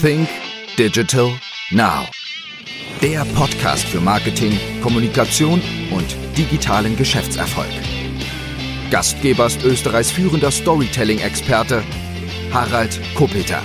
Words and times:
Think 0.00 0.28
Digital 0.76 1.30
Now. 1.70 2.04
Der 3.00 3.24
Podcast 3.34 3.84
für 3.84 3.98
Marketing, 4.00 4.52
Kommunikation 4.82 5.62
und 5.90 6.16
digitalen 6.36 6.96
Geschäftserfolg. 6.96 7.70
Gastgeber 8.90 9.46
ist 9.46 9.64
Österreichs 9.64 10.10
führender 10.10 10.50
Storytelling-Experte 10.50 11.82
Harald 12.52 13.00
Kopeter. 13.14 13.62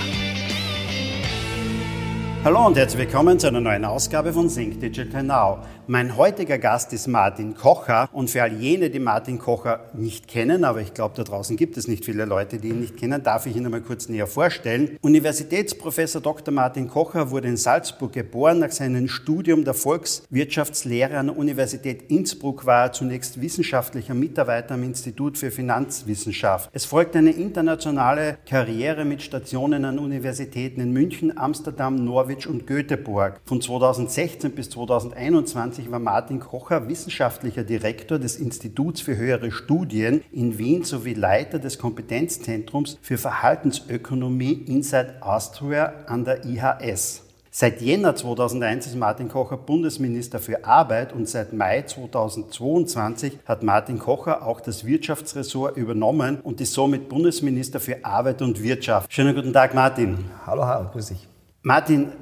Hallo 2.44 2.66
und 2.66 2.78
herzlich 2.78 3.06
willkommen 3.06 3.38
zu 3.38 3.48
einer 3.48 3.60
neuen 3.60 3.84
Ausgabe 3.84 4.32
von 4.32 4.48
Think 4.48 4.80
Digital 4.80 5.22
Now. 5.22 5.58
Mein 5.88 6.16
heutiger 6.16 6.58
Gast 6.58 6.92
ist 6.92 7.08
Martin 7.08 7.56
Kocher 7.56 8.08
und 8.12 8.30
für 8.30 8.44
all 8.44 8.52
jene, 8.52 8.88
die 8.88 9.00
Martin 9.00 9.40
Kocher 9.40 9.90
nicht 9.94 10.28
kennen, 10.28 10.62
aber 10.62 10.80
ich 10.80 10.94
glaube, 10.94 11.16
da 11.16 11.24
draußen 11.24 11.56
gibt 11.56 11.76
es 11.76 11.88
nicht 11.88 12.04
viele 12.04 12.24
Leute, 12.24 12.58
die 12.58 12.68
ihn 12.68 12.78
nicht 12.78 12.96
kennen, 12.96 13.20
darf 13.24 13.46
ich 13.46 13.56
ihn 13.56 13.64
einmal 13.64 13.80
kurz 13.80 14.08
näher 14.08 14.28
vorstellen. 14.28 14.96
Universitätsprofessor 15.02 16.20
Dr. 16.20 16.54
Martin 16.54 16.88
Kocher 16.88 17.32
wurde 17.32 17.48
in 17.48 17.56
Salzburg 17.56 18.12
geboren. 18.12 18.60
Nach 18.60 18.70
seinem 18.70 19.08
Studium 19.08 19.64
der 19.64 19.74
Volkswirtschaftslehre 19.74 21.18
an 21.18 21.26
der 21.26 21.36
Universität 21.36 22.12
Innsbruck 22.12 22.64
war 22.64 22.84
er 22.84 22.92
zunächst 22.92 23.40
wissenschaftlicher 23.40 24.14
Mitarbeiter 24.14 24.74
am 24.74 24.84
Institut 24.84 25.36
für 25.36 25.50
Finanzwissenschaft. 25.50 26.70
Es 26.72 26.84
folgte 26.84 27.18
eine 27.18 27.32
internationale 27.32 28.38
Karriere 28.48 29.04
mit 29.04 29.20
Stationen 29.20 29.84
an 29.84 29.98
Universitäten 29.98 30.80
in 30.80 30.92
München, 30.92 31.36
Amsterdam, 31.36 32.04
Norwich 32.04 32.46
und 32.46 32.68
Göteborg. 32.68 33.40
Von 33.44 33.60
2016 33.60 34.52
bis 34.52 34.70
2021 34.70 35.71
1990 35.72 35.90
war 35.90 35.98
Martin 35.98 36.38
Kocher 36.38 36.88
wissenschaftlicher 36.88 37.64
Direktor 37.64 38.18
des 38.18 38.36
Instituts 38.36 39.00
für 39.00 39.16
höhere 39.16 39.50
Studien 39.50 40.22
in 40.30 40.58
Wien 40.58 40.84
sowie 40.84 41.14
Leiter 41.14 41.58
des 41.58 41.78
Kompetenzzentrums 41.78 42.98
für 43.00 43.16
Verhaltensökonomie 43.16 44.52
Inside 44.52 45.16
Austria 45.20 45.94
an 46.06 46.24
der 46.26 46.44
IHS. 46.44 47.22
Seit 47.50 47.80
Jänner 47.80 48.14
2001 48.14 48.86
ist 48.86 48.96
Martin 48.96 49.28
Kocher 49.28 49.56
Bundesminister 49.56 50.40
für 50.40 50.64
Arbeit 50.64 51.14
und 51.14 51.28
seit 51.28 51.54
Mai 51.54 51.82
2022 51.82 53.38
hat 53.46 53.62
Martin 53.62 53.98
Kocher 53.98 54.46
auch 54.46 54.60
das 54.60 54.84
Wirtschaftsressort 54.84 55.76
übernommen 55.76 56.38
und 56.42 56.60
ist 56.60 56.72
somit 56.72 57.08
Bundesminister 57.08 57.80
für 57.80 58.04
Arbeit 58.04 58.42
und 58.42 58.62
Wirtschaft. 58.62 59.12
Schönen 59.12 59.34
guten 59.34 59.52
Tag, 59.52 59.74
Martin. 59.74 60.18
Hallo, 60.46 60.64
Harald, 60.64 60.92
grüß 60.92 61.08
dich. 61.08 61.28
Martin, 61.62 62.12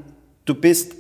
du 0.45 0.55
bist 0.55 1.00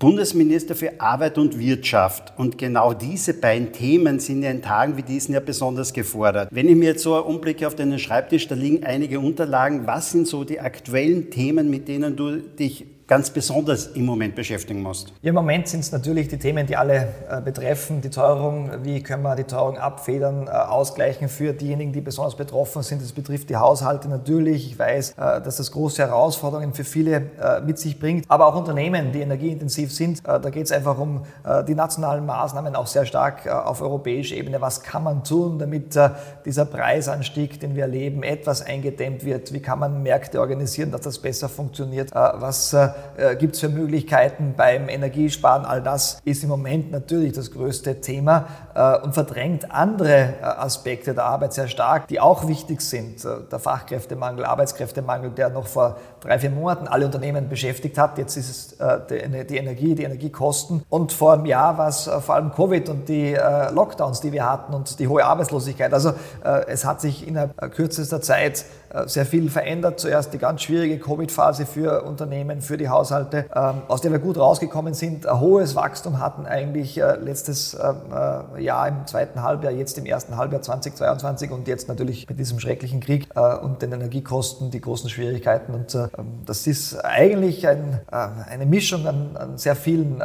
Bundesminister 0.00 0.74
für 0.74 0.98
Arbeit 0.98 1.36
und 1.36 1.58
Wirtschaft. 1.58 2.32
Und 2.38 2.56
genau 2.56 2.94
diese 2.94 3.34
beiden 3.34 3.70
Themen 3.70 4.18
sind 4.18 4.42
ja 4.42 4.50
in 4.50 4.62
Tagen 4.62 4.96
wie 4.96 5.02
diesen 5.02 5.34
ja 5.34 5.40
besonders 5.40 5.92
gefordert. 5.92 6.48
Wenn 6.50 6.68
ich 6.70 6.74
mir 6.74 6.86
jetzt 6.86 7.02
so 7.02 7.22
umblicke 7.22 7.66
auf 7.66 7.74
deinen 7.74 7.98
Schreibtisch, 7.98 8.48
da 8.48 8.54
liegen 8.54 8.82
einige 8.82 9.20
Unterlagen. 9.20 9.86
Was 9.86 10.10
sind 10.10 10.26
so 10.26 10.42
die 10.42 10.58
aktuellen 10.58 11.30
Themen, 11.30 11.68
mit 11.68 11.86
denen 11.86 12.16
du 12.16 12.38
dich 12.38 12.86
ganz 13.10 13.28
besonders 13.28 13.88
im 13.88 14.06
Moment 14.06 14.36
beschäftigen 14.36 14.82
musst? 14.82 15.12
Im 15.20 15.34
Moment 15.34 15.66
sind 15.66 15.80
es 15.80 15.90
natürlich 15.90 16.28
die 16.28 16.38
Themen, 16.38 16.68
die 16.68 16.76
alle 16.76 17.08
äh, 17.28 17.40
betreffen. 17.40 18.00
Die 18.00 18.08
Teuerung, 18.08 18.70
wie 18.84 19.02
können 19.02 19.24
wir 19.24 19.34
die 19.34 19.42
Teuerung 19.42 19.78
abfedern, 19.78 20.46
äh, 20.46 20.50
ausgleichen 20.50 21.28
für 21.28 21.52
diejenigen, 21.52 21.92
die 21.92 22.02
besonders 22.02 22.36
betroffen 22.36 22.84
sind. 22.84 23.02
Das 23.02 23.10
betrifft 23.12 23.50
die 23.50 23.56
Haushalte 23.56 24.08
natürlich. 24.08 24.70
Ich 24.70 24.78
weiß, 24.78 25.10
äh, 25.10 25.40
dass 25.40 25.56
das 25.56 25.72
große 25.72 26.00
Herausforderungen 26.06 26.72
für 26.72 26.84
viele 26.84 27.16
äh, 27.42 27.60
mit 27.66 27.80
sich 27.80 27.98
bringt. 27.98 28.26
Aber 28.28 28.46
auch 28.46 28.54
Unternehmen, 28.54 29.10
die 29.10 29.22
energieintensiv 29.22 29.92
sind. 29.92 30.20
Äh, 30.20 30.38
da 30.38 30.50
geht 30.50 30.66
es 30.66 30.70
einfach 30.70 30.96
um 30.96 31.24
äh, 31.44 31.64
die 31.64 31.74
nationalen 31.74 32.24
Maßnahmen, 32.24 32.76
auch 32.76 32.86
sehr 32.86 33.06
stark 33.06 33.48
auf 33.48 33.82
europäischer 33.82 34.36
Ebene. 34.36 34.60
Was 34.60 34.84
kann 34.84 35.02
man 35.02 35.24
tun, 35.24 35.58
damit 35.58 35.98
dieser 36.44 36.64
Preisanstieg, 36.64 37.58
den 37.58 37.74
wir 37.74 37.82
erleben, 37.82 38.22
etwas 38.22 38.62
eingedämmt 38.62 39.24
wird? 39.24 39.52
Wie 39.52 39.60
kann 39.60 39.80
man 39.80 40.04
Märkte 40.04 40.38
organisieren, 40.38 40.92
dass 40.92 41.00
das 41.00 41.18
besser 41.18 41.48
funktioniert? 41.48 42.12
Was 42.12 42.76
äh, 43.16 43.36
gibt 43.36 43.54
es 43.54 43.60
für 43.60 43.68
Möglichkeiten 43.68 44.54
beim 44.56 44.88
Energiesparen? 44.88 45.64
All 45.64 45.82
das 45.82 46.20
ist 46.24 46.42
im 46.42 46.48
Moment 46.48 46.90
natürlich 46.90 47.32
das 47.32 47.50
größte 47.50 48.00
Thema 48.00 48.46
äh, 48.74 48.98
und 48.98 49.14
verdrängt 49.14 49.70
andere 49.70 50.34
äh, 50.40 50.42
Aspekte 50.42 51.14
der 51.14 51.24
Arbeit 51.24 51.52
sehr 51.52 51.68
stark, 51.68 52.08
die 52.08 52.20
auch 52.20 52.48
wichtig 52.48 52.80
sind. 52.80 53.24
Der 53.24 53.58
Fachkräftemangel, 53.58 54.44
Arbeitskräftemangel, 54.44 55.30
der 55.30 55.50
noch 55.50 55.66
vor 55.66 55.96
drei, 56.20 56.38
vier 56.38 56.50
Monaten 56.50 56.88
alle 56.88 57.06
Unternehmen 57.06 57.48
beschäftigt 57.48 57.98
hat. 57.98 58.18
Jetzt 58.18 58.36
ist 58.36 58.50
es 58.50 58.76
die, 59.08 59.56
Energie, 59.56 59.94
die 59.94 60.04
Energiekosten. 60.04 60.82
Und 60.88 61.12
vor 61.12 61.34
einem 61.34 61.46
Jahr 61.46 61.78
war 61.78 61.88
es 61.88 62.04
vor 62.04 62.34
allem 62.34 62.52
Covid 62.52 62.88
und 62.88 63.08
die 63.08 63.36
Lockdowns, 63.72 64.20
die 64.20 64.32
wir 64.32 64.48
hatten 64.48 64.74
und 64.74 64.98
die 64.98 65.08
hohe 65.08 65.24
Arbeitslosigkeit. 65.24 65.92
Also 65.92 66.12
es 66.66 66.84
hat 66.84 67.00
sich 67.00 67.26
innerhalb 67.26 67.54
kürzester 67.72 68.20
Zeit 68.20 68.64
sehr 69.06 69.26
viel 69.26 69.50
verändert. 69.50 70.00
Zuerst 70.00 70.32
die 70.32 70.38
ganz 70.38 70.62
schwierige 70.62 70.98
Covid-Phase 70.98 71.66
für 71.66 72.02
Unternehmen, 72.02 72.60
für 72.60 72.76
die 72.76 72.88
Haushalte, 72.88 73.46
ähm, 73.54 73.82
aus 73.88 74.00
der 74.00 74.12
wir 74.12 74.18
gut 74.18 74.38
rausgekommen 74.38 74.94
sind, 74.94 75.26
ein 75.26 75.40
hohes 75.40 75.74
Wachstum 75.74 76.18
hatten 76.20 76.46
eigentlich 76.46 77.00
äh, 77.00 77.16
letztes 77.16 77.74
ähm, 77.74 77.96
äh, 78.56 78.62
Jahr 78.62 78.88
im 78.88 79.06
zweiten 79.06 79.42
Halbjahr, 79.42 79.72
jetzt 79.72 79.98
im 79.98 80.06
ersten 80.06 80.36
Halbjahr 80.36 80.62
2022 80.62 81.50
und 81.50 81.68
jetzt 81.68 81.88
natürlich 81.88 82.28
mit 82.28 82.38
diesem 82.38 82.60
schrecklichen 82.60 83.00
Krieg 83.00 83.28
äh, 83.34 83.56
und 83.56 83.82
den 83.82 83.92
Energiekosten, 83.92 84.70
die 84.70 84.80
großen 84.80 85.10
Schwierigkeiten. 85.10 85.74
Und 85.74 85.96
das 86.46 86.66
ist 86.66 86.96
eigentlich 87.04 87.66
ein, 87.66 88.00
eine 88.10 88.66
Mischung 88.66 89.06
an, 89.06 89.36
an 89.36 89.58
sehr 89.58 89.76
vielen 89.76 90.22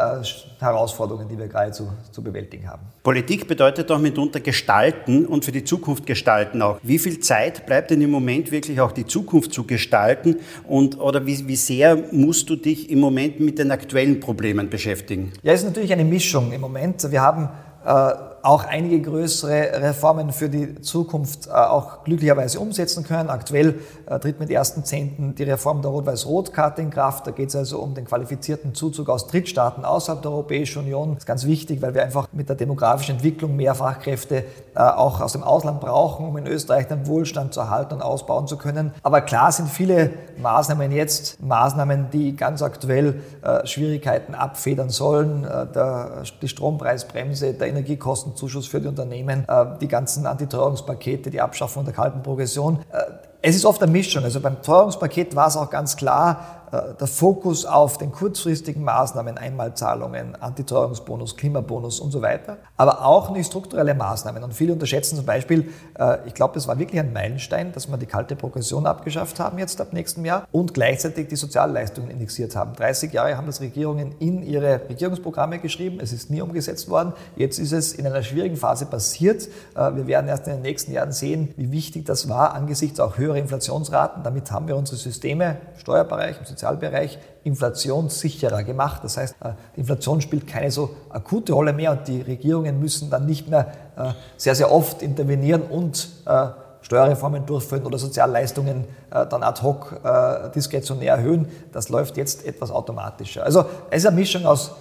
Herausforderungen, 0.60 1.28
die 1.28 1.38
wir 1.38 1.48
gerade 1.48 1.72
zu, 1.72 1.88
zu 2.12 2.22
bewältigen 2.22 2.70
haben. 2.70 2.82
Politik 3.04 3.48
bedeutet 3.48 3.90
doch 3.90 4.00
mitunter 4.00 4.40
gestalten 4.40 5.26
und 5.26 5.46
für 5.46 5.52
die 5.52 5.64
Zukunft 5.64 6.06
gestalten 6.06 6.62
auch. 6.62 6.80
Wie 6.82 7.00
viel 7.00 7.20
Zeit 7.20 7.66
bleibt 7.66 7.92
denn 7.92 8.02
im 8.02 8.12
Moment 8.12 8.52
wirklich 8.56 8.82
auch 8.82 8.92
die 8.92 9.06
Zukunft 9.06 9.54
zu 9.54 9.66
gestalten 9.66 10.38
und 10.68 11.00
oder 11.00 11.26
wie, 11.26 11.48
wie 11.48 11.56
sehr 11.56 11.98
musst 12.12 12.50
du 12.50 12.56
dich 12.56 12.90
im 12.90 13.00
Moment 13.00 13.40
mit 13.40 13.60
den 13.60 13.72
aktuellen 13.72 14.20
Problemen 14.20 14.70
beschäftigen? 14.70 15.32
Ja, 15.44 15.54
es 15.54 15.62
ist 15.62 15.68
natürlich 15.68 15.94
eine 15.94 16.06
Mischung 16.06 16.52
im 16.52 16.62
Moment. 16.62 17.12
Wir 17.12 17.22
haben 17.22 17.50
äh, 17.86 18.35
auch 18.46 18.64
einige 18.64 19.02
größere 19.02 19.82
Reformen 19.82 20.32
für 20.32 20.50
die 20.50 20.80
Zukunft 20.82 21.48
äh, 21.48 21.52
auch 21.52 22.04
glücklicherweise 22.04 22.60
umsetzen 22.60 23.04
können. 23.04 23.32
Aktuell 23.32 23.80
äh, 24.06 24.20
tritt 24.20 24.40
mit 24.40 24.52
1.10. 24.52 25.34
die 25.34 25.44
Reform 25.44 25.82
der 25.82 25.90
Rot-Weiß-Rot-Karte 25.90 26.84
in 26.84 26.92
Kraft. 26.92 27.26
Da 27.26 27.32
geht 27.32 27.50
es 27.50 27.56
also 27.56 27.80
um 27.80 27.96
den 27.96 28.06
qualifizierten 28.06 28.76
Zuzug 28.76 29.10
aus 29.10 29.26
Drittstaaten 29.26 29.84
außerhalb 29.84 30.22
der 30.22 30.30
Europäischen 30.30 30.84
Union. 30.84 31.16
Das 31.16 31.24
ist 31.24 31.26
ganz 31.26 31.46
wichtig, 31.46 31.82
weil 31.82 31.96
wir 31.96 32.04
einfach 32.04 32.28
mit 32.34 32.48
der 32.48 32.56
demografischen 32.56 33.16
Entwicklung 33.16 33.56
mehr 33.56 33.74
Fachkräfte 33.74 34.44
äh, 34.76 34.80
auch 34.80 35.22
aus 35.22 35.32
dem 35.32 35.42
Ausland 35.42 35.82
brauchen, 35.82 36.28
um 36.28 36.38
in 36.38 36.46
Österreich 36.46 36.88
den 36.88 37.08
Wohlstand 37.08 37.52
zu 37.52 37.62
erhalten 37.62 37.96
und 37.96 38.04
ausbauen 38.04 38.46
zu 38.46 38.58
können. 38.58 38.92
Aber 39.02 39.22
klar 39.22 39.52
sind 39.52 39.70
viele 39.70 40.12
Maßnahmen 40.38 40.92
jetzt 40.92 41.42
Maßnahmen, 41.42 42.12
die 42.12 42.36
ganz 42.36 42.62
aktuell 42.62 43.22
Schwierigkeiten 43.64 44.36
abfedern 44.36 44.90
sollen. 44.90 45.44
Der, 45.44 46.24
die 46.42 46.48
Strompreisbremse, 46.48 47.54
der 47.54 47.68
Energiekostenzuschuss 48.36 48.68
für 48.68 48.82
die 48.82 48.88
Unternehmen, 48.88 49.46
die 49.82 49.88
ganzen 49.88 50.26
Antiteuerungspakete, 50.26 51.30
die 51.30 51.42
Abschaffung 51.42 51.86
der 51.86 51.94
kalten 51.94 52.22
Progression. 52.22 52.80
Es 53.42 53.56
ist 53.56 53.66
oft 53.66 53.82
eine 53.82 53.92
Mischung. 53.92 54.24
Also 54.24 54.40
beim 54.40 54.62
Teuerungspaket 54.62 55.36
war 55.36 55.48
es 55.48 55.58
auch 55.58 55.70
ganz 55.70 55.96
klar, 55.96 56.64
äh, 56.65 56.65
der 57.00 57.08
Fokus 57.08 57.66
auf 57.66 57.98
den 57.98 58.12
kurzfristigen 58.12 58.84
Maßnahmen, 58.84 59.38
Einmalzahlungen, 59.38 60.36
Antiteuerungsbonus, 60.36 61.38
Klimabonus 61.38 62.00
und 62.00 62.12
so 62.12 62.22
weiter, 62.22 62.58
aber 62.78 63.06
auch 63.06 63.30
nicht 63.32 63.48
strukturelle 63.48 63.94
Maßnahmen. 63.94 64.44
Und 64.44 64.54
viele 64.54 64.74
unterschätzen 64.74 65.16
zum 65.16 65.26
Beispiel, 65.26 65.72
äh, 65.98 66.18
ich 66.26 66.34
glaube, 66.34 66.58
es 66.58 66.68
war 66.68 66.78
wirklich 66.80 67.00
ein 67.00 67.14
Meilenstein, 67.14 67.72
dass 67.72 67.88
wir 67.88 67.98
die 67.98 68.06
kalte 68.06 68.36
Progression 68.36 68.86
abgeschafft 68.86 69.40
haben 69.40 69.58
jetzt 69.60 69.80
ab 69.82 69.94
nächstem 69.94 70.26
Jahr 70.26 70.48
und 70.52 70.74
gleichzeitig 70.74 71.28
die 71.28 71.36
Sozialleistungen 71.36 72.10
indexiert 72.10 72.56
haben. 72.56 72.74
30 72.74 73.14
Jahre 73.14 73.38
haben 73.38 73.48
das 73.48 73.62
Regierungen 73.62 74.16
in 74.20 74.44
ihre 74.44 74.82
Regierungsprogramme 74.90 75.60
geschrieben, 75.60 76.00
es 76.02 76.14
ist 76.14 76.30
nie 76.30 76.42
umgesetzt 76.42 76.90
worden. 76.90 77.14
Jetzt 77.36 77.60
ist 77.60 77.72
es 77.72 77.94
in 77.94 78.06
einer 78.06 78.24
schwierigen 78.24 78.56
Phase 78.56 78.86
passiert. 78.86 79.48
Äh, 79.76 79.96
wir 79.96 80.08
werden 80.08 80.28
erst 80.28 80.48
in 80.48 80.54
den 80.54 80.62
nächsten 80.62 80.92
Jahren 80.92 81.12
sehen, 81.12 81.54
wie 81.58 81.72
wichtig 81.72 82.06
das 82.06 82.30
war 82.30 82.54
angesichts 82.54 83.00
auch 83.00 83.18
höherer 83.18 83.38
Inflationsraten. 83.38 84.24
Damit 84.24 84.52
haben 84.52 84.68
wir 84.68 84.76
unsere 84.76 84.98
Systeme, 84.98 85.58
Steuerbereich, 85.78 86.40
im 86.40 86.46
Sozialbereich 86.46 86.65
inflationssicherer 87.44 88.64
gemacht. 88.64 89.04
Das 89.04 89.18
heißt, 89.18 89.36
äh, 89.44 89.52
die 89.76 89.82
Inflation 89.82 90.22
spielt 90.22 90.48
keine 90.48 90.72
so 90.72 90.90
akute 91.10 91.54
Rolle 91.54 91.74
mehr 91.74 91.92
und 91.92 92.08
die 92.08 92.22
Regierungen 92.22 92.80
müssen 92.80 93.10
dann 93.10 93.26
nicht 93.26 93.48
mehr 93.48 93.72
äh, 93.96 94.12
sehr, 94.38 94.56
sehr 94.56 94.72
oft 94.72 95.02
intervenieren 95.02 95.62
und 95.64 96.10
äh, 96.26 96.48
Steuerreformen 96.82 97.46
durchführen 97.46 97.86
oder 97.86 97.98
Sozialleistungen 97.98 98.86
dann 99.10 99.42
ad 99.42 99.64
hoc 99.64 100.00
diskretionär 100.54 101.16
erhöhen. 101.16 101.48
Das 101.72 101.90
läuft 101.90 102.16
jetzt 102.16 102.46
etwas 102.46 102.70
automatischer. 102.70 103.44
Also 103.44 103.66
es 103.90 104.04
ist 104.04 104.06
eine 104.06 104.18
Mischung 104.18 104.46
aus 104.46 104.76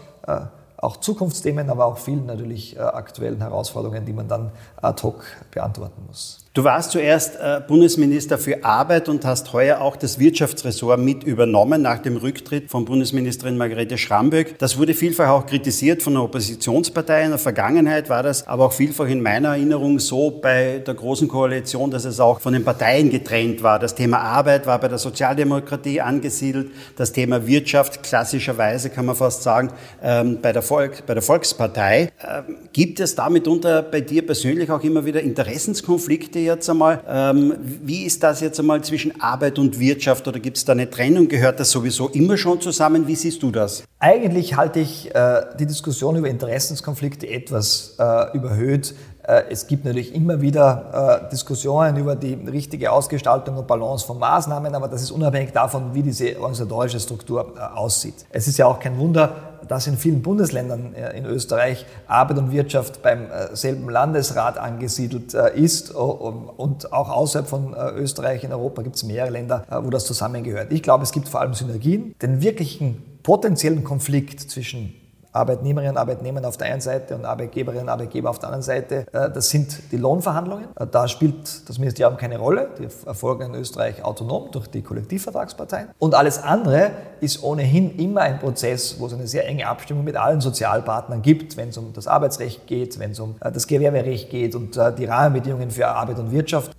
auch 0.76 0.98
Zukunftsthemen, 0.98 1.70
aber 1.70 1.86
auch 1.86 1.96
vielen 1.96 2.26
natürlich 2.26 2.78
aktuellen 2.78 3.40
Herausforderungen, 3.40 4.04
die 4.04 4.12
man 4.12 4.28
dann 4.28 4.52
ad 4.82 5.02
hoc 5.02 5.24
beantworten 5.50 6.04
muss. 6.06 6.43
Du 6.54 6.62
warst 6.62 6.92
zuerst 6.92 7.34
äh, 7.34 7.60
Bundesminister 7.66 8.38
für 8.38 8.64
Arbeit 8.64 9.08
und 9.08 9.24
hast 9.24 9.52
heuer 9.52 9.80
auch 9.80 9.96
das 9.96 10.20
Wirtschaftsressort 10.20 11.00
mit 11.00 11.24
übernommen 11.24 11.82
nach 11.82 11.98
dem 11.98 12.16
Rücktritt 12.16 12.70
von 12.70 12.84
Bundesministerin 12.84 13.58
Margarete 13.58 13.98
Schramböck. 13.98 14.56
Das 14.60 14.78
wurde 14.78 14.94
vielfach 14.94 15.30
auch 15.30 15.46
kritisiert 15.46 16.00
von 16.04 16.12
der 16.12 16.22
Oppositionspartei. 16.22 17.24
In 17.24 17.30
der 17.30 17.40
Vergangenheit 17.40 18.08
war 18.08 18.22
das 18.22 18.46
aber 18.46 18.66
auch 18.66 18.72
vielfach 18.72 19.08
in 19.08 19.20
meiner 19.20 19.48
Erinnerung 19.48 19.98
so 19.98 20.30
bei 20.30 20.78
der 20.78 20.94
Großen 20.94 21.26
Koalition, 21.26 21.90
dass 21.90 22.04
es 22.04 22.20
auch 22.20 22.38
von 22.40 22.52
den 22.52 22.62
Parteien 22.62 23.10
getrennt 23.10 23.64
war. 23.64 23.80
Das 23.80 23.96
Thema 23.96 24.20
Arbeit 24.20 24.64
war 24.68 24.78
bei 24.78 24.86
der 24.86 24.98
Sozialdemokratie 24.98 26.00
angesiedelt, 26.00 26.70
das 26.94 27.10
Thema 27.10 27.48
Wirtschaft 27.48 28.04
klassischerweise 28.04 28.90
kann 28.90 29.06
man 29.06 29.16
fast 29.16 29.42
sagen 29.42 29.72
ähm, 30.00 30.38
bei, 30.40 30.52
der 30.52 30.62
Volk, 30.62 31.04
bei 31.04 31.14
der 31.14 31.22
Volkspartei. 31.24 32.12
Ähm, 32.22 32.58
gibt 32.72 33.00
es 33.00 33.16
da 33.16 33.28
mitunter 33.28 33.82
bei 33.82 34.02
dir 34.02 34.24
persönlich 34.24 34.70
auch 34.70 34.84
immer 34.84 35.04
wieder 35.04 35.20
Interessenskonflikte 35.20 36.43
jetzt 36.44 36.68
einmal. 36.70 37.00
Ähm, 37.08 37.54
wie 37.60 38.04
ist 38.04 38.22
das 38.22 38.40
jetzt 38.40 38.60
einmal 38.60 38.82
zwischen 38.82 39.20
Arbeit 39.20 39.58
und 39.58 39.78
Wirtschaft 39.78 40.28
oder 40.28 40.38
gibt 40.38 40.56
es 40.56 40.64
da 40.64 40.72
eine 40.72 40.88
Trennung? 40.88 41.28
Gehört 41.28 41.60
das 41.60 41.70
sowieso 41.70 42.08
immer 42.08 42.36
schon 42.36 42.60
zusammen? 42.60 43.06
Wie 43.06 43.16
siehst 43.16 43.42
du 43.42 43.50
das? 43.50 43.84
Eigentlich 43.98 44.56
halte 44.56 44.80
ich 44.80 45.14
äh, 45.14 45.42
die 45.58 45.66
Diskussion 45.66 46.16
über 46.16 46.28
Interessenskonflikte 46.28 47.28
etwas 47.28 47.96
äh, 47.98 48.36
überhöht. 48.36 48.94
Äh, 49.26 49.44
es 49.50 49.66
gibt 49.66 49.84
natürlich 49.84 50.14
immer 50.14 50.40
wieder 50.40 51.22
äh, 51.24 51.30
Diskussionen 51.30 51.96
über 51.96 52.14
die 52.14 52.34
richtige 52.34 52.92
Ausgestaltung 52.92 53.56
und 53.56 53.66
Balance 53.66 54.06
von 54.06 54.18
Maßnahmen, 54.18 54.74
aber 54.74 54.88
das 54.88 55.02
ist 55.02 55.10
unabhängig 55.10 55.52
davon, 55.52 55.94
wie 55.94 56.02
diese 56.02 56.36
organisatorische 56.38 57.00
Struktur 57.00 57.54
äh, 57.56 57.60
aussieht. 57.60 58.26
Es 58.30 58.46
ist 58.46 58.58
ja 58.58 58.66
auch 58.66 58.78
kein 58.78 58.98
Wunder, 58.98 59.53
dass 59.68 59.86
in 59.86 59.96
vielen 59.96 60.22
Bundesländern 60.22 60.94
in 60.94 61.24
Österreich 61.24 61.86
Arbeit 62.06 62.38
und 62.38 62.52
Wirtschaft 62.52 63.02
beim 63.02 63.28
selben 63.52 63.88
Landesrat 63.88 64.58
angesiedelt 64.58 65.34
ist 65.34 65.90
und 65.92 66.92
auch 66.92 67.10
außerhalb 67.10 67.48
von 67.48 67.74
Österreich 67.96 68.44
in 68.44 68.52
Europa 68.52 68.82
gibt 68.82 68.96
es 68.96 69.04
mehrere 69.04 69.30
Länder, 69.30 69.64
wo 69.82 69.90
das 69.90 70.04
zusammengehört. 70.04 70.72
Ich 70.72 70.82
glaube, 70.82 71.04
es 71.04 71.12
gibt 71.12 71.28
vor 71.28 71.40
allem 71.40 71.54
Synergien. 71.54 72.14
Den 72.20 72.42
wirklichen 72.42 73.02
potenziellen 73.22 73.84
Konflikt 73.84 74.40
zwischen 74.40 74.94
Arbeitnehmerinnen 75.34 75.96
und 75.96 75.98
Arbeitnehmern 75.98 76.44
auf 76.44 76.56
der 76.56 76.68
einen 76.68 76.80
Seite 76.80 77.14
und 77.16 77.24
Arbeitgeberinnen 77.24 77.84
und 77.84 77.88
Arbeitgeber 77.88 78.30
auf 78.30 78.38
der 78.38 78.50
anderen 78.50 78.62
Seite. 78.62 79.06
Äh, 79.12 79.30
das 79.30 79.50
sind 79.50 79.92
die 79.92 79.96
Lohnverhandlungen. 79.96 80.66
Äh, 80.76 80.86
da 80.86 81.08
spielt 81.08 81.68
das 81.68 81.78
Ministerium 81.78 82.16
keine 82.16 82.38
Rolle. 82.38 82.68
Die 82.78 82.88
erfolgen 83.06 83.52
in 83.52 83.60
Österreich 83.60 84.04
autonom 84.04 84.50
durch 84.52 84.68
die 84.68 84.82
Kollektivvertragsparteien. 84.82 85.88
Und 85.98 86.14
alles 86.14 86.42
andere 86.42 86.92
ist 87.20 87.42
ohnehin 87.42 87.98
immer 87.98 88.22
ein 88.22 88.38
Prozess, 88.38 89.00
wo 89.00 89.06
es 89.06 89.14
eine 89.14 89.26
sehr 89.26 89.46
enge 89.46 89.66
Abstimmung 89.66 90.04
mit 90.04 90.16
allen 90.16 90.40
Sozialpartnern 90.40 91.22
gibt, 91.22 91.56
wenn 91.56 91.70
es 91.70 91.78
um 91.78 91.92
das 91.92 92.06
Arbeitsrecht 92.06 92.66
geht, 92.68 92.98
wenn 93.00 93.10
es 93.10 93.18
um 93.18 93.34
äh, 93.40 93.50
das 93.50 93.66
Gewerberecht 93.66 94.30
geht 94.30 94.54
und 94.54 94.78
die 94.98 95.04
Rahmenbedingungen 95.04 95.70
für 95.70 95.88
Arbeit 95.88 96.18
und 96.18 96.30
Wirtschaft. 96.32 96.76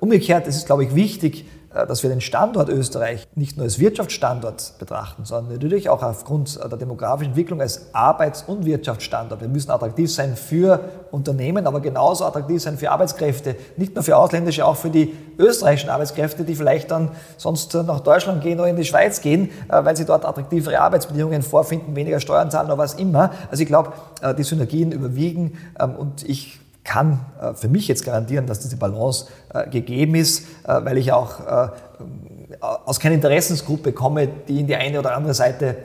Umgekehrt 0.00 0.46
ist 0.46 0.56
es, 0.56 0.66
glaube 0.66 0.84
ich, 0.84 0.94
wichtig, 0.94 1.46
dass 1.88 2.02
wir 2.02 2.10
den 2.10 2.20
Standort 2.20 2.68
Österreich 2.68 3.26
nicht 3.34 3.56
nur 3.56 3.64
als 3.64 3.78
Wirtschaftsstandort 3.78 4.74
betrachten, 4.78 5.24
sondern 5.24 5.54
natürlich 5.54 5.88
auch 5.88 6.02
aufgrund 6.02 6.58
der 6.58 6.78
demografischen 6.78 7.32
Entwicklung 7.32 7.60
als 7.60 7.92
Arbeits- 7.92 8.42
und 8.42 8.64
Wirtschaftsstandort. 8.64 9.40
Wir 9.40 9.48
müssen 9.48 9.70
attraktiv 9.70 10.12
sein 10.12 10.36
für 10.36 10.80
Unternehmen, 11.10 11.66
aber 11.66 11.80
genauso 11.80 12.24
attraktiv 12.24 12.62
sein 12.62 12.78
für 12.78 12.90
Arbeitskräfte, 12.90 13.56
nicht 13.76 13.94
nur 13.94 14.04
für 14.04 14.16
ausländische, 14.16 14.64
auch 14.64 14.76
für 14.76 14.90
die 14.90 15.14
österreichischen 15.38 15.90
Arbeitskräfte, 15.90 16.44
die 16.44 16.54
vielleicht 16.54 16.90
dann 16.90 17.10
sonst 17.36 17.74
nach 17.74 18.00
Deutschland 18.00 18.42
gehen 18.42 18.58
oder 18.58 18.68
in 18.68 18.76
die 18.76 18.84
Schweiz 18.84 19.20
gehen, 19.20 19.50
äh, 19.68 19.84
weil 19.84 19.96
sie 19.96 20.04
dort 20.04 20.24
attraktivere 20.24 20.80
Arbeitsbedingungen 20.80 21.42
vorfinden, 21.42 21.96
weniger 21.96 22.20
Steuern 22.20 22.50
zahlen 22.50 22.66
oder 22.66 22.78
was 22.78 22.94
immer. 22.94 23.30
Also 23.50 23.62
ich 23.62 23.68
glaube, 23.68 23.92
äh, 24.22 24.34
die 24.34 24.42
Synergien 24.42 24.92
überwiegen 24.92 25.58
ähm, 25.78 25.94
und 25.96 26.28
ich 26.28 26.60
kann 26.84 27.24
äh, 27.40 27.54
für 27.54 27.68
mich 27.68 27.88
jetzt 27.88 28.04
garantieren, 28.04 28.46
dass 28.46 28.60
diese 28.60 28.76
Balance 28.76 29.26
äh, 29.52 29.68
gegeben 29.68 30.14
ist, 30.14 30.46
äh, 30.64 30.84
weil 30.84 30.98
ich 30.98 31.12
auch 31.12 31.40
aus 32.60 33.00
keiner 33.00 33.14
Interessensgruppe 33.14 33.92
komme, 33.92 34.28
die 34.28 34.60
in 34.60 34.66
die 34.66 34.76
eine 34.76 34.98
oder 34.98 35.16
andere 35.16 35.34
Seite 35.34 35.76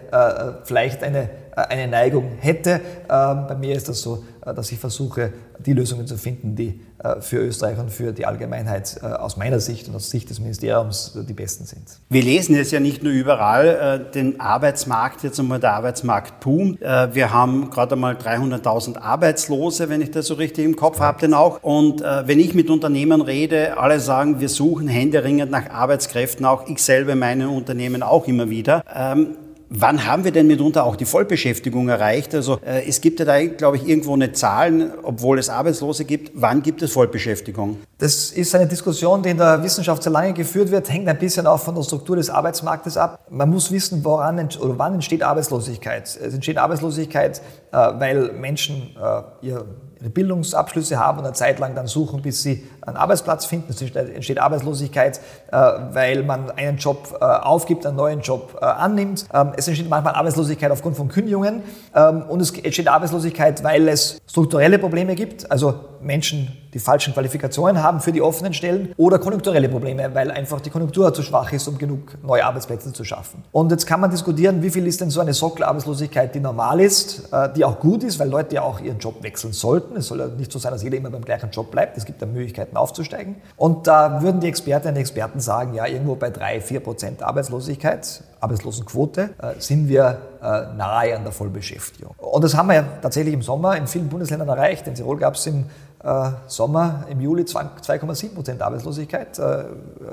vielleicht 0.65 1.03
eine, 1.03 1.29
eine 1.55 1.87
Neigung 1.87 2.33
hätte. 2.39 2.81
Ähm, 3.09 3.47
bei 3.47 3.55
mir 3.55 3.75
ist 3.75 3.89
das 3.89 4.01
so, 4.01 4.23
dass 4.53 4.71
ich 4.71 4.79
versuche, 4.79 5.33
die 5.65 5.73
Lösungen 5.73 6.07
zu 6.07 6.17
finden, 6.17 6.55
die 6.55 6.81
äh, 7.01 7.21
für 7.21 7.37
Österreich 7.37 7.79
und 7.79 7.91
für 7.91 8.11
die 8.11 8.25
Allgemeinheit 8.25 8.99
äh, 9.01 9.05
aus 9.05 9.37
meiner 9.37 9.61
Sicht 9.61 9.87
und 9.87 9.95
aus 9.95 10.09
Sicht 10.09 10.29
des 10.29 10.41
Ministeriums 10.41 11.17
die 11.27 11.33
besten 11.33 11.63
sind. 11.63 11.83
Wir 12.09 12.21
lesen 12.21 12.55
jetzt 12.55 12.71
ja 12.71 12.81
nicht 12.81 13.03
nur 13.03 13.13
überall 13.13 13.67
äh, 14.09 14.11
den 14.11 14.41
Arbeitsmarkt, 14.41 15.23
jetzt 15.23 15.39
einmal 15.39 15.61
der 15.61 15.73
Arbeitsmarkt 15.73 16.41
boomt. 16.41 16.81
Wir 16.81 17.33
haben 17.33 17.69
gerade 17.69 17.95
einmal 17.95 18.15
300.000 18.15 18.97
Arbeitslose, 18.97 19.89
wenn 19.89 20.01
ich 20.01 20.11
das 20.11 20.27
so 20.27 20.33
richtig 20.33 20.65
im 20.65 20.75
Kopf 20.75 20.99
habe, 20.99 21.19
denn 21.21 21.33
auch. 21.33 21.61
Und 21.63 22.01
wenn 22.01 22.39
ich 22.39 22.53
mit 22.53 22.69
Unternehmen 22.69 23.21
rede, 23.21 23.77
alle 23.77 23.99
sagen, 23.99 24.39
wir 24.39 24.49
suchen 24.49 24.87
händeringend 24.87 25.51
nach 25.51 25.69
Arbeitskräften, 25.69 26.45
auch 26.45 26.67
ich 26.67 26.81
selber 26.81 27.15
meine 27.15 27.49
Unternehmen 27.49 28.03
auch 28.03 28.27
immer 28.27 28.49
wieder. 28.49 28.83
Ähm, 28.93 29.35
Wann 29.71 30.07
haben 30.07 30.23
wir 30.23 30.31
denn 30.31 30.47
mitunter 30.47 30.83
auch 30.83 30.95
die 30.95 31.05
Vollbeschäftigung 31.05 31.89
erreicht? 31.89 32.33
Also 32.33 32.59
äh, 32.65 32.87
es 32.87 33.01
gibt 33.01 33.19
ja 33.19 33.25
da, 33.25 33.45
glaube 33.45 33.77
ich, 33.77 33.87
irgendwo 33.87 34.13
eine 34.13 34.31
Zahl, 34.31 34.97
obwohl 35.03 35.37
es 35.37 35.47
Arbeitslose 35.47 36.05
gibt. 36.05 36.31
Wann 36.33 36.63
gibt 36.63 36.81
es 36.81 36.91
Vollbeschäftigung? 36.91 37.77
Das 37.99 38.31
ist 38.31 38.55
eine 38.55 38.65
Diskussion, 38.65 39.21
die 39.21 39.29
in 39.29 39.37
der 39.37 39.61
Wissenschaft 39.61 40.01
sehr 40.01 40.11
lange 40.11 40.33
geführt 40.33 40.71
wird, 40.71 40.89
hängt 40.91 41.07
ein 41.07 41.19
bisschen 41.19 41.45
auch 41.45 41.59
von 41.59 41.75
der 41.75 41.83
Struktur 41.83 42.15
des 42.15 42.31
Arbeitsmarktes 42.31 42.97
ab. 42.97 43.19
Man 43.29 43.51
muss 43.51 43.71
wissen, 43.71 44.03
woran 44.03 44.39
oder 44.59 44.79
wann 44.79 44.95
entsteht 44.95 45.21
Arbeitslosigkeit. 45.21 46.03
Es 46.03 46.33
entsteht 46.33 46.57
Arbeitslosigkeit, 46.57 47.39
äh, 47.71 47.75
weil 47.75 48.31
Menschen 48.33 48.95
äh, 48.99 49.45
ihr 49.45 49.65
ihre 49.99 50.09
Bildungsabschlüsse 50.09 50.99
haben 50.99 51.19
und 51.19 51.25
eine 51.25 51.33
Zeit 51.33 51.59
lang 51.59 51.75
dann 51.75 51.87
suchen, 51.87 52.21
bis 52.21 52.41
sie 52.41 52.67
einen 52.81 52.95
Arbeitsplatz 52.95 53.45
finden. 53.45 53.67
Es 53.69 53.81
entsteht 53.81 54.39
Arbeitslosigkeit, 54.39 55.19
äh, 55.51 55.57
weil 55.91 56.23
man 56.23 56.51
einen 56.51 56.77
Job 56.77 57.17
äh, 57.19 57.23
aufgibt, 57.23 57.85
einen 57.85 57.97
neuen 57.97 58.21
Job 58.21 58.57
äh, 58.61 58.65
annimmt. 58.65 59.25
Ähm, 59.33 59.51
es 59.57 59.67
entsteht 59.67 59.89
manchmal 59.89 60.15
Arbeitslosigkeit 60.15 60.71
aufgrund 60.71 60.95
von 60.95 61.09
Kündigungen 61.09 61.63
ähm, 61.95 62.23
und 62.29 62.41
es 62.41 62.51
entsteht 62.51 62.87
Arbeitslosigkeit, 62.87 63.63
weil 63.63 63.87
es 63.87 64.19
strukturelle 64.27 64.79
Probleme 64.79 65.15
gibt, 65.15 65.51
also 65.51 65.75
Menschen 66.01 66.57
die 66.73 66.79
falschen 66.79 67.13
Qualifikationen 67.13 67.81
haben 67.81 67.99
für 67.99 68.11
die 68.11 68.21
offenen 68.21 68.53
Stellen 68.53 68.93
oder 68.97 69.19
konjunkturelle 69.19 69.69
Probleme, 69.69 70.13
weil 70.13 70.31
einfach 70.31 70.61
die 70.61 70.69
Konjunktur 70.69 71.13
zu 71.13 71.23
schwach 71.23 71.51
ist, 71.51 71.67
um 71.67 71.77
genug 71.77 72.17
neue 72.23 72.45
Arbeitsplätze 72.45 72.93
zu 72.93 73.03
schaffen. 73.03 73.43
Und 73.51 73.71
jetzt 73.71 73.87
kann 73.87 73.99
man 73.99 74.11
diskutieren, 74.11 74.61
wie 74.61 74.69
viel 74.69 74.85
ist 74.85 75.01
denn 75.01 75.09
so 75.09 75.19
eine 75.19 75.33
Sockelarbeitslosigkeit, 75.33 76.33
die 76.35 76.39
normal 76.39 76.79
ist, 76.79 77.31
äh, 77.33 77.51
die 77.53 77.65
auch 77.65 77.79
gut 77.79 78.03
ist, 78.03 78.19
weil 78.19 78.29
Leute 78.29 78.55
ja 78.55 78.61
auch 78.61 78.79
ihren 78.81 78.99
Job 78.99 79.23
wechseln 79.23 79.53
sollten. 79.53 79.95
Es 79.95 80.07
soll 80.07 80.19
ja 80.19 80.27
nicht 80.27 80.51
so 80.51 80.59
sein, 80.59 80.71
dass 80.71 80.83
jeder 80.83 80.97
immer 80.97 81.09
beim 81.09 81.25
gleichen 81.25 81.49
Job 81.49 81.71
bleibt. 81.71 81.97
Es 81.97 82.05
gibt 82.05 82.21
ja 82.21 82.27
Möglichkeiten 82.27 82.77
aufzusteigen. 82.77 83.37
Und 83.57 83.87
da 83.87 84.21
würden 84.21 84.41
die 84.41 84.47
Expertinnen 84.47 84.95
und 84.95 85.01
Experten 85.01 85.39
sagen, 85.39 85.73
ja, 85.73 85.87
irgendwo 85.87 86.15
bei 86.15 86.29
drei, 86.29 86.61
vier 86.61 86.81
Prozent 86.81 87.23
Arbeitslosigkeit, 87.23 88.23
Arbeitslosenquote, 88.39 89.31
äh, 89.41 89.59
sind 89.59 89.89
wir 89.89 90.21
äh, 90.41 90.75
nahe 90.75 91.15
an 91.15 91.23
der 91.23 91.31
Vollbeschäftigung. 91.31 92.13
Und 92.17 92.43
das 92.43 92.55
haben 92.55 92.67
wir 92.67 92.75
ja 92.75 92.83
tatsächlich 93.01 93.33
im 93.33 93.41
Sommer 93.41 93.75
in 93.75 93.87
vielen 93.87 94.07
Bundesländern 94.07 94.47
erreicht. 94.47 94.87
In 94.87 94.95
Tirol 94.95 95.17
gab 95.17 95.35
es 95.35 95.45
im 95.47 95.65
äh, 96.01 96.31
Sommer, 96.47 97.05
im 97.09 97.19
Juli 97.19 97.43
2,7 97.43 98.33
Prozent 98.33 98.61
Arbeitslosigkeit, 98.61 99.37
äh, 99.37 99.65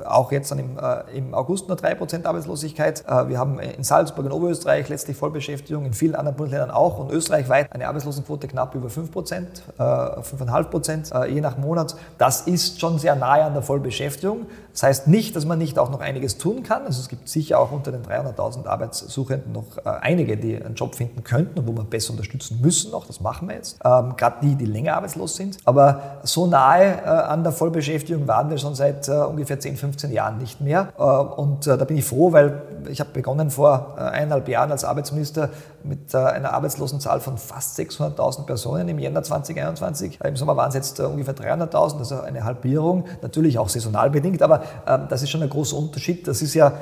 auch 0.04 0.32
jetzt 0.32 0.50
dann 0.50 0.58
im, 0.58 0.78
äh, 0.78 1.32
August 1.32 1.68
nur 1.68 1.76
3 1.76 1.94
Prozent 1.94 2.26
Arbeitslosigkeit. 2.26 3.04
Wir 3.06 3.38
haben 3.38 3.58
in 3.60 3.84
Salzburg 3.84 4.26
in 4.26 4.32
Oberösterreich 4.32 4.88
letztlich 4.88 5.16
Vollbeschäftigung, 5.16 5.84
in 5.84 5.92
vielen 5.92 6.14
anderen 6.14 6.36
Bundesländern 6.36 6.70
auch 6.70 6.98
und 6.98 7.10
österreichweit 7.10 7.72
eine 7.72 7.86
Arbeitslosenquote 7.88 8.48
knapp 8.48 8.74
über 8.74 8.90
5 8.90 9.12
Prozent, 9.12 9.62
5,5 9.78 10.64
Prozent, 10.64 11.10
je 11.28 11.40
nach 11.40 11.58
Monat. 11.58 11.96
Das 12.18 12.42
ist 12.42 12.80
schon 12.80 12.98
sehr 12.98 13.16
nahe 13.16 13.44
an 13.44 13.52
der 13.52 13.62
Vollbeschäftigung. 13.62 14.46
Das 14.72 14.82
heißt 14.82 15.08
nicht, 15.08 15.34
dass 15.36 15.44
man 15.46 15.58
nicht 15.58 15.78
auch 15.78 15.90
noch 15.90 16.00
einiges 16.00 16.38
tun 16.38 16.62
kann. 16.62 16.84
Also 16.84 17.00
es 17.00 17.08
gibt 17.08 17.28
sicher 17.28 17.58
auch 17.58 17.72
unter 17.72 17.92
den 17.92 18.02
300.000 18.02 18.66
Arbeitssuchenden 18.66 19.52
noch 19.52 19.84
einige, 19.84 20.36
die 20.36 20.56
einen 20.56 20.74
Job 20.74 20.94
finden 20.94 21.24
könnten 21.24 21.58
und 21.60 21.66
wo 21.66 21.72
wir 21.72 21.84
besser 21.84 22.10
unterstützen 22.12 22.60
müssen 22.60 22.90
noch. 22.90 23.06
Das 23.06 23.20
machen 23.20 23.48
wir 23.48 23.56
jetzt. 23.56 23.78
Ähm, 23.84 24.14
Gerade 24.16 24.36
die, 24.42 24.54
die 24.54 24.66
länger 24.66 24.96
arbeitslos 24.96 25.36
sind. 25.36 25.58
Aber 25.64 25.75
aber 25.76 26.20
so 26.22 26.46
nahe 26.46 26.84
äh, 26.84 27.06
an 27.06 27.42
der 27.42 27.52
Vollbeschäftigung 27.52 28.26
waren 28.26 28.50
wir 28.50 28.58
schon 28.58 28.74
seit 28.74 29.08
äh, 29.08 29.12
ungefähr 29.12 29.60
10, 29.60 29.76
15 29.76 30.12
Jahren 30.12 30.38
nicht 30.38 30.60
mehr. 30.60 30.88
Äh, 30.98 31.02
und 31.02 31.66
da 31.66 31.76
bin 31.84 31.96
ich 31.96 32.04
froh, 32.04 32.32
weil 32.32 32.62
ich 32.88 33.00
habe 33.00 33.10
begonnen 33.12 33.50
vor 33.50 33.96
eineinhalb 33.98 34.48
Jahren 34.48 34.70
als 34.70 34.84
Arbeitsminister 34.84 35.50
mit 35.82 36.14
einer 36.14 36.52
Arbeitslosenzahl 36.52 37.20
von 37.20 37.36
fast 37.38 37.78
600.000 37.78 38.44
Personen 38.46 38.88
im 38.88 38.98
Jänner 38.98 39.22
2021. 39.22 40.20
Im 40.24 40.36
Sommer 40.36 40.56
waren 40.56 40.68
es 40.68 40.74
jetzt 40.74 41.00
ungefähr 41.00 41.34
300.000, 41.34 41.98
also 41.98 42.20
eine 42.20 42.44
Halbierung, 42.44 43.04
natürlich 43.22 43.58
auch 43.58 43.68
saisonal 43.68 44.10
bedingt, 44.10 44.42
aber 44.42 44.62
ähm, 44.86 45.06
das 45.08 45.22
ist 45.22 45.30
schon 45.30 45.42
ein 45.42 45.50
großer 45.50 45.76
Unterschied. 45.76 46.26
Das 46.26 46.42
ist 46.42 46.54
ja 46.54 46.72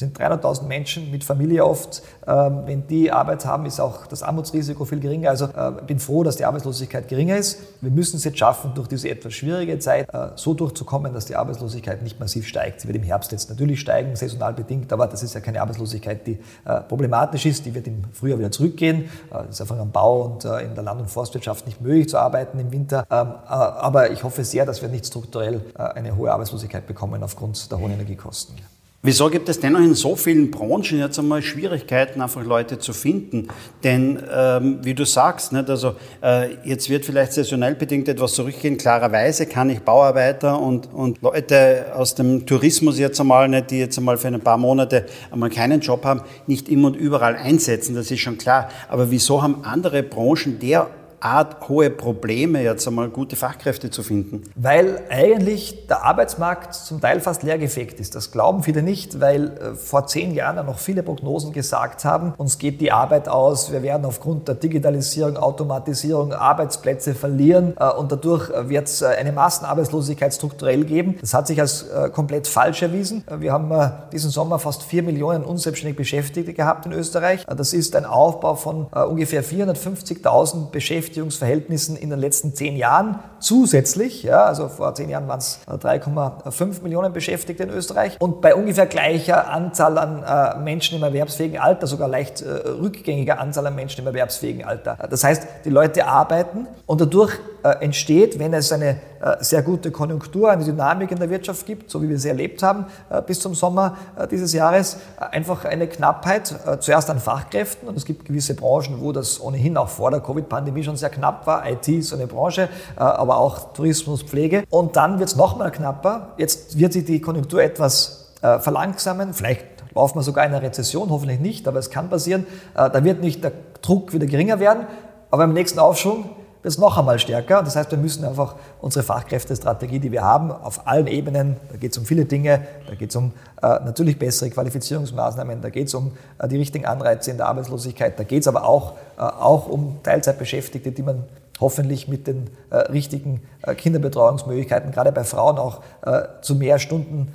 sind 0.00 0.18
300.000 0.18 0.64
Menschen 0.64 1.10
mit 1.10 1.24
Familie 1.24 1.64
oft. 1.64 2.02
Ähm, 2.26 2.62
wenn 2.66 2.86
die 2.86 3.12
Arbeit 3.12 3.44
haben, 3.44 3.66
ist 3.66 3.80
auch 3.80 4.06
das 4.06 4.22
Armutsrisiko 4.22 4.84
viel 4.84 5.00
geringer. 5.00 5.30
Also 5.30 5.46
äh, 5.46 5.72
bin 5.86 5.98
froh, 5.98 6.24
dass 6.24 6.36
die 6.36 6.44
Arbeitslosigkeit 6.44 7.08
geringer 7.08 7.36
ist. 7.36 7.58
Wir 7.80 7.90
müssen 7.90 8.16
es 8.16 8.24
jetzt 8.24 8.38
schaffen, 8.38 8.72
durch 8.74 8.88
diese 8.88 9.08
etwas 9.08 9.34
schwierige 9.34 9.78
Zeit 9.78 10.12
äh, 10.12 10.28
so 10.36 10.54
durchzukommen, 10.54 11.12
dass 11.14 11.26
die 11.26 11.36
Arbeitslosigkeit 11.36 12.02
nicht 12.02 12.18
massiv 12.18 12.46
steigt. 12.46 12.80
Sie 12.80 12.88
wird 12.88 12.96
im 12.96 13.02
Herbst 13.02 13.30
jetzt 13.32 13.50
natürlich 13.50 13.80
steigen, 13.80 14.16
saisonal 14.16 14.54
bedingt, 14.54 14.92
aber 14.92 15.06
das 15.06 15.22
ist 15.22 15.34
ja 15.34 15.40
keine 15.40 15.60
Arbeitslosigkeit, 15.60 16.26
die 16.26 16.38
äh, 16.64 16.80
problematisch 16.80 17.46
ist. 17.46 17.66
Die 17.66 17.74
wird 17.74 17.86
im 17.86 18.04
Frühjahr 18.12 18.38
wieder 18.38 18.50
zurückgehen. 18.50 19.10
Das 19.30 19.48
ist 19.50 19.60
einfach 19.60 19.78
am 19.78 19.90
Bau 19.90 20.22
und 20.22 20.44
in 20.44 20.74
der 20.74 20.82
Land- 20.82 21.00
und 21.00 21.10
Forstwirtschaft 21.10 21.66
nicht 21.66 21.80
möglich 21.80 22.08
zu 22.08 22.18
arbeiten 22.18 22.58
im 22.58 22.72
Winter. 22.72 23.04
Ähm, 23.10 23.32
aber 23.46 24.10
ich 24.10 24.24
hoffe 24.24 24.44
sehr, 24.44 24.66
dass 24.66 24.82
wir 24.82 24.88
nicht 24.88 25.06
strukturell 25.06 25.60
eine 25.74 26.16
hohe 26.16 26.32
Arbeitslosigkeit 26.32 26.86
bekommen 26.86 27.22
aufgrund 27.22 27.70
der 27.70 27.78
hohen 27.78 27.92
Energiekosten. 27.92 28.56
Wieso 29.02 29.30
gibt 29.30 29.48
es 29.48 29.58
dennoch 29.58 29.80
in 29.80 29.94
so 29.94 30.14
vielen 30.14 30.50
Branchen 30.50 30.98
jetzt 30.98 31.18
einmal 31.18 31.40
Schwierigkeiten, 31.40 32.20
einfach 32.20 32.44
Leute 32.44 32.78
zu 32.78 32.92
finden? 32.92 33.48
Denn 33.82 34.22
ähm, 34.30 34.80
wie 34.82 34.92
du 34.92 35.06
sagst, 35.06 35.54
nicht, 35.54 35.70
also 35.70 35.94
äh, 36.22 36.50
jetzt 36.64 36.90
wird 36.90 37.06
vielleicht 37.06 37.32
saisonell 37.32 37.76
bedingt 37.76 38.08
etwas 38.08 38.34
zurückgehen. 38.34 38.76
Klarerweise 38.76 39.46
kann 39.46 39.70
ich 39.70 39.80
Bauarbeiter 39.80 40.60
und, 40.60 40.92
und 40.92 41.22
Leute 41.22 41.86
aus 41.94 42.14
dem 42.14 42.44
Tourismus 42.44 42.98
jetzt 42.98 43.18
einmal, 43.18 43.48
nicht, 43.48 43.70
die 43.70 43.78
jetzt 43.78 43.96
einmal 43.96 44.18
für 44.18 44.28
ein 44.28 44.38
paar 44.38 44.58
Monate 44.58 45.06
einmal 45.30 45.48
keinen 45.48 45.80
Job 45.80 46.04
haben, 46.04 46.20
nicht 46.46 46.68
immer 46.68 46.88
und 46.88 46.96
überall 46.96 47.36
einsetzen. 47.36 47.94
Das 47.94 48.10
ist 48.10 48.20
schon 48.20 48.36
klar. 48.36 48.68
Aber 48.90 49.10
wieso 49.10 49.42
haben 49.42 49.64
andere 49.64 50.02
Branchen 50.02 50.58
der 50.58 50.90
Art 51.20 51.68
hohe 51.68 51.90
Probleme, 51.90 52.62
jetzt 52.62 52.88
einmal 52.88 53.10
gute 53.10 53.36
Fachkräfte 53.36 53.90
zu 53.90 54.02
finden? 54.02 54.42
Weil 54.54 55.02
eigentlich 55.10 55.86
der 55.86 56.02
Arbeitsmarkt 56.02 56.74
zum 56.74 57.00
Teil 57.00 57.20
fast 57.20 57.42
leergefegt 57.42 58.00
ist. 58.00 58.14
Das 58.14 58.30
glauben 58.30 58.62
viele 58.62 58.82
nicht, 58.82 59.20
weil 59.20 59.48
äh, 59.48 59.74
vor 59.74 60.06
zehn 60.06 60.34
Jahren 60.34 60.64
noch 60.64 60.78
viele 60.78 61.02
Prognosen 61.02 61.52
gesagt 61.52 62.06
haben, 62.06 62.32
uns 62.38 62.56
geht 62.58 62.80
die 62.80 62.90
Arbeit 62.90 63.28
aus, 63.28 63.70
wir 63.70 63.82
werden 63.82 64.06
aufgrund 64.06 64.48
der 64.48 64.54
Digitalisierung, 64.54 65.36
Automatisierung 65.36 66.32
Arbeitsplätze 66.32 67.14
verlieren 67.14 67.74
äh, 67.78 67.90
und 67.90 68.10
dadurch 68.10 68.50
wird 68.68 68.88
es 68.88 69.02
äh, 69.02 69.08
eine 69.08 69.32
Massenarbeitslosigkeit 69.32 70.32
strukturell 70.32 70.84
geben. 70.84 71.18
Das 71.20 71.34
hat 71.34 71.46
sich 71.46 71.60
als 71.60 71.86
komplett 72.12 72.46
falsch 72.46 72.82
erwiesen. 72.82 73.24
Wir 73.38 73.52
haben 73.52 73.72
diesen 74.12 74.30
Sommer 74.30 74.58
fast 74.58 74.82
vier 74.82 75.02
Millionen 75.02 75.44
unselbstständig 75.44 75.96
Beschäftigte 75.96 76.54
gehabt 76.54 76.86
in 76.86 76.92
Österreich. 76.92 77.44
Das 77.44 77.72
ist 77.72 77.96
ein 77.96 78.04
Aufbau 78.04 78.54
von 78.54 78.86
ungefähr 78.86 79.44
450.000 79.44 80.70
Beschäftigten 80.70 81.09
Beschäftigungsverhältnissen 81.10 81.96
in 81.96 82.10
den 82.10 82.18
letzten 82.18 82.54
zehn 82.54 82.76
Jahren 82.76 83.18
zusätzlich. 83.40 84.22
Ja, 84.22 84.44
also 84.44 84.68
vor 84.68 84.94
zehn 84.94 85.08
Jahren 85.08 85.26
waren 85.26 85.38
es 85.38 85.58
3,5 85.66 86.82
Millionen 86.82 87.12
Beschäftigte 87.12 87.64
in 87.64 87.70
Österreich 87.70 88.16
und 88.20 88.40
bei 88.40 88.54
ungefähr 88.54 88.86
gleicher 88.86 89.48
Anzahl 89.50 89.98
an 89.98 90.22
äh, 90.22 90.62
Menschen 90.62 90.98
im 90.98 91.02
erwerbsfähigen 91.02 91.58
Alter, 91.58 91.86
sogar 91.86 92.08
leicht 92.08 92.42
äh, 92.42 92.48
rückgängiger 92.48 93.40
Anzahl 93.40 93.66
an 93.66 93.74
Menschen 93.74 94.02
im 94.02 94.06
erwerbsfähigen 94.06 94.64
Alter. 94.64 94.96
Das 95.10 95.24
heißt, 95.24 95.46
die 95.64 95.70
Leute 95.70 96.06
arbeiten 96.06 96.66
und 96.86 97.00
dadurch 97.00 97.38
äh, 97.62 97.84
entsteht, 97.84 98.38
wenn 98.38 98.54
es 98.54 98.72
eine 98.72 99.00
sehr 99.40 99.60
gute 99.60 99.90
Konjunktur, 99.90 100.50
eine 100.50 100.64
Dynamik 100.64 101.10
in 101.10 101.18
der 101.18 101.28
Wirtschaft 101.28 101.66
gibt, 101.66 101.90
so 101.90 102.00
wie 102.00 102.08
wir 102.08 102.18
sie 102.18 102.30
erlebt 102.30 102.62
haben 102.62 102.86
bis 103.26 103.38
zum 103.38 103.54
Sommer 103.54 103.98
dieses 104.30 104.54
Jahres, 104.54 104.96
einfach 105.18 105.66
eine 105.66 105.88
Knappheit 105.88 106.54
zuerst 106.80 107.10
an 107.10 107.20
Fachkräften 107.20 107.86
und 107.86 107.98
es 107.98 108.06
gibt 108.06 108.24
gewisse 108.24 108.54
Branchen, 108.54 109.02
wo 109.02 109.12
das 109.12 109.38
ohnehin 109.38 109.76
auch 109.76 109.90
vor 109.90 110.10
der 110.10 110.20
Covid-Pandemie 110.20 110.82
schon 110.82 110.96
sehr 111.00 111.10
knapp 111.10 111.46
war. 111.46 111.68
IT 111.68 111.88
ist 111.88 112.08
so 112.10 112.16
eine 112.16 112.26
Branche, 112.26 112.68
aber 112.96 113.38
auch 113.38 113.72
Tourismus, 113.72 114.22
Pflege. 114.22 114.64
Und 114.70 114.96
dann 114.96 115.18
wird 115.18 115.28
es 115.28 115.36
nochmal 115.36 115.72
knapper. 115.72 116.34
Jetzt 116.36 116.78
wird 116.78 116.92
sich 116.92 117.04
die 117.04 117.20
Konjunktur 117.20 117.62
etwas 117.62 118.32
verlangsamen, 118.40 119.34
vielleicht 119.34 119.66
laufen 119.94 120.18
wir 120.18 120.22
sogar 120.22 120.46
in 120.46 120.54
eine 120.54 120.62
Rezession, 120.62 121.10
hoffentlich 121.10 121.40
nicht, 121.40 121.68
aber 121.68 121.78
es 121.78 121.90
kann 121.90 122.08
passieren. 122.08 122.46
Da 122.74 123.04
wird 123.04 123.20
nicht 123.20 123.44
der 123.44 123.52
Druck 123.82 124.12
wieder 124.12 124.26
geringer 124.26 124.60
werden, 124.60 124.86
aber 125.30 125.44
im 125.44 125.52
nächsten 125.52 125.78
Aufschwung 125.78 126.30
wird 126.62 126.72
es 126.72 126.78
noch 126.78 126.98
einmal 126.98 127.18
stärker. 127.18 127.62
Das 127.62 127.76
heißt, 127.76 127.90
wir 127.90 127.98
müssen 127.98 128.24
einfach 128.24 128.56
unsere 128.80 129.02
Fachkräftestrategie, 129.04 129.98
die 129.98 130.12
wir 130.12 130.22
haben, 130.22 130.50
auf 130.50 130.86
allen 130.86 131.06
Ebenen, 131.06 131.56
da 131.70 131.76
geht 131.76 131.92
es 131.92 131.98
um 131.98 132.04
viele 132.04 132.24
Dinge, 132.26 132.66
da 132.86 132.94
geht 132.94 133.10
es 133.10 133.16
um 133.16 133.32
äh, 133.62 133.66
natürlich 133.66 134.18
bessere 134.18 134.50
Qualifizierungsmaßnahmen, 134.50 135.62
da 135.62 135.70
geht 135.70 135.88
es 135.88 135.94
um 135.94 136.12
äh, 136.38 136.48
die 136.48 136.56
richtigen 136.56 136.86
Anreize 136.86 137.30
in 137.30 137.38
der 137.38 137.46
Arbeitslosigkeit, 137.46 138.18
da 138.18 138.24
geht 138.24 138.42
es 138.42 138.48
aber 138.48 138.64
auch, 138.64 138.94
äh, 139.16 139.22
auch 139.22 139.68
um 139.68 139.98
Teilzeitbeschäftigte, 140.02 140.92
die 140.92 141.02
man 141.02 141.24
hoffentlich 141.60 142.08
mit 142.08 142.26
den 142.26 142.50
äh, 142.70 142.76
richtigen 142.76 143.42
äh, 143.62 143.74
Kinderbetreuungsmöglichkeiten, 143.74 144.92
gerade 144.92 145.12
bei 145.12 145.24
Frauen 145.24 145.58
auch 145.58 145.82
äh, 146.02 146.22
zu 146.40 146.54
mehr 146.54 146.78
Stunden 146.78 147.34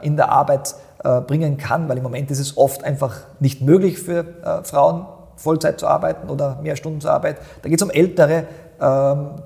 in 0.00 0.16
der 0.16 0.30
Arbeit 0.30 0.74
bringen 1.26 1.58
kann, 1.58 1.86
weil 1.86 1.98
im 1.98 2.02
Moment 2.02 2.30
ist 2.30 2.38
es 2.38 2.56
oft 2.56 2.82
einfach 2.82 3.18
nicht 3.40 3.60
möglich 3.60 3.98
für 3.98 4.24
Frauen, 4.62 5.04
Vollzeit 5.36 5.78
zu 5.78 5.86
arbeiten 5.86 6.30
oder 6.30 6.58
mehr 6.62 6.76
Stunden 6.76 7.02
zu 7.02 7.10
arbeiten. 7.10 7.38
Da 7.60 7.68
geht 7.68 7.78
es 7.78 7.82
um 7.82 7.90
Ältere, 7.90 8.44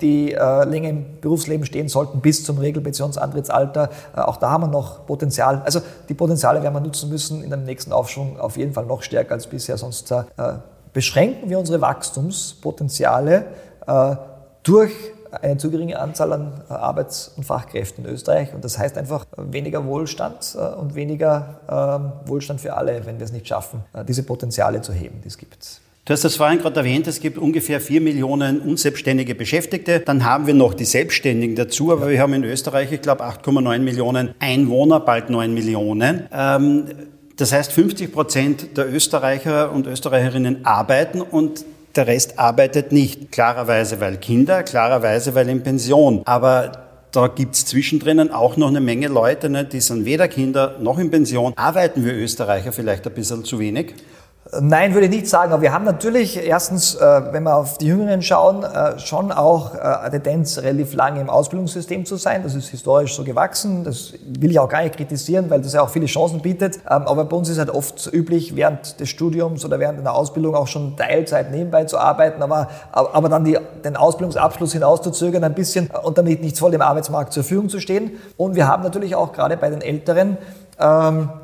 die 0.01 0.33
äh, 0.33 0.63
länger 0.65 0.89
im 0.89 1.21
Berufsleben 1.21 1.65
stehen 1.65 1.87
sollten 1.87 2.19
bis 2.19 2.43
zum 2.43 2.57
Regelpensionsantrittsalter. 2.57 3.89
Äh, 4.15 4.19
auch 4.19 4.37
da 4.37 4.51
haben 4.51 4.63
wir 4.63 4.67
noch 4.67 5.05
Potenzial. 5.05 5.61
Also 5.63 5.81
die 6.09 6.13
Potenziale 6.13 6.61
werden 6.61 6.73
wir 6.73 6.81
nutzen 6.81 7.09
müssen 7.09 7.43
in 7.43 7.49
dem 7.49 7.63
nächsten 7.63 7.93
Aufschwung 7.93 8.39
auf 8.39 8.57
jeden 8.57 8.73
Fall 8.73 8.85
noch 8.85 9.01
stärker 9.01 9.33
als 9.33 9.47
bisher. 9.47 9.77
Sonst 9.77 10.11
äh, 10.11 10.23
beschränken 10.93 11.49
wir 11.49 11.59
unsere 11.59 11.81
Wachstumspotenziale 11.81 13.45
durch 14.63 14.93
eine 15.31 15.57
zu 15.57 15.71
geringe 15.71 15.99
Anzahl 15.99 16.33
an 16.33 16.61
Arbeits- 16.69 17.31
und 17.35 17.43
Fachkräften 17.45 18.05
in 18.05 18.11
Österreich. 18.11 18.53
Und 18.53 18.63
das 18.63 18.77
heißt 18.77 18.97
einfach 18.97 19.25
weniger 19.35 19.85
Wohlstand 19.85 20.55
und 20.77 20.93
weniger 20.93 21.61
ähm, 21.67 22.11
Wohlstand 22.29 22.61
für 22.61 22.75
alle, 22.75 23.05
wenn 23.05 23.17
wir 23.17 23.25
es 23.25 23.31
nicht 23.31 23.47
schaffen, 23.47 23.83
diese 24.07 24.23
Potenziale 24.23 24.81
zu 24.81 24.93
heben, 24.93 25.19
die 25.21 25.29
es 25.29 25.37
gibt. 25.37 25.81
Du 26.03 26.13
hast 26.13 26.23
das 26.23 26.35
vorhin 26.35 26.57
gerade 26.57 26.79
erwähnt, 26.79 27.05
es 27.05 27.19
gibt 27.19 27.37
ungefähr 27.37 27.79
vier 27.79 28.01
Millionen 28.01 28.59
unselbstständige 28.61 29.35
Beschäftigte. 29.35 29.99
Dann 29.99 30.25
haben 30.25 30.47
wir 30.47 30.55
noch 30.55 30.73
die 30.73 30.85
Selbstständigen 30.85 31.55
dazu, 31.55 31.91
aber 31.91 32.09
wir 32.09 32.19
haben 32.19 32.33
in 32.33 32.43
Österreich, 32.43 32.91
ich 32.91 33.03
glaube, 33.03 33.23
8,9 33.23 33.77
Millionen 33.79 34.33
Einwohner, 34.39 34.99
bald 34.99 35.29
9 35.29 35.53
Millionen. 35.53 36.27
Ähm, 36.33 36.85
das 37.37 37.51
heißt, 37.51 37.71
50 37.71 38.11
Prozent 38.11 38.77
der 38.77 38.91
Österreicher 38.91 39.71
und 39.71 39.85
Österreicherinnen 39.85 40.65
arbeiten 40.65 41.21
und 41.21 41.65
der 41.95 42.07
Rest 42.07 42.39
arbeitet 42.39 42.91
nicht. 42.91 43.31
Klarerweise, 43.31 43.99
weil 43.99 44.17
Kinder, 44.17 44.63
klarerweise, 44.63 45.35
weil 45.35 45.49
in 45.49 45.61
Pension. 45.61 46.23
Aber 46.25 46.71
da 47.11 47.27
gibt's 47.27 47.65
zwischendrin 47.65 48.31
auch 48.31 48.57
noch 48.57 48.69
eine 48.69 48.81
Menge 48.81 49.07
Leute, 49.07 49.49
ne, 49.49 49.65
die 49.65 49.81
sind 49.81 50.05
weder 50.05 50.27
Kinder 50.27 50.77
noch 50.81 50.97
in 50.97 51.11
Pension. 51.11 51.53
Arbeiten 51.57 52.03
wir 52.05 52.13
Österreicher 52.13 52.71
vielleicht 52.71 53.05
ein 53.05 53.13
bisschen 53.13 53.43
zu 53.43 53.59
wenig? 53.59 53.93
Nein, 54.59 54.93
würde 54.93 55.05
ich 55.05 55.11
nicht 55.11 55.29
sagen. 55.29 55.53
Aber 55.53 55.61
wir 55.61 55.71
haben 55.71 55.85
natürlich 55.85 56.45
erstens, 56.45 56.95
äh, 56.95 57.21
wenn 57.31 57.43
wir 57.43 57.55
auf 57.55 57.77
die 57.77 57.87
Jüngeren 57.87 58.21
schauen, 58.21 58.63
äh, 58.63 58.99
schon 58.99 59.31
auch 59.31 59.75
äh, 59.75 59.77
eine 59.77 60.21
Tendenz, 60.21 60.57
relativ 60.57 60.93
lange 60.93 61.21
im 61.21 61.29
Ausbildungssystem 61.29 62.05
zu 62.05 62.17
sein. 62.17 62.43
Das 62.43 62.53
ist 62.53 62.67
historisch 62.67 63.15
so 63.15 63.23
gewachsen. 63.23 63.85
Das 63.85 64.11
will 64.25 64.51
ich 64.51 64.59
auch 64.59 64.67
gar 64.67 64.83
nicht 64.83 64.97
kritisieren, 64.97 65.49
weil 65.49 65.61
das 65.61 65.71
ja 65.71 65.81
auch 65.81 65.89
viele 65.89 66.05
Chancen 66.05 66.41
bietet. 66.41 66.77
Ähm, 66.89 67.03
aber 67.03 67.23
bei 67.23 67.37
uns 67.37 67.47
ist 67.47 67.59
halt 67.59 67.69
oft 67.69 68.11
üblich, 68.11 68.53
während 68.57 68.99
des 68.99 69.07
Studiums 69.07 69.63
oder 69.63 69.79
während 69.79 69.99
einer 69.99 70.13
Ausbildung 70.13 70.53
auch 70.55 70.67
schon 70.67 70.97
Teilzeit 70.97 71.51
nebenbei 71.51 71.85
zu 71.85 71.97
arbeiten, 71.97 72.43
aber, 72.43 72.67
aber 72.91 73.29
dann 73.29 73.45
die, 73.45 73.57
den 73.85 73.95
Ausbildungsabschluss 73.95 74.73
hinauszuzögern 74.73 75.45
ein 75.45 75.53
bisschen 75.53 75.89
und 76.03 76.17
damit 76.17 76.41
nicht 76.41 76.59
voll 76.59 76.73
im 76.73 76.81
Arbeitsmarkt 76.81 77.31
zur 77.31 77.43
Verfügung 77.43 77.69
zu 77.69 77.79
stehen. 77.79 78.11
Und 78.35 78.55
wir 78.55 78.67
haben 78.67 78.83
natürlich 78.83 79.15
auch 79.15 79.31
gerade 79.31 79.55
bei 79.55 79.69
den 79.69 79.81
Älteren 79.81 80.37
ähm, 80.79 81.29
äh, 81.29 81.40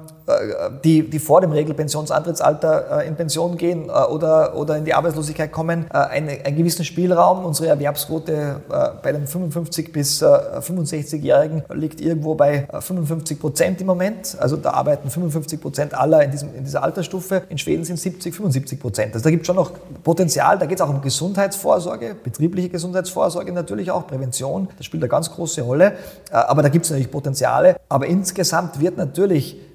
die, 0.83 1.09
die 1.09 1.19
vor 1.19 1.39
dem 1.41 1.51
Regelpensionsantrittsalter 1.51 3.01
äh, 3.03 3.07
in 3.07 3.15
Pension 3.15 3.57
gehen 3.57 3.87
äh, 3.87 3.91
oder, 3.91 4.57
oder 4.57 4.77
in 4.77 4.83
die 4.83 4.93
Arbeitslosigkeit 4.93 5.51
kommen, 5.51 5.89
einen, 5.89 6.29
einen 6.43 6.57
gewissen 6.57 6.83
Spielraum. 6.83 7.45
Unsere 7.45 7.69
Erwerbsquote 7.69 8.61
bei 9.01 9.11
den 9.11 9.27
55 9.27 9.91
bis 9.91 10.23
65-Jährigen 10.23 11.63
liegt 11.73 12.01
irgendwo 12.01 12.35
bei 12.35 12.67
55 12.79 13.39
Prozent 13.39 13.81
im 13.81 13.87
Moment. 13.87 14.35
Also 14.39 14.57
da 14.57 14.71
arbeiten 14.71 15.09
55 15.09 15.61
Prozent 15.61 15.93
aller 15.93 16.23
in, 16.23 16.31
diesem, 16.31 16.53
in 16.55 16.63
dieser 16.63 16.83
Altersstufe. 16.83 17.43
In 17.49 17.57
Schweden 17.57 17.83
sind 17.83 17.99
70, 17.99 18.35
75 18.35 18.79
Prozent. 18.79 19.13
Also 19.13 19.23
da 19.23 19.29
gibt 19.29 19.43
es 19.43 19.47
schon 19.47 19.55
noch 19.55 19.71
Potenzial. 20.03 20.57
Da 20.57 20.65
geht 20.65 20.79
es 20.79 20.81
auch 20.81 20.89
um 20.89 21.01
Gesundheitsvorsorge, 21.01 22.15
betriebliche 22.21 22.69
Gesundheitsvorsorge 22.69 23.51
natürlich 23.51 23.91
auch, 23.91 24.07
Prävention. 24.07 24.67
Das 24.77 24.85
spielt 24.85 25.03
eine 25.03 25.09
ganz 25.09 25.31
große 25.31 25.61
Rolle. 25.61 25.93
Aber 26.31 26.61
da 26.61 26.69
gibt 26.69 26.85
es 26.85 26.91
natürlich 26.91 27.11
Potenziale. 27.11 27.77
Aber 27.89 28.07
insgesamt 28.07 28.79
wird 28.79 28.97
natürlich 28.97 29.55
äh, 29.55 29.66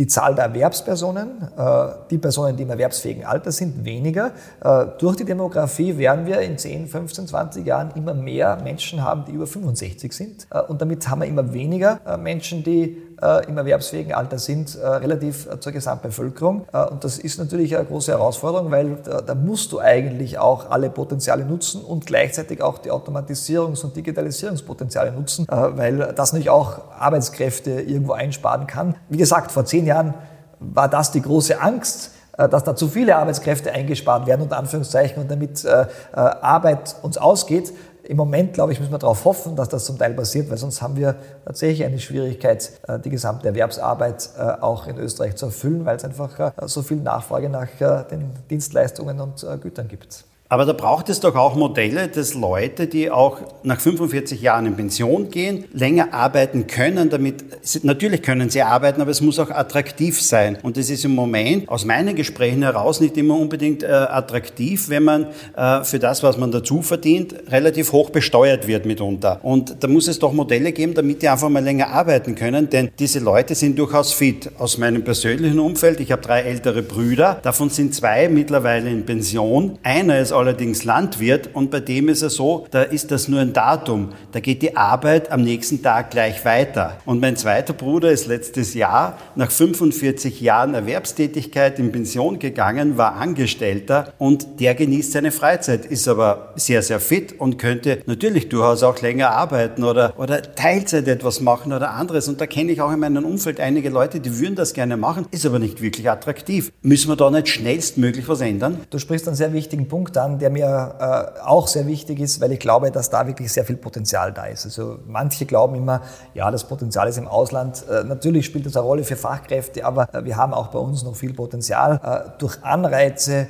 die 0.00 0.06
Zahl 0.06 0.34
der 0.34 0.46
Erwerbspersonen, 0.46 1.48
äh, 1.58 1.88
die 2.10 2.16
Personen, 2.16 2.56
die 2.56 2.62
im 2.62 2.70
erwerbsfähigen 2.70 3.26
Alter 3.26 3.52
sind, 3.52 3.84
weniger. 3.84 4.32
Äh, 4.64 4.86
durch 4.98 5.16
die 5.16 5.26
Demografie 5.26 5.98
werden 5.98 6.24
wir 6.24 6.40
in 6.40 6.56
10, 6.56 6.86
15, 6.86 7.26
20 7.26 7.66
Jahren 7.66 7.90
immer 7.94 8.14
mehr 8.14 8.58
Menschen 8.64 9.04
haben, 9.04 9.26
die 9.26 9.32
über 9.32 9.46
65 9.46 10.10
sind. 10.14 10.46
Und 10.68 10.80
damit 10.80 11.06
haben 11.06 11.20
wir 11.20 11.28
immer 11.28 11.52
weniger 11.52 12.00
Menschen, 12.16 12.64
die 12.64 12.96
äh, 13.22 13.46
im 13.48 13.58
erwerbsfähigen 13.58 14.12
Alter 14.12 14.38
sind, 14.38 14.76
äh, 14.76 14.86
relativ 14.86 15.46
äh, 15.46 15.60
zur 15.60 15.72
Gesamtbevölkerung. 15.72 16.66
Äh, 16.72 16.86
und 16.86 17.04
das 17.04 17.18
ist 17.18 17.38
natürlich 17.38 17.76
eine 17.76 17.84
große 17.84 18.12
Herausforderung, 18.12 18.70
weil 18.70 18.96
da, 19.04 19.20
da, 19.20 19.34
musst 19.34 19.72
du 19.72 19.80
eigentlich 19.80 20.38
auch 20.38 20.70
alle 20.70 20.90
Potenziale 20.90 21.44
nutzen 21.44 21.82
und 21.82 22.06
gleichzeitig 22.06 22.62
auch 22.62 22.78
die 22.78 22.90
Automatisierungs- 22.90 23.84
und 23.84 23.96
Digitalisierungspotenziale 23.96 25.12
nutzen, 25.12 25.46
äh, 25.48 25.54
weil 25.54 26.12
das 26.14 26.32
natürlich 26.32 26.50
auch 26.50 26.80
Arbeitskräfte 26.98 27.80
irgendwo 27.80 28.12
einsparen 28.12 28.66
kann. 28.66 28.96
Wie 29.08 29.18
gesagt, 29.18 29.52
vor 29.52 29.64
zehn 29.64 29.86
Jahren 29.86 30.14
war 30.58 30.88
das 30.88 31.10
die 31.10 31.22
große 31.22 31.60
Angst, 31.60 32.12
äh, 32.38 32.48
dass 32.48 32.64
da 32.64 32.74
zu 32.74 32.88
viele 32.88 33.16
Arbeitskräfte 33.16 33.72
eingespart 33.72 34.26
werden, 34.26 34.42
unter 34.42 34.56
Anführungszeichen, 34.56 35.22
und 35.22 35.30
damit 35.30 35.64
äh, 35.64 35.86
Arbeit 36.12 36.96
uns 37.02 37.18
ausgeht. 37.18 37.72
Im 38.10 38.16
Moment, 38.16 38.54
glaube 38.54 38.72
ich, 38.72 38.80
müssen 38.80 38.90
wir 38.90 38.98
darauf 38.98 39.24
hoffen, 39.24 39.54
dass 39.54 39.68
das 39.68 39.84
zum 39.84 39.96
Teil 39.96 40.14
passiert, 40.14 40.50
weil 40.50 40.56
sonst 40.56 40.82
haben 40.82 40.96
wir 40.96 41.14
tatsächlich 41.44 41.86
eine 41.86 42.00
Schwierigkeit, 42.00 42.72
die 43.04 43.10
gesamte 43.10 43.46
Erwerbsarbeit 43.46 44.30
auch 44.60 44.88
in 44.88 44.98
Österreich 44.98 45.36
zu 45.36 45.46
erfüllen, 45.46 45.84
weil 45.84 45.96
es 45.96 46.04
einfach 46.04 46.52
so 46.66 46.82
viel 46.82 46.96
Nachfrage 46.96 47.48
nach 47.48 47.68
den 48.10 48.32
Dienstleistungen 48.50 49.20
und 49.20 49.46
Gütern 49.62 49.86
gibt. 49.86 50.24
Aber 50.52 50.64
da 50.64 50.72
braucht 50.72 51.08
es 51.08 51.20
doch 51.20 51.36
auch 51.36 51.54
Modelle, 51.54 52.08
dass 52.08 52.34
Leute, 52.34 52.88
die 52.88 53.08
auch 53.08 53.38
nach 53.62 53.80
45 53.80 54.42
Jahren 54.42 54.66
in 54.66 54.74
Pension 54.74 55.30
gehen, 55.30 55.64
länger 55.72 56.12
arbeiten 56.12 56.66
können. 56.66 57.08
Damit 57.08 57.44
natürlich 57.84 58.20
können 58.20 58.50
sie 58.50 58.60
arbeiten, 58.60 59.00
aber 59.00 59.12
es 59.12 59.20
muss 59.20 59.38
auch 59.38 59.50
attraktiv 59.50 60.20
sein. 60.20 60.58
Und 60.64 60.76
das 60.76 60.90
ist 60.90 61.04
im 61.04 61.14
Moment 61.14 61.68
aus 61.68 61.84
meinen 61.84 62.16
Gesprächen 62.16 62.64
heraus 62.64 63.00
nicht 63.00 63.16
immer 63.16 63.38
unbedingt 63.38 63.84
äh, 63.84 63.86
attraktiv, 63.86 64.88
wenn 64.88 65.04
man 65.04 65.26
äh, 65.56 65.84
für 65.84 66.00
das, 66.00 66.24
was 66.24 66.36
man 66.36 66.50
dazu 66.50 66.82
verdient, 66.82 67.32
relativ 67.48 67.92
hoch 67.92 68.10
besteuert 68.10 68.66
wird 68.66 68.86
mitunter. 68.86 69.38
Und 69.44 69.76
da 69.78 69.86
muss 69.86 70.08
es 70.08 70.18
doch 70.18 70.32
Modelle 70.32 70.72
geben, 70.72 70.94
damit 70.94 71.22
die 71.22 71.28
einfach 71.28 71.48
mal 71.48 71.62
länger 71.62 71.90
arbeiten 71.90 72.34
können, 72.34 72.68
denn 72.68 72.90
diese 72.98 73.20
Leute 73.20 73.54
sind 73.54 73.78
durchaus 73.78 74.12
fit. 74.12 74.50
Aus 74.58 74.78
meinem 74.78 75.04
persönlichen 75.04 75.60
Umfeld, 75.60 76.00
ich 76.00 76.10
habe 76.10 76.22
drei 76.22 76.40
ältere 76.40 76.82
Brüder, 76.82 77.38
davon 77.40 77.70
sind 77.70 77.94
zwei 77.94 78.28
mittlerweile 78.28 78.90
in 78.90 79.06
Pension. 79.06 79.78
Einer 79.84 80.18
ist 80.18 80.32
allerdings 80.40 80.84
Landwirt 80.84 81.50
und 81.54 81.70
bei 81.70 81.80
dem 81.80 82.08
ist 82.08 82.22
es 82.22 82.34
so, 82.34 82.66
da 82.70 82.82
ist 82.82 83.10
das 83.10 83.28
nur 83.28 83.40
ein 83.40 83.52
Datum. 83.52 84.08
Da 84.32 84.40
geht 84.40 84.62
die 84.62 84.76
Arbeit 84.76 85.30
am 85.30 85.42
nächsten 85.42 85.82
Tag 85.82 86.10
gleich 86.10 86.44
weiter. 86.44 86.96
Und 87.04 87.20
mein 87.20 87.36
zweiter 87.36 87.72
Bruder 87.72 88.10
ist 88.10 88.26
letztes 88.26 88.74
Jahr 88.74 89.18
nach 89.36 89.50
45 89.50 90.40
Jahren 90.40 90.74
Erwerbstätigkeit 90.74 91.78
in 91.78 91.92
Pension 91.92 92.38
gegangen, 92.38 92.96
war 92.96 93.16
Angestellter 93.16 94.12
und 94.18 94.60
der 94.60 94.74
genießt 94.74 95.12
seine 95.12 95.30
Freizeit, 95.30 95.86
ist 95.86 96.08
aber 96.08 96.52
sehr, 96.56 96.82
sehr 96.82 97.00
fit 97.00 97.38
und 97.38 97.58
könnte 97.58 98.02
natürlich 98.06 98.48
durchaus 98.48 98.82
auch 98.82 99.00
länger 99.00 99.30
arbeiten 99.30 99.84
oder, 99.84 100.14
oder 100.18 100.42
Teilzeit 100.42 101.06
etwas 101.06 101.40
machen 101.40 101.72
oder 101.72 101.92
anderes. 101.92 102.28
Und 102.28 102.40
da 102.40 102.46
kenne 102.46 102.72
ich 102.72 102.80
auch 102.80 102.92
in 102.92 103.00
meinem 103.00 103.24
Umfeld 103.24 103.60
einige 103.60 103.90
Leute, 103.90 104.20
die 104.20 104.38
würden 104.38 104.54
das 104.54 104.72
gerne 104.72 104.96
machen, 104.96 105.26
ist 105.30 105.44
aber 105.44 105.58
nicht 105.58 105.82
wirklich 105.82 106.08
attraktiv. 106.08 106.72
Müssen 106.82 107.08
wir 107.08 107.16
da 107.16 107.30
nicht 107.30 107.48
schnellstmöglich 107.48 108.28
was 108.28 108.40
ändern? 108.40 108.80
Du 108.90 108.98
sprichst 108.98 109.26
einen 109.26 109.36
sehr 109.36 109.52
wichtigen 109.52 109.88
Punkt 109.88 110.16
an 110.16 110.29
an, 110.30 110.38
der 110.38 110.50
mir 110.50 110.94
äh, 111.36 111.40
auch 111.40 111.66
sehr 111.66 111.86
wichtig 111.86 112.20
ist, 112.20 112.40
weil 112.40 112.52
ich 112.52 112.60
glaube, 112.60 112.90
dass 112.90 113.10
da 113.10 113.26
wirklich 113.26 113.52
sehr 113.52 113.64
viel 113.64 113.76
Potenzial 113.76 114.32
da 114.32 114.46
ist. 114.46 114.64
Also 114.64 114.98
manche 115.06 115.46
glauben 115.46 115.74
immer, 115.74 116.02
ja, 116.34 116.50
das 116.50 116.64
Potenzial 116.64 117.08
ist 117.08 117.18
im 117.18 117.28
Ausland. 117.28 117.84
Äh, 117.88 118.04
natürlich 118.04 118.46
spielt 118.46 118.66
das 118.66 118.76
eine 118.76 118.86
Rolle 118.86 119.04
für 119.04 119.16
Fachkräfte, 119.16 119.84
aber 119.84 120.12
äh, 120.14 120.24
wir 120.24 120.36
haben 120.36 120.54
auch 120.54 120.68
bei 120.68 120.78
uns 120.78 121.02
noch 121.02 121.16
viel 121.16 121.34
Potenzial. 121.34 122.00
Äh, 122.02 122.38
durch 122.38 122.62
Anreize, 122.62 123.48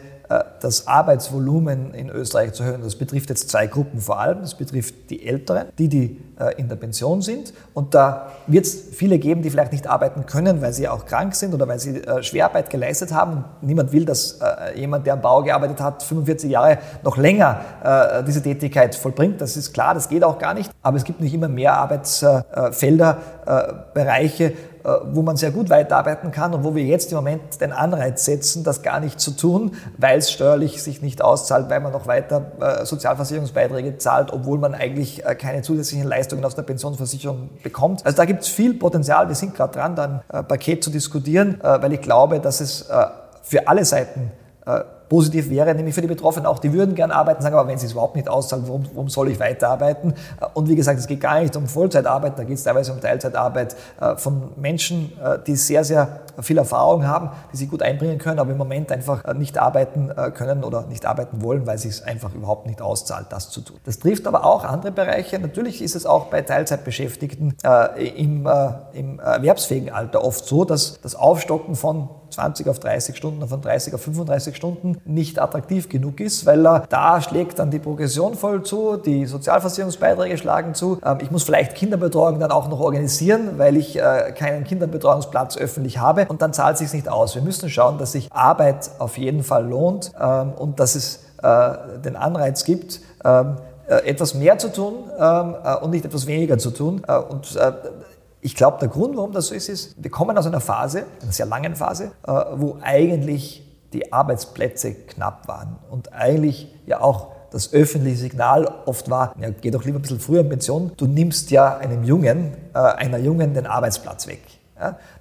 das 0.61 0.87
Arbeitsvolumen 0.87 1.93
in 1.93 2.09
Österreich 2.09 2.53
zu 2.53 2.63
erhöhen. 2.63 2.83
Das 2.83 2.95
betrifft 2.95 3.31
jetzt 3.31 3.51
zwei 3.51 3.67
Gruppen 3.67 4.01
vor 4.01 4.21
allem. 4.21 4.43
Das 4.43 4.55
betrifft 4.55 5.11
die 5.11 5.27
Älteren, 5.27 5.67
die, 5.77 5.89
die 5.89 6.21
äh, 6.39 6.55
in 6.57 6.69
der 6.69 6.77
Pension 6.77 7.21
sind. 7.21 7.53
Und 7.75 7.95
da 7.95 8.31
wird 8.47 8.65
es 8.65 8.75
viele 8.93 9.19
geben, 9.19 9.43
die 9.43 9.51
vielleicht 9.51 9.73
nicht 9.73 9.89
arbeiten 9.89 10.27
können, 10.27 10.63
weil 10.63 10.73
sie 10.73 10.89
auch 10.89 11.05
krank 11.05 11.35
sind 11.35 11.53
oder 11.53 11.67
weil 11.67 11.81
sie 11.81 11.97
äh, 11.99 12.23
Schwerarbeit 12.23 12.71
geleistet 12.71 13.13
haben. 13.13 13.45
Niemand 13.61 13.93
will, 13.93 14.05
dass 14.05 14.39
jemand, 14.77 15.07
der 15.07 15.15
am 15.15 15.21
Bau 15.21 15.43
gearbeitet 15.43 15.81
hat, 15.81 16.03
45 16.03 16.51
Jahre 16.51 16.79
noch 17.03 17.17
länger 17.17 18.25
diese 18.27 18.43
Tätigkeit 18.43 18.95
vollbringt. 18.95 19.41
Das 19.41 19.57
ist 19.57 19.73
klar, 19.73 19.95
das 19.95 20.09
geht 20.09 20.25
auch 20.25 20.39
gar 20.39 20.55
nicht. 20.55 20.71
Aber 20.83 20.97
es 20.97 21.05
gibt 21.05 21.21
nicht 21.21 21.35
immer 21.35 21.49
mehr 21.49 21.75
Arbeitsfelder, 21.75 23.19
Bereiche, 23.95 24.45
äh, 24.45 24.55
wo 24.83 25.23
man 25.23 25.37
sehr 25.37 25.51
gut 25.51 25.71
weiterarbeiten 25.71 26.31
kann 26.31 26.55
und 26.55 26.65
wo 26.65 26.75
wir 26.75 26.85
jetzt 26.85 27.13
im 27.13 27.17
Moment 27.17 27.61
den 27.61 27.73
Anreiz 27.73 28.25
setzen, 28.25 28.65
das 28.65 28.83
gar 28.83 29.01
nicht 29.01 29.21
zu 29.21 29.33
tun, 29.33 29.73
weil 29.99 30.19
es 30.19 30.31
steuerlich 30.31 30.83
sich 30.83 31.03
nicht 31.03 31.23
auszahlt, 31.23 31.69
weil 31.69 31.81
man 31.81 31.93
noch 31.93 32.07
weiter 32.07 32.53
äh, 32.61 32.85
Sozialversicherungsbeiträge 32.85 33.99
zahlt, 33.99 34.33
obwohl 34.33 34.59
man 34.59 34.75
eigentlich 34.75 35.25
äh, 35.25 35.35
keine 35.35 35.63
zusätzlichen 35.63 36.07
Leistungen 36.07 36.45
aus 36.45 36.55
der 36.55 36.63
Pensionsversicherung 36.63 37.51
bekommt. 37.63 38.05
Also 38.07 38.17
da 38.17 38.25
gibt 38.25 38.43
es 38.43 38.49
viel 38.49 38.75
Potenzial. 38.75 39.29
Wir 39.29 39.35
sind 39.35 39.55
gerade 39.55 39.75
dran, 39.75 39.97
da 39.97 40.23
ein 40.29 40.47
Paket 40.47 40.83
zu 40.83 40.91
diskutieren, 40.91 41.59
weil 41.63 41.93
ich 41.93 42.01
glaube, 42.01 42.41
dass 42.41 42.61
es 42.61 42.89
für 43.43 43.69
alle 43.69 43.85
Seiten 43.85 44.33
positiv 45.11 45.51
wäre, 45.51 45.75
nämlich 45.75 45.93
für 45.93 46.03
die 46.03 46.07
Betroffenen 46.07 46.47
auch, 46.47 46.61
die 46.61 46.73
würden 46.73 46.95
gern 46.95 47.11
arbeiten, 47.11 47.43
sagen 47.43 47.57
aber, 47.57 47.69
wenn 47.69 47.77
sie 47.77 47.87
es 47.87 47.93
überhaupt 47.93 48.15
nicht 48.15 48.29
auszahlen, 48.29 48.65
warum, 48.69 48.85
warum 48.95 49.09
soll 49.09 49.29
ich 49.29 49.41
weiterarbeiten? 49.41 50.15
Und 50.55 50.69
wie 50.69 50.77
gesagt, 50.77 51.01
es 51.01 51.09
geht 51.09 51.21
gar 51.21 51.41
nicht 51.41 51.57
um 51.57 51.67
Vollzeitarbeit, 51.67 52.39
da 52.39 52.45
geht 52.45 52.57
es 52.57 52.63
teilweise 52.63 52.93
um 52.93 53.01
Teilzeitarbeit 53.01 53.75
äh, 54.01 54.17
von 54.17 54.53
Menschen, 54.55 55.13
äh, 55.21 55.41
die 55.45 55.57
sehr, 55.57 55.83
sehr 55.83 56.21
viel 56.41 56.59
Erfahrung 56.59 57.09
haben, 57.09 57.31
die 57.53 57.57
sich 57.57 57.69
gut 57.69 57.83
einbringen 57.83 58.19
können, 58.19 58.39
aber 58.39 58.53
im 58.53 58.57
Moment 58.57 58.93
einfach 58.93 59.25
äh, 59.25 59.35
nicht 59.35 59.59
arbeiten 59.59 60.13
können 60.35 60.63
oder 60.63 60.87
nicht 60.87 61.05
arbeiten 61.05 61.43
wollen, 61.43 61.67
weil 61.67 61.75
es 61.75 61.83
sich 61.83 62.05
einfach 62.05 62.33
überhaupt 62.33 62.67
nicht 62.67 62.81
auszahlt, 62.81 63.27
das 63.31 63.51
zu 63.51 63.63
tun. 63.63 63.79
Das 63.85 63.99
trifft 63.99 64.29
aber 64.29 64.45
auch 64.45 64.65
andere 64.65 64.93
Bereiche. 64.93 65.41
Natürlich 65.41 65.83
ist 65.83 65.97
es 65.97 66.07
auch 66.07 66.27
bei 66.27 66.43
Teilzeitbeschäftigten 66.43 67.57
im, 67.97 68.49
im 68.93 69.19
erwerbsfähigen 69.19 69.91
Alter 69.91 70.25
oft 70.25 70.45
so, 70.45 70.65
dass 70.65 71.01
das 71.01 71.15
Aufstocken 71.15 71.75
von 71.75 72.09
20 72.31 72.69
auf 72.69 72.79
30 72.79 73.17
Stunden, 73.17 73.47
von 73.47 73.61
30 73.61 73.95
auf 73.95 74.03
35 74.03 74.57
Stunden 74.57 74.99
nicht 75.05 75.41
attraktiv 75.41 75.89
genug 75.89 76.21
ist, 76.21 76.47
weil 76.47 76.67
er 76.67 76.85
da 76.89 77.21
schlägt 77.21 77.59
dann 77.59 77.71
die 77.71 77.79
Progression 77.79 78.35
voll 78.35 78.63
zu, 78.63 78.97
die 78.97 79.27
Sozialversicherungsbeiträge 79.27 80.39
schlagen 80.39 80.75
zu. 80.75 80.99
Ähm, 81.05 81.19
ich 81.21 81.31
muss 81.31 81.45
vielleicht 81.45 81.75
Kinderbetreuung 81.75 82.41
dann 82.41 82.51
auch 82.51 82.69
noch 82.69 82.81
organisieren, 82.81 83.59
weil 83.59 83.77
ich 83.77 83.99
äh, 83.99 84.33
keinen 84.37 84.65
Kinderbetreuungsplatz 84.65 85.57
öffentlich 85.57 85.99
habe 85.99 86.27
und 86.29 86.43
dann 86.43 86.53
zahlt 86.53 86.75
es 86.75 86.81
sich 86.81 86.93
nicht 86.93 87.09
aus. 87.09 87.35
Wir 87.35 87.43
müssen 87.43 87.69
schauen, 87.71 87.99
dass 87.99 88.13
sich 88.13 88.31
Arbeit 88.33 88.91
auf 88.99 89.19
jeden 89.19 89.43
Fall 89.43 89.67
lohnt 89.67 90.13
ähm, 90.21 90.53
und 90.53 90.81
dass 90.81 90.95
es 90.95 91.25
äh, 91.43 92.01
den 92.05 92.17
Anreiz 92.17 92.65
gibt, 92.65 93.01
ähm, 93.25 93.57
äh, 93.89 94.07
etwas 94.07 94.35
mehr 94.35 94.59
zu 94.59 94.73
tun 94.73 94.95
und 95.83 95.91
nicht 95.91 96.05
etwas 96.05 96.27
weniger 96.27 96.57
zu 96.57 96.71
tun. 96.71 97.03
Und 97.29 97.59
ich 98.41 98.55
glaube, 98.55 98.79
der 98.81 98.89
Grund, 98.89 99.17
warum 99.17 99.33
das 99.33 99.49
so 99.49 99.55
ist, 99.55 99.69
ist, 99.69 100.03
wir 100.03 100.11
kommen 100.11 100.37
aus 100.37 100.47
einer 100.47 100.61
Phase, 100.61 101.05
einer 101.23 101.33
sehr 101.33 101.47
langen 101.47 101.77
Phase, 101.77 102.13
wo 102.55 102.79
eigentlich 102.81 103.67
die 103.93 104.13
Arbeitsplätze 104.13 104.95
knapp 104.95 105.47
waren 105.49 105.77
und 105.91 106.13
eigentlich 106.13 106.73
ja 106.87 107.01
auch 107.01 107.33
das 107.51 107.73
öffentliche 107.73 108.17
Signal 108.17 108.73
oft 108.87 109.11
war, 109.11 109.35
ja, 109.41 109.51
geh 109.51 109.71
doch 109.71 109.85
lieber 109.85 109.99
ein 109.99 110.03
bisschen 110.03 110.21
früher 110.21 110.41
in 110.41 110.49
Pension, 110.49 110.93
du 110.97 111.07
nimmst 111.07 111.51
ja 111.51 111.77
einem 111.79 112.05
Jungen, 112.05 112.55
äh, 112.75 112.79
einer 112.79 113.19
Jungen 113.19 113.55
den 113.55 113.67
Arbeitsplatz 113.67 114.27
weg. 114.27 114.41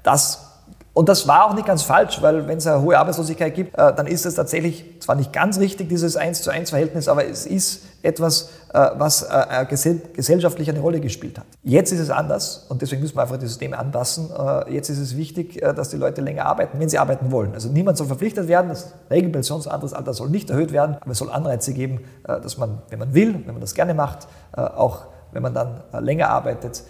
Das 0.03 0.45
und 0.93 1.08
das 1.08 1.27
war 1.27 1.45
auch 1.45 1.53
nicht 1.53 1.65
ganz 1.65 1.84
falsch, 1.84 2.21
weil 2.21 2.47
wenn 2.47 2.58
es 2.58 2.67
eine 2.67 2.82
hohe 2.82 2.97
Arbeitslosigkeit 2.97 3.53
gibt, 3.55 3.77
äh, 3.77 3.93
dann 3.93 4.08
ist 4.08 4.25
es 4.25 4.36
tatsächlich 4.36 4.99
zwar 4.99 5.15
nicht 5.15 5.32
ganz 5.32 5.60
richtig, 5.60 5.88
dieses 5.88 6.17
1 6.17 6.41
zu 6.41 6.49
1 6.49 6.71
Verhältnis, 6.71 7.08
aber 7.08 7.25
es 7.25 7.45
ist 7.45 7.84
etwas, 8.01 8.43
äh, 8.43 8.49
was 8.71 9.23
äh, 9.23 9.65
gesellschaftlich 10.13 10.69
eine 10.69 10.79
Rolle 10.79 10.99
gespielt 10.99 11.39
hat. 11.39 11.45
Jetzt 11.63 11.91
ist 11.91 11.99
es 11.99 12.10
anders 12.10 12.65
und 12.69 12.82
deswegen 12.82 13.01
müssen 13.01 13.15
wir 13.15 13.23
einfach 13.23 13.38
das 13.38 13.49
System 13.49 13.73
anpassen. 13.73 14.29
Jetzt 14.69 14.89
ist 14.89 14.99
es 14.99 15.17
wichtig, 15.17 15.60
dass 15.62 15.89
die 15.89 15.97
Leute 15.97 16.21
länger 16.21 16.45
arbeiten, 16.45 16.79
wenn 16.79 16.89
sie 16.89 16.99
arbeiten 16.99 17.32
wollen. 17.32 17.53
Also 17.53 17.69
niemand 17.69 17.97
soll 17.97 18.08
verpflichtet 18.08 18.47
werden, 18.47 18.69
das 18.69 18.93
Regelpensionsalter 19.10 20.13
soll 20.13 20.29
nicht 20.29 20.49
erhöht 20.49 20.71
werden, 20.71 20.97
aber 21.01 21.12
es 21.12 21.17
soll 21.17 21.29
Anreize 21.32 21.73
geben, 21.73 22.01
dass 22.23 22.58
man, 22.58 22.79
wenn 22.89 22.99
man 22.99 23.13
will, 23.13 23.34
wenn 23.45 23.53
man 23.53 23.62
das 23.62 23.73
gerne 23.73 23.93
macht, 23.93 24.27
auch 24.53 25.05
wenn 25.32 25.41
man 25.43 25.53
dann 25.53 25.82
länger 25.99 26.29
arbeitet, 26.29 26.84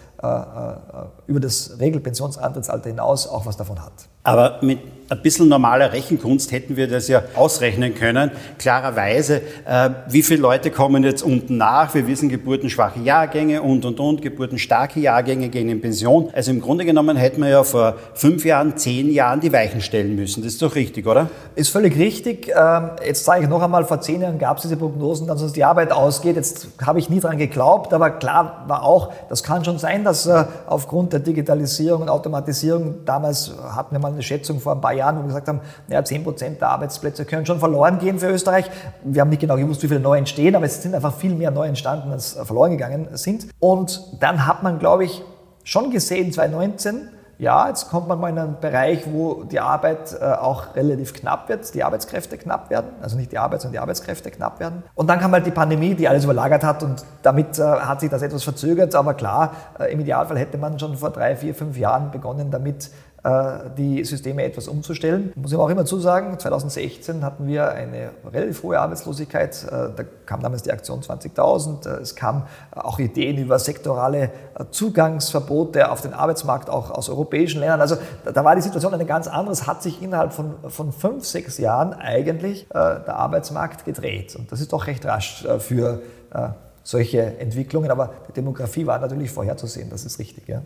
über 1.26 1.40
das 1.40 1.78
Regelpensionsantrittsalter 1.80 2.90
hinaus 2.90 3.26
auch 3.26 3.46
was 3.46 3.56
davon 3.56 3.82
hat. 3.82 3.92
Aber 4.22 4.58
mit 4.60 4.80
ein 5.10 5.22
bisschen 5.22 5.48
normaler 5.48 5.92
Rechenkunst 5.92 6.52
hätten 6.52 6.76
wir 6.76 6.86
das 6.86 7.08
ja 7.08 7.22
ausrechnen 7.34 7.96
können. 7.96 8.30
Klarerweise, 8.58 9.42
äh, 9.66 9.90
wie 10.08 10.22
viele 10.22 10.40
Leute 10.40 10.70
kommen 10.70 11.02
jetzt 11.02 11.22
unten 11.22 11.56
nach? 11.56 11.92
Wir 11.94 12.06
wissen 12.06 12.28
geburtenschwache 12.28 13.00
Jahrgänge 13.00 13.60
und, 13.60 13.84
und, 13.84 13.98
und. 13.98 14.22
Geburtenstarke 14.22 15.00
Jahrgänge 15.00 15.48
gehen 15.48 15.68
in 15.68 15.80
Pension. 15.80 16.30
Also 16.32 16.52
im 16.52 16.60
Grunde 16.60 16.84
genommen 16.84 17.16
hätten 17.16 17.42
wir 17.42 17.48
ja 17.48 17.64
vor 17.64 17.96
fünf 18.14 18.44
Jahren, 18.44 18.76
zehn 18.76 19.10
Jahren 19.10 19.40
die 19.40 19.52
Weichen 19.52 19.80
stellen 19.80 20.14
müssen. 20.14 20.44
Das 20.44 20.52
ist 20.52 20.62
doch 20.62 20.76
richtig, 20.76 21.08
oder? 21.08 21.28
Ist 21.56 21.70
völlig 21.70 21.98
richtig. 21.98 22.52
Ähm, 22.56 22.90
jetzt 23.04 23.24
sage 23.24 23.42
ich 23.42 23.48
noch 23.48 23.62
einmal, 23.62 23.84
vor 23.84 24.00
zehn 24.00 24.20
Jahren 24.20 24.38
gab 24.38 24.58
es 24.58 24.62
diese 24.62 24.76
Prognosen, 24.76 25.26
dass 25.26 25.42
uns 25.42 25.52
die 25.52 25.64
Arbeit 25.64 25.90
ausgeht. 25.90 26.36
Jetzt 26.36 26.68
habe 26.86 27.00
ich 27.00 27.10
nie 27.10 27.18
dran 27.18 27.36
geglaubt, 27.36 27.92
aber 27.92 28.10
klar 28.10 28.64
war 28.68 28.84
auch, 28.84 29.12
das 29.28 29.42
kann 29.42 29.64
schon 29.64 29.78
sein, 29.78 30.04
dass 30.04 30.26
äh, 30.26 30.44
aufgrund 30.66 31.12
der 31.12 31.20
Digitalisierung 31.20 32.02
und 32.02 32.08
Automatisierung, 32.08 33.04
damals 33.04 33.52
hatten 33.74 33.96
wir 33.96 33.98
mal 33.98 34.12
eine 34.12 34.22
Schätzung 34.22 34.60
vor 34.60 34.74
ein 34.74 34.80
paar 34.80 34.92
Jahren, 34.92 34.99
Jahren, 35.00 35.16
wo 35.16 35.20
wir 35.22 35.26
gesagt 35.26 35.48
haben, 35.48 35.60
naja, 35.88 36.04
10 36.04 36.24
Prozent 36.24 36.60
der 36.60 36.68
Arbeitsplätze 36.68 37.24
können 37.24 37.44
schon 37.44 37.58
verloren 37.58 37.98
gehen 37.98 38.18
für 38.18 38.28
Österreich. 38.28 38.70
Wir 39.02 39.20
haben 39.22 39.30
nicht 39.30 39.40
genau 39.40 39.56
gewusst, 39.56 39.82
wie 39.82 39.88
viele 39.88 40.00
neu 40.00 40.16
entstehen, 40.16 40.54
aber 40.54 40.66
es 40.66 40.82
sind 40.82 40.94
einfach 40.94 41.14
viel 41.14 41.34
mehr 41.34 41.50
neu 41.50 41.66
entstanden, 41.66 42.12
als 42.12 42.32
verloren 42.32 42.70
gegangen 42.70 43.08
sind. 43.14 43.48
Und 43.58 44.00
dann 44.20 44.46
hat 44.46 44.62
man, 44.62 44.78
glaube 44.78 45.04
ich, 45.04 45.22
schon 45.64 45.90
gesehen, 45.90 46.32
2019, 46.32 47.08
Ja, 47.40 47.68
jetzt 47.68 47.88
kommt 47.88 48.06
man 48.06 48.20
mal 48.20 48.28
in 48.28 48.38
einen 48.38 48.60
Bereich, 48.60 49.04
wo 49.10 49.44
die 49.44 49.60
Arbeit 49.60 50.12
äh, 50.12 50.24
auch 50.24 50.76
relativ 50.76 51.14
knapp 51.14 51.48
wird, 51.48 51.72
die 51.72 51.82
Arbeitskräfte 51.82 52.36
knapp 52.36 52.68
werden, 52.68 52.90
also 53.00 53.16
nicht 53.16 53.32
die 53.32 53.38
Arbeit, 53.38 53.62
sondern 53.62 53.72
die 53.72 53.78
Arbeitskräfte 53.78 54.30
knapp 54.30 54.60
werden. 54.60 54.82
Und 54.94 55.08
dann 55.08 55.20
kam 55.20 55.32
halt 55.32 55.46
die 55.46 55.50
Pandemie, 55.50 55.94
die 55.94 56.06
alles 56.06 56.24
überlagert 56.24 56.62
hat 56.62 56.82
und 56.82 57.02
damit 57.22 57.58
äh, 57.58 57.62
hat 57.62 58.00
sich 58.00 58.10
das 58.10 58.20
etwas 58.20 58.44
verzögert. 58.44 58.94
Aber 58.94 59.14
klar, 59.14 59.52
äh, 59.78 59.90
im 59.90 60.00
Idealfall 60.00 60.36
hätte 60.36 60.58
man 60.58 60.78
schon 60.78 60.98
vor 60.98 61.08
drei, 61.12 61.34
vier, 61.34 61.54
fünf 61.54 61.78
Jahren 61.78 62.10
begonnen, 62.10 62.50
damit 62.50 62.90
die 63.76 64.02
Systeme 64.04 64.44
etwas 64.44 64.66
umzustellen. 64.66 65.32
Muss 65.36 65.52
ich 65.52 65.58
auch 65.58 65.68
immer 65.68 65.84
zusagen, 65.84 66.38
2016 66.38 67.22
hatten 67.22 67.46
wir 67.46 67.70
eine 67.70 68.10
relativ 68.32 68.62
hohe 68.62 68.80
Arbeitslosigkeit. 68.80 69.62
Äh, 69.64 69.68
da 69.94 70.04
kam 70.24 70.42
damals 70.42 70.62
die 70.62 70.72
Aktion 70.72 71.00
20.000. 71.00 71.86
Äh, 71.86 72.00
es 72.00 72.16
kamen 72.16 72.44
auch 72.74 72.98
Ideen 72.98 73.36
über 73.36 73.58
sektorale 73.58 74.30
Zugangsverbote 74.70 75.90
auf 75.90 76.00
den 76.00 76.14
Arbeitsmarkt, 76.14 76.70
auch 76.70 76.90
aus 76.90 77.10
europäischen 77.10 77.60
Ländern. 77.60 77.80
Also 77.80 77.96
da 78.24 78.44
war 78.44 78.56
die 78.56 78.62
Situation 78.62 78.94
eine 78.94 79.06
ganz 79.06 79.28
andere. 79.28 79.52
Es 79.52 79.66
hat 79.66 79.82
sich 79.82 80.02
innerhalb 80.02 80.32
von, 80.32 80.54
von 80.68 80.92
fünf, 80.92 81.26
sechs 81.26 81.58
Jahren 81.58 81.92
eigentlich 81.92 82.66
der 82.70 83.16
Arbeitsmarkt 83.16 83.84
gedreht. 83.84 84.36
Und 84.36 84.50
das 84.52 84.60
ist 84.60 84.72
doch 84.72 84.86
recht 84.86 85.04
rasch 85.04 85.46
für 85.58 86.00
solche 86.82 87.38
Entwicklungen. 87.38 87.90
Aber 87.90 88.12
die 88.28 88.32
Demografie 88.32 88.86
war 88.86 88.98
natürlich 88.98 89.30
vorherzusehen, 89.30 89.90
das 89.90 90.04
ist 90.04 90.18
richtig. 90.18 90.48
Ja. 90.48 90.62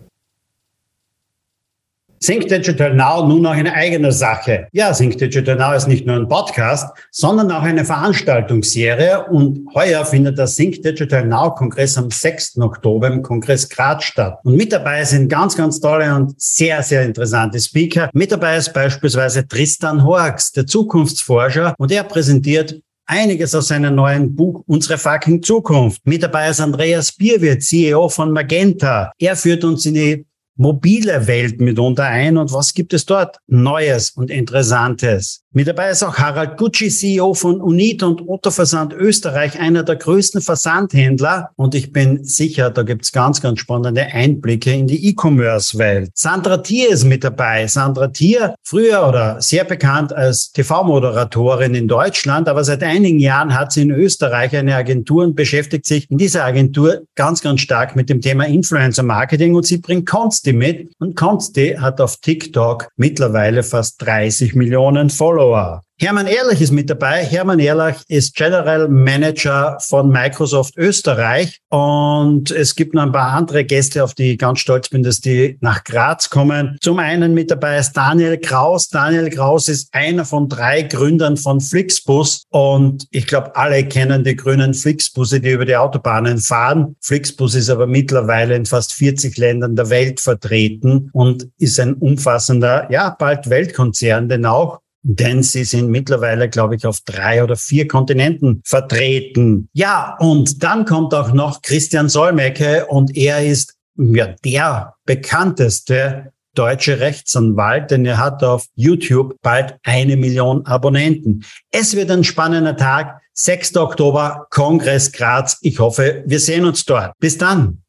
Sync 2.24 2.48
Digital 2.48 2.94
Now 2.94 3.26
nun 3.28 3.44
auch 3.44 3.52
eine 3.52 3.74
eigene 3.74 4.10
Sache. 4.10 4.66
Ja, 4.72 4.94
Sync 4.94 5.18
Digital 5.18 5.56
Now 5.56 5.74
ist 5.74 5.86
nicht 5.86 6.06
nur 6.06 6.16
ein 6.16 6.26
Podcast, 6.26 6.88
sondern 7.10 7.52
auch 7.52 7.60
eine 7.60 7.84
Veranstaltungsserie 7.84 9.26
und 9.26 9.68
heuer 9.74 10.06
findet 10.06 10.38
der 10.38 10.46
Sync 10.46 10.80
Digital 10.80 11.26
Now 11.26 11.54
Kongress 11.54 11.98
am 11.98 12.10
6. 12.10 12.56
Oktober 12.60 13.08
im 13.08 13.20
Kongress 13.20 13.68
Graz 13.68 14.04
statt. 14.04 14.38
Und 14.42 14.56
mit 14.56 14.72
dabei 14.72 15.04
sind 15.04 15.28
ganz, 15.28 15.54
ganz 15.54 15.78
tolle 15.78 16.14
und 16.14 16.32
sehr, 16.40 16.82
sehr 16.82 17.02
interessante 17.02 17.60
Speaker. 17.60 18.08
Mit 18.14 18.32
dabei 18.32 18.56
ist 18.56 18.72
beispielsweise 18.72 19.46
Tristan 19.46 20.02
Horks, 20.02 20.50
der 20.52 20.66
Zukunftsforscher 20.66 21.74
und 21.76 21.92
er 21.92 22.04
präsentiert 22.04 22.80
einiges 23.04 23.54
aus 23.54 23.68
seinem 23.68 23.96
neuen 23.96 24.34
Buch 24.34 24.62
Unsere 24.66 24.96
fucking 24.96 25.42
Zukunft. 25.42 26.00
Mit 26.06 26.22
dabei 26.22 26.48
ist 26.48 26.62
Andreas 26.62 27.12
Bierwirt, 27.12 27.62
CEO 27.62 28.08
von 28.08 28.32
Magenta. 28.32 29.12
Er 29.18 29.36
führt 29.36 29.62
uns 29.62 29.84
in 29.84 29.92
die 29.92 30.24
mobile 30.56 31.26
Welt 31.26 31.60
mitunter 31.60 32.04
ein 32.04 32.36
und 32.36 32.52
was 32.52 32.74
gibt 32.74 32.92
es 32.92 33.06
dort 33.06 33.38
Neues 33.46 34.10
und 34.10 34.30
Interessantes? 34.30 35.43
Mit 35.56 35.68
dabei 35.68 35.90
ist 35.90 36.02
auch 36.02 36.16
Harald 36.16 36.56
Gucci, 36.56 36.88
CEO 36.88 37.32
von 37.32 37.60
Unit 37.60 38.02
und 38.02 38.28
Otto 38.28 38.50
Versand 38.50 38.92
Österreich, 38.92 39.60
einer 39.60 39.84
der 39.84 39.94
größten 39.94 40.40
Versandhändler. 40.40 41.50
Und 41.54 41.76
ich 41.76 41.92
bin 41.92 42.24
sicher, 42.24 42.70
da 42.70 42.82
gibt's 42.82 43.12
ganz, 43.12 43.40
ganz 43.40 43.60
spannende 43.60 44.02
Einblicke 44.02 44.72
in 44.72 44.88
die 44.88 45.10
E-Commerce-Welt. 45.10 46.10
Sandra 46.12 46.56
Thier 46.56 46.88
ist 46.88 47.04
mit 47.04 47.22
dabei. 47.22 47.68
Sandra 47.68 48.08
Thier, 48.08 48.56
früher 48.64 49.06
oder 49.06 49.40
sehr 49.40 49.62
bekannt 49.62 50.12
als 50.12 50.50
TV-Moderatorin 50.50 51.76
in 51.76 51.86
Deutschland, 51.86 52.48
aber 52.48 52.64
seit 52.64 52.82
einigen 52.82 53.20
Jahren 53.20 53.54
hat 53.56 53.70
sie 53.70 53.82
in 53.82 53.92
Österreich 53.92 54.56
eine 54.56 54.74
Agentur 54.74 55.22
und 55.22 55.36
beschäftigt 55.36 55.86
sich 55.86 56.10
in 56.10 56.18
dieser 56.18 56.44
Agentur 56.44 57.02
ganz, 57.14 57.42
ganz 57.42 57.60
stark 57.60 57.94
mit 57.94 58.10
dem 58.10 58.20
Thema 58.20 58.44
Influencer-Marketing 58.44 59.54
und 59.54 59.64
sie 59.64 59.78
bringt 59.78 60.06
Consti 60.06 60.52
mit. 60.52 60.90
Und 60.98 61.14
Consti 61.14 61.76
hat 61.78 62.00
auf 62.00 62.16
TikTok 62.16 62.88
mittlerweile 62.96 63.62
fast 63.62 64.02
30 64.02 64.56
Millionen 64.56 65.10
Follower. 65.10 65.43
Follower. 65.44 65.84
Hermann 66.00 66.26
Ehrlich 66.26 66.60
ist 66.60 66.72
mit 66.72 66.90
dabei. 66.90 67.24
Hermann 67.24 67.60
Ehrlich 67.60 67.96
ist 68.08 68.34
General 68.34 68.88
Manager 68.88 69.78
von 69.80 70.10
Microsoft 70.10 70.76
Österreich. 70.76 71.60
Und 71.70 72.50
es 72.50 72.74
gibt 72.74 72.94
noch 72.94 73.02
ein 73.04 73.12
paar 73.12 73.32
andere 73.32 73.64
Gäste, 73.64 74.02
auf 74.02 74.12
die 74.14 74.32
ich 74.32 74.38
ganz 74.38 74.58
stolz 74.58 74.88
bin, 74.88 75.04
dass 75.04 75.20
die 75.20 75.56
nach 75.60 75.84
Graz 75.84 76.28
kommen. 76.30 76.76
Zum 76.80 76.98
einen 76.98 77.32
mit 77.32 77.52
dabei 77.52 77.78
ist 77.78 77.92
Daniel 77.92 78.38
Kraus. 78.38 78.88
Daniel 78.88 79.30
Kraus 79.30 79.68
ist 79.68 79.94
einer 79.94 80.24
von 80.24 80.48
drei 80.48 80.82
Gründern 80.82 81.36
von 81.36 81.60
Flixbus. 81.60 82.42
Und 82.50 83.06
ich 83.12 83.28
glaube, 83.28 83.54
alle 83.54 83.84
kennen 83.84 84.24
die 84.24 84.34
grünen 84.34 84.74
Flixbusse, 84.74 85.40
die 85.40 85.52
über 85.52 85.64
die 85.64 85.76
Autobahnen 85.76 86.38
fahren. 86.38 86.96
Flixbus 87.02 87.54
ist 87.54 87.70
aber 87.70 87.86
mittlerweile 87.86 88.56
in 88.56 88.66
fast 88.66 88.94
40 88.94 89.38
Ländern 89.38 89.76
der 89.76 89.90
Welt 89.90 90.18
vertreten 90.18 91.08
und 91.12 91.48
ist 91.58 91.78
ein 91.78 91.94
umfassender, 91.94 92.90
ja, 92.90 93.10
bald 93.16 93.48
Weltkonzern, 93.48 94.28
denn 94.28 94.44
auch 94.44 94.80
denn 95.04 95.42
sie 95.42 95.64
sind 95.64 95.90
mittlerweile, 95.90 96.48
glaube 96.48 96.76
ich, 96.76 96.86
auf 96.86 97.00
drei 97.04 97.44
oder 97.44 97.56
vier 97.56 97.86
Kontinenten 97.86 98.62
vertreten. 98.64 99.68
Ja, 99.74 100.16
und 100.18 100.62
dann 100.64 100.86
kommt 100.86 101.14
auch 101.14 101.32
noch 101.32 101.62
Christian 101.62 102.08
Solmecke 102.08 102.86
und 102.86 103.16
er 103.16 103.44
ist 103.44 103.76
ja 103.96 104.34
der 104.44 104.94
bekannteste 105.04 106.32
deutsche 106.54 107.00
Rechtsanwalt, 107.00 107.90
denn 107.90 108.06
er 108.06 108.18
hat 108.18 108.42
auf 108.42 108.66
YouTube 108.74 109.36
bald 109.42 109.76
eine 109.82 110.16
Million 110.16 110.64
Abonnenten. 110.66 111.44
Es 111.70 111.94
wird 111.94 112.10
ein 112.10 112.24
spannender 112.24 112.76
Tag. 112.76 113.20
6. 113.34 113.76
Oktober, 113.76 114.46
Kongress 114.50 115.10
Graz. 115.10 115.58
Ich 115.60 115.80
hoffe, 115.80 116.22
wir 116.24 116.38
sehen 116.38 116.64
uns 116.64 116.84
dort. 116.84 117.12
Bis 117.18 117.36
dann. 117.36 117.83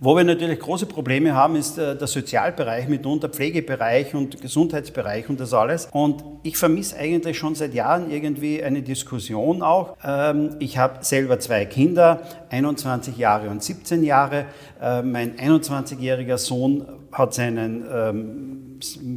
Wo 0.00 0.16
wir 0.16 0.22
natürlich 0.22 0.60
große 0.60 0.86
Probleme 0.86 1.34
haben, 1.34 1.56
ist 1.56 1.76
äh, 1.76 1.96
der 1.96 2.06
Sozialbereich, 2.06 2.86
mitunter 2.86 3.28
Pflegebereich 3.28 4.14
und 4.14 4.40
Gesundheitsbereich 4.40 5.28
und 5.28 5.40
das 5.40 5.52
alles. 5.52 5.88
Und 5.90 6.22
ich 6.44 6.56
vermisse 6.56 6.96
eigentlich 6.96 7.36
schon 7.36 7.56
seit 7.56 7.74
Jahren 7.74 8.08
irgendwie 8.08 8.62
eine 8.62 8.82
Diskussion 8.82 9.60
auch. 9.60 9.96
Ähm, 10.04 10.50
ich 10.60 10.78
habe 10.78 11.04
selber 11.04 11.40
zwei 11.40 11.64
Kinder, 11.64 12.22
21 12.50 13.16
Jahre 13.16 13.48
und 13.50 13.60
17 13.60 14.04
Jahre. 14.04 14.44
Äh, 14.80 15.02
mein 15.02 15.36
21-jähriger 15.36 16.38
Sohn 16.38 16.86
hat 17.12 17.34
seinen 17.34 17.84
ähm, 17.90 18.68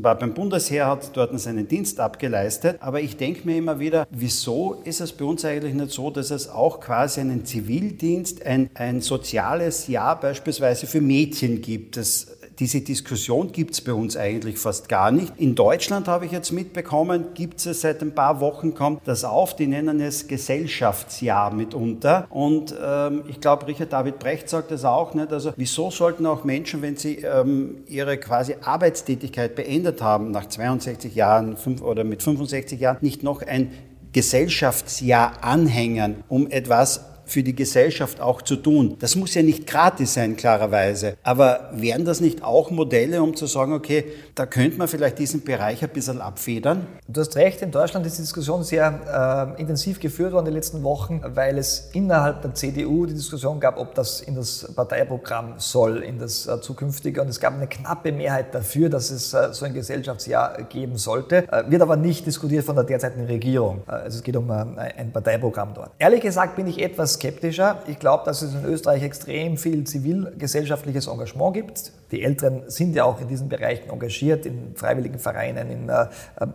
war 0.01 0.17
beim 0.17 0.33
Bundesheer, 0.33 0.87
hat 0.87 1.15
dort 1.15 1.39
seinen 1.39 1.67
Dienst 1.67 1.99
abgeleistet. 1.99 2.77
Aber 2.79 3.01
ich 3.01 3.17
denke 3.17 3.45
mir 3.45 3.57
immer 3.57 3.79
wieder, 3.79 4.07
wieso 4.09 4.81
ist 4.83 5.01
es 5.01 5.11
bei 5.11 5.25
uns 5.25 5.45
eigentlich 5.45 5.73
nicht 5.73 5.91
so, 5.91 6.09
dass 6.09 6.31
es 6.31 6.49
auch 6.49 6.79
quasi 6.79 7.21
einen 7.21 7.45
Zivildienst, 7.45 8.45
ein, 8.45 8.69
ein 8.73 9.01
soziales 9.01 9.87
Jahr 9.87 10.19
beispielsweise 10.19 10.87
für 10.87 11.01
Mädchen 11.01 11.61
gibt? 11.61 11.97
Das 11.97 12.37
diese 12.61 12.81
Diskussion 12.81 13.51
gibt 13.51 13.73
es 13.73 13.81
bei 13.81 13.91
uns 13.91 14.15
eigentlich 14.15 14.59
fast 14.59 14.87
gar 14.87 15.11
nicht. 15.11 15.33
In 15.37 15.55
Deutschland 15.55 16.07
habe 16.07 16.27
ich 16.27 16.31
jetzt 16.31 16.51
mitbekommen, 16.51 17.33
gibt 17.33 17.65
es 17.65 17.81
seit 17.81 18.03
ein 18.03 18.13
paar 18.13 18.39
Wochen, 18.39 18.75
kommt 18.75 19.01
das 19.05 19.23
auf, 19.23 19.55
die 19.55 19.65
nennen 19.65 19.99
es 19.99 20.27
Gesellschaftsjahr 20.27 21.51
mitunter. 21.51 22.27
Und 22.29 22.75
ähm, 22.79 23.23
ich 23.27 23.41
glaube, 23.41 23.65
Richard 23.65 23.91
David 23.91 24.19
Brecht 24.19 24.47
sagt 24.47 24.69
das 24.69 24.85
auch 24.85 25.15
nicht. 25.15 25.33
Also 25.33 25.53
wieso 25.57 25.89
sollten 25.89 26.27
auch 26.27 26.43
Menschen, 26.43 26.83
wenn 26.83 26.97
sie 26.97 27.15
ähm, 27.15 27.77
ihre 27.87 28.17
quasi 28.17 28.55
Arbeitstätigkeit 28.61 29.55
beendet 29.55 30.03
haben, 30.03 30.29
nach 30.29 30.45
62 30.45 31.15
Jahren 31.15 31.57
fünf, 31.57 31.81
oder 31.81 32.03
mit 32.03 32.21
65 32.21 32.79
Jahren, 32.79 32.97
nicht 33.01 33.23
noch 33.23 33.41
ein 33.41 33.71
Gesellschaftsjahr 34.13 35.43
anhängen, 35.43 36.17
um 36.27 36.45
etwas 36.45 37.10
für 37.31 37.43
die 37.43 37.55
Gesellschaft 37.55 38.19
auch 38.19 38.41
zu 38.41 38.55
tun. 38.55 38.97
Das 38.99 39.15
muss 39.15 39.33
ja 39.33 39.41
nicht 39.41 39.65
gratis 39.65 40.13
sein, 40.13 40.35
klarerweise. 40.35 41.15
Aber 41.23 41.69
wären 41.73 42.05
das 42.05 42.21
nicht 42.21 42.43
auch 42.43 42.71
Modelle, 42.71 43.23
um 43.23 43.35
zu 43.35 43.45
sagen, 43.45 43.73
okay, 43.73 44.05
da 44.35 44.45
könnte 44.45 44.77
man 44.77 44.87
vielleicht 44.87 45.19
diesen 45.19 45.43
Bereich 45.43 45.83
ein 45.83 45.89
bisschen 45.89 46.21
abfedern? 46.21 46.87
Du 47.07 47.21
hast 47.21 47.35
recht, 47.35 47.61
in 47.61 47.71
Deutschland 47.71 48.05
ist 48.05 48.17
die 48.17 48.21
Diskussion 48.21 48.63
sehr 48.63 49.55
äh, 49.57 49.61
intensiv 49.61 49.99
geführt 49.99 50.33
worden 50.33 50.47
in 50.47 50.51
den 50.51 50.55
letzten 50.55 50.83
Wochen, 50.83 51.21
weil 51.23 51.57
es 51.57 51.89
innerhalb 51.93 52.41
der 52.41 52.53
CDU 52.53 53.05
die 53.05 53.13
Diskussion 53.13 53.59
gab, 53.59 53.77
ob 53.77 53.95
das 53.95 54.21
in 54.21 54.35
das 54.35 54.71
Parteiprogramm 54.75 55.55
soll, 55.57 56.03
in 56.03 56.19
das 56.19 56.47
äh, 56.47 56.59
zukünftige. 56.61 57.21
Und 57.21 57.29
es 57.29 57.39
gab 57.39 57.53
eine 57.53 57.67
knappe 57.67 58.11
Mehrheit 58.11 58.53
dafür, 58.53 58.89
dass 58.89 59.11
es 59.11 59.33
äh, 59.33 59.53
so 59.53 59.65
ein 59.65 59.73
Gesellschaftsjahr 59.73 60.63
geben 60.63 60.97
sollte. 60.97 61.47
Äh, 61.51 61.69
wird 61.69 61.81
aber 61.81 61.95
nicht 61.95 62.25
diskutiert 62.25 62.65
von 62.65 62.75
der 62.75 62.83
derzeitigen 62.83 63.25
Regierung. 63.25 63.81
Äh, 63.87 63.91
also 63.91 64.17
es 64.17 64.23
geht 64.23 64.35
um 64.35 64.49
äh, 64.49 64.53
ein 64.97 65.11
Parteiprogramm 65.11 65.73
dort. 65.73 65.91
Ehrlich 65.99 66.21
gesagt 66.21 66.55
bin 66.55 66.67
ich 66.67 66.81
etwas 66.81 67.19
skeptischer. 67.21 67.83
Ich 67.87 67.99
glaube, 67.99 68.23
dass 68.25 68.41
es 68.41 68.55
in 68.55 68.65
Österreich 68.65 69.03
extrem 69.03 69.55
viel 69.55 69.83
zivilgesellschaftliches 69.83 71.07
Engagement 71.07 71.53
gibt. 71.53 71.91
Die 72.11 72.23
Älteren 72.23 72.63
sind 72.67 72.95
ja 72.95 73.05
auch 73.05 73.21
in 73.21 73.27
diesen 73.27 73.47
Bereichen 73.47 73.89
engagiert, 73.91 74.45
in 74.45 74.75
freiwilligen 74.75 75.19
Vereinen, 75.19 75.69
in, 75.69 75.89
äh, 75.89 76.07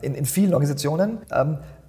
in, 0.03 0.15
in 0.15 0.27
vielen 0.27 0.53
Organisationen. 0.53 1.19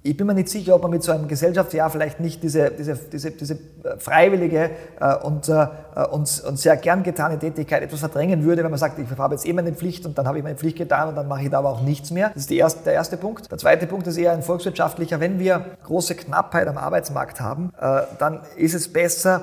Ich 0.08 0.16
bin 0.16 0.26
mir 0.26 0.32
nicht 0.32 0.48
sicher, 0.48 0.74
ob 0.74 0.80
man 0.80 0.90
mit 0.90 1.02
so 1.02 1.12
einem 1.12 1.28
Gesellschaftsjahr 1.28 1.90
vielleicht 1.90 2.18
nicht 2.18 2.42
diese, 2.42 2.70
diese, 2.70 2.94
diese, 2.96 3.30
diese 3.30 3.54
äh, 3.54 3.98
freiwillige 3.98 4.70
äh, 5.00 5.16
und, 5.16 5.50
äh, 5.50 5.66
und, 6.10 6.44
und 6.48 6.58
sehr 6.58 6.78
gern 6.78 7.02
getane 7.02 7.38
Tätigkeit 7.38 7.82
etwas 7.82 8.00
verdrängen 8.00 8.42
würde, 8.42 8.64
wenn 8.64 8.70
man 8.70 8.78
sagt, 8.78 8.98
ich 8.98 9.18
habe 9.18 9.34
jetzt 9.34 9.46
eh 9.46 9.52
meine 9.52 9.72
Pflicht 9.72 10.06
und 10.06 10.16
dann 10.16 10.26
habe 10.26 10.38
ich 10.38 10.44
meine 10.44 10.56
Pflicht 10.56 10.78
getan 10.78 11.10
und 11.10 11.14
dann 11.14 11.28
mache 11.28 11.42
ich 11.42 11.50
da 11.50 11.58
aber 11.58 11.68
auch 11.68 11.82
nichts 11.82 12.10
mehr. 12.10 12.30
Das 12.32 12.44
ist 12.44 12.50
erste, 12.50 12.84
der 12.84 12.94
erste 12.94 13.18
Punkt. 13.18 13.50
Der 13.50 13.58
zweite 13.58 13.86
Punkt 13.86 14.06
ist 14.06 14.16
eher 14.16 14.32
ein 14.32 14.42
volkswirtschaftlicher. 14.42 15.20
Wenn 15.20 15.38
wir 15.38 15.66
große 15.84 16.14
Knappheit 16.14 16.68
am 16.68 16.78
Arbeitsmarkt 16.78 17.42
haben, 17.42 17.74
dann 18.18 18.40
ist 18.56 18.74
es 18.74 18.90
besser, 18.90 19.42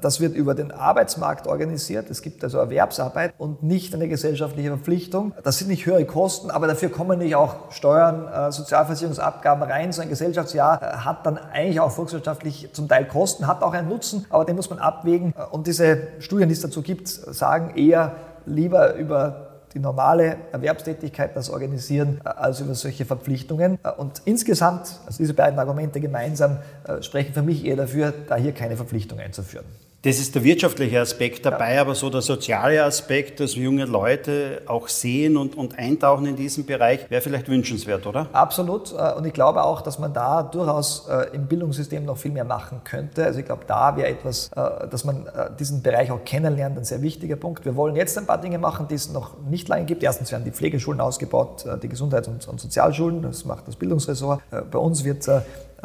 das 0.00 0.20
wird 0.20 0.34
über 0.34 0.54
den 0.54 0.70
Arbeitsmarkt 0.70 1.46
organisiert. 1.46 2.10
Es 2.10 2.22
gibt 2.22 2.44
also 2.44 2.58
Erwerbsarbeit 2.58 3.34
und 3.38 3.62
nicht 3.62 3.94
eine 3.94 4.08
gesellschaftliche 4.08 4.68
Verpflichtung. 4.68 5.32
Das 5.42 5.58
sind 5.58 5.68
nicht 5.68 5.86
höhere 5.86 6.04
Kosten, 6.04 6.50
aber 6.50 6.66
dafür 6.66 6.90
kommen 6.90 7.18
nicht 7.18 7.34
auch 7.34 7.70
Steuern, 7.70 8.28
äh, 8.28 8.52
Sozialversicherungsabgaben 8.52 9.68
rein. 9.68 9.92
So 9.92 10.02
ein 10.02 10.08
Gesellschaftsjahr 10.08 10.82
äh, 10.82 10.86
hat 10.98 11.26
dann 11.26 11.38
eigentlich 11.38 11.80
auch 11.80 11.90
volkswirtschaftlich 11.90 12.70
zum 12.72 12.88
Teil 12.88 13.06
Kosten, 13.06 13.46
hat 13.46 13.62
auch 13.62 13.72
einen 13.72 13.88
Nutzen, 13.88 14.26
aber 14.30 14.44
den 14.44 14.56
muss 14.56 14.70
man 14.70 14.78
abwägen. 14.78 15.34
Und 15.50 15.66
diese 15.66 16.08
Studien, 16.20 16.48
die 16.48 16.54
es 16.54 16.60
dazu 16.60 16.82
gibt, 16.82 17.08
sagen 17.08 17.76
eher 17.76 18.12
lieber 18.46 18.94
über 18.94 19.43
die 19.74 19.80
normale 19.80 20.36
Erwerbstätigkeit, 20.52 21.36
das 21.36 21.50
Organisieren, 21.50 22.20
als 22.24 22.60
über 22.60 22.74
solche 22.74 23.04
Verpflichtungen. 23.04 23.78
Und 23.98 24.22
insgesamt, 24.24 25.00
also 25.06 25.18
diese 25.18 25.34
beiden 25.34 25.58
Argumente 25.58 26.00
gemeinsam, 26.00 26.58
sprechen 27.00 27.34
für 27.34 27.42
mich 27.42 27.64
eher 27.64 27.76
dafür, 27.76 28.14
da 28.28 28.36
hier 28.36 28.52
keine 28.52 28.76
Verpflichtung 28.76 29.18
einzuführen. 29.18 29.66
Das 30.04 30.18
ist 30.18 30.34
der 30.34 30.44
wirtschaftliche 30.44 31.00
Aspekt 31.00 31.46
dabei, 31.46 31.76
ja. 31.76 31.80
aber 31.80 31.94
so 31.94 32.10
der 32.10 32.20
soziale 32.20 32.84
Aspekt, 32.84 33.40
dass 33.40 33.54
junge 33.54 33.86
Leute 33.86 34.60
auch 34.66 34.88
sehen 34.88 35.38
und, 35.38 35.56
und 35.56 35.78
eintauchen 35.78 36.26
in 36.26 36.36
diesen 36.36 36.66
Bereich, 36.66 37.08
wäre 37.08 37.22
vielleicht 37.22 37.48
wünschenswert, 37.48 38.06
oder? 38.06 38.26
Absolut. 38.34 38.92
Äh, 38.92 39.14
und 39.14 39.24
ich 39.24 39.32
glaube 39.32 39.64
auch, 39.64 39.80
dass 39.80 39.98
man 39.98 40.12
da 40.12 40.42
durchaus 40.42 41.08
äh, 41.08 41.34
im 41.34 41.46
Bildungssystem 41.46 42.04
noch 42.04 42.18
viel 42.18 42.32
mehr 42.32 42.44
machen 42.44 42.82
könnte. 42.84 43.24
Also 43.24 43.40
ich 43.40 43.46
glaube, 43.46 43.62
da 43.66 43.96
wäre 43.96 44.08
etwas, 44.08 44.50
äh, 44.54 44.86
dass 44.88 45.04
man 45.04 45.26
diesen 45.58 45.80
Bereich 45.80 46.10
auch 46.10 46.22
kennenlernt, 46.22 46.76
ein 46.76 46.84
sehr 46.84 47.00
wichtiger 47.00 47.36
Punkt. 47.36 47.64
Wir 47.64 47.74
wollen 47.74 47.96
jetzt 47.96 48.18
ein 48.18 48.26
paar 48.26 48.38
Dinge 48.38 48.58
machen, 48.58 48.86
die 48.88 48.96
es 48.96 49.10
noch 49.10 49.38
nicht 49.48 49.68
lange 49.68 49.86
gibt. 49.86 50.02
Erstens 50.02 50.30
werden 50.32 50.44
die 50.44 50.50
Pflegeschulen 50.50 51.00
ausgebaut, 51.00 51.64
die 51.82 51.88
Gesundheits- 51.88 52.28
und 52.28 52.60
Sozialschulen, 52.60 53.22
das 53.22 53.46
macht 53.46 53.66
das 53.68 53.76
Bildungsressort. 53.76 54.42
Bei 54.70 54.78
uns 54.78 55.02
wird 55.04 55.26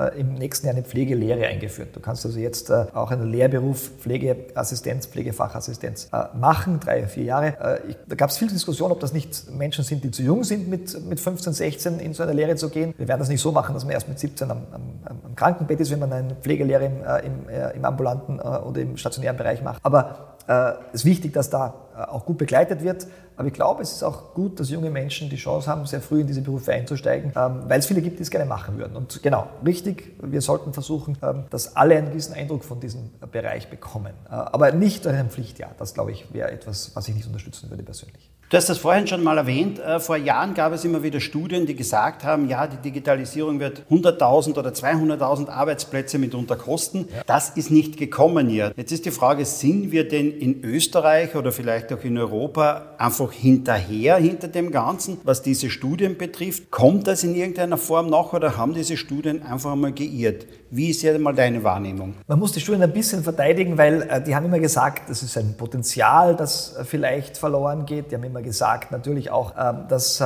im 0.08 0.36
nächsten 0.36 0.66
Jahr 0.68 0.76
eine 0.76 0.84
Pflegelehre 0.84 1.46
eingeführt. 1.46 1.90
Du 1.94 2.00
kannst 2.00 2.26
also 2.26 2.40
jetzt 2.40 2.70
äh, 2.70 2.86
auch 2.94 3.12
einen 3.12 3.30
Lehrberuf 3.30 3.92
Pflegeassistenz, 4.00 5.08
Pflegefachassistenz 5.08 6.10
äh, 6.12 6.38
machen, 6.38 6.80
drei, 6.80 7.08
vier 7.08 7.24
Jahre. 7.24 7.80
Da 8.08 8.16
gab 8.16 8.30
es 8.30 8.38
viel 8.38 8.48
Diskussion, 8.48 8.92
ob 8.92 9.00
das 9.00 9.14
nicht 9.14 9.52
Menschen 9.52 9.84
sind, 9.84 10.04
die 10.04 10.12
zu 10.12 10.24
jung 10.24 10.44
sind, 10.44 10.70
mit, 10.70 11.06
mit 11.06 11.20
15, 11.20 11.54
16 11.54 12.00
in 12.00 12.14
so 12.14 12.24
eine 12.24 12.34
Lehre 12.34 12.56
zu 12.56 12.70
gehen. 12.70 12.94
Wir 12.98 13.08
werden 13.08 13.20
das 13.20 13.30
nicht 13.30 13.42
so 13.42 13.52
machen, 13.52 13.74
dass 13.74 13.84
man 13.84 13.94
erst 13.94 14.08
mit 14.08 14.20
17 14.20 14.50
am, 14.50 14.64
am, 14.72 14.82
am 15.26 15.36
Krankenbett 15.36 15.80
ist, 15.80 15.92
wenn 15.92 16.00
man 16.00 16.12
eine 16.14 16.36
Pflegelehre 16.36 16.86
im, 16.86 17.04
im, 17.26 17.50
im 17.76 17.86
ambulanten 17.86 18.40
oder 18.40 18.82
im 18.82 18.98
stationären 18.98 19.38
Bereich 19.38 19.62
macht. 19.62 19.84
Aber 19.84 20.38
es 20.48 21.02
ist 21.02 21.06
wichtig, 21.06 21.34
dass 21.34 21.50
da 21.50 21.74
auch 22.10 22.26
gut 22.26 22.38
begleitet 22.38 22.84
wird. 22.84 23.08
Aber 23.40 23.48
ich 23.48 23.54
glaube, 23.54 23.82
es 23.82 23.94
ist 23.94 24.04
auch 24.04 24.34
gut, 24.34 24.60
dass 24.60 24.70
junge 24.70 24.90
Menschen 24.90 25.30
die 25.30 25.38
Chance 25.38 25.72
haben, 25.72 25.86
sehr 25.86 26.02
früh 26.02 26.20
in 26.20 26.28
diese 26.28 26.42
Berufe 26.42 26.74
einzusteigen, 26.74 27.32
ähm, 27.38 27.62
weil 27.70 27.80
es 27.80 27.86
viele 27.86 28.02
gibt, 28.02 28.20
die 28.20 28.24
es 28.24 28.32
gerne 28.32 28.46
machen 28.46 28.78
würden. 28.78 28.98
Und 28.98 29.24
genau, 29.24 29.48
richtig, 29.66 30.12
wir 30.22 30.42
sollten 30.42 30.74
versuchen, 30.74 31.18
ähm, 31.22 31.46
dass 31.50 31.78
alle 31.78 31.96
einen 31.96 32.10
gewissen 32.10 32.34
Eindruck 32.34 32.66
von 32.66 32.82
diesem 32.82 33.12
Bereich 33.32 33.70
bekommen. 33.70 34.12
Äh, 34.26 34.34
aber 34.34 34.74
nicht 34.74 35.06
durch 35.06 35.16
ein 35.16 35.30
Pflichtjahr. 35.30 35.72
Das, 35.80 35.94
glaube 35.94 36.12
ich, 36.12 36.34
wäre 36.34 36.52
etwas, 36.52 36.94
was 36.98 37.08
ich 37.08 37.16
nicht 37.16 37.28
unterstützen 37.28 37.70
würde 37.70 37.82
persönlich. 37.82 38.30
Du 38.50 38.58
hast 38.58 38.68
das 38.68 38.80
vorhin 38.80 39.06
schon 39.06 39.24
mal 39.24 39.38
erwähnt. 39.38 39.78
Äh, 39.78 40.00
vor 40.00 40.18
Jahren 40.18 40.56
gab 40.56 40.74
es 40.74 40.84
immer 40.84 41.04
wieder 41.04 41.20
Studien, 41.20 41.68
die 41.68 41.76
gesagt 41.76 42.24
haben, 42.24 42.50
ja, 42.50 42.66
die 42.66 42.78
Digitalisierung 42.78 43.60
wird 43.60 43.84
100.000 43.92 44.58
oder 44.58 44.72
200.000 44.72 45.50
Arbeitsplätze 45.50 46.18
mitunter 46.18 46.56
kosten. 46.56 47.08
Ja. 47.16 47.22
Das 47.28 47.52
ist 47.52 47.70
nicht 47.70 47.98
gekommen 47.98 48.50
hier. 48.50 48.74
Jetzt 48.76 48.92
ist 48.92 49.06
die 49.06 49.12
Frage, 49.12 49.46
sind 49.46 49.92
wir 49.92 50.08
denn 50.08 50.32
in 50.32 50.64
Österreich 50.64 51.36
oder 51.36 51.52
vielleicht 51.52 51.94
auch 51.94 52.04
in 52.04 52.18
Europa 52.18 52.96
einfach 52.98 53.32
hinterher 53.32 54.18
hinter 54.18 54.48
dem 54.48 54.72
Ganzen, 54.72 55.20
was 55.24 55.44
diese 55.44 55.70
Studien 55.70 56.18
betrifft? 56.18 56.72
Kommt 56.72 57.06
das 57.06 57.24
in 57.24 57.36
irgendeiner 57.36 57.78
Form 57.78 58.10
noch 58.10 58.34
oder 58.34 58.58
haben 58.58 58.74
diese 58.74 58.98
Studien 58.98 59.44
einfach 59.44 59.74
einmal 59.74 59.92
geirrt? 59.92 60.48
Wie 60.72 60.92
ist 60.92 61.02
ja 61.02 61.18
mal 61.18 61.34
deine 61.34 61.64
Wahrnehmung? 61.64 62.14
Man 62.28 62.38
muss 62.38 62.52
die 62.52 62.60
Studien 62.60 62.84
ein 62.84 62.94
bisschen 62.94 63.24
verteidigen, 63.24 63.76
weil 63.78 64.04
äh, 64.04 64.22
die 64.22 64.36
haben 64.36 64.46
immer 64.46 64.60
gesagt, 64.60 65.10
das 65.10 65.24
ist 65.24 65.36
ein 65.36 65.56
Potenzial, 65.58 66.36
das 66.36 66.76
äh, 66.76 66.84
vielleicht 66.84 67.40
verloren 67.40 67.88
geht. 67.88 68.12
Die 68.12 68.16
haben 68.16 68.24
immer 68.24 68.39
immer 68.40 68.46
gesagt, 68.46 68.92
natürlich 68.92 69.32
auch, 69.32 69.54
ähm, 69.58 69.86
dass, 69.88 70.20
äh, 70.20 70.24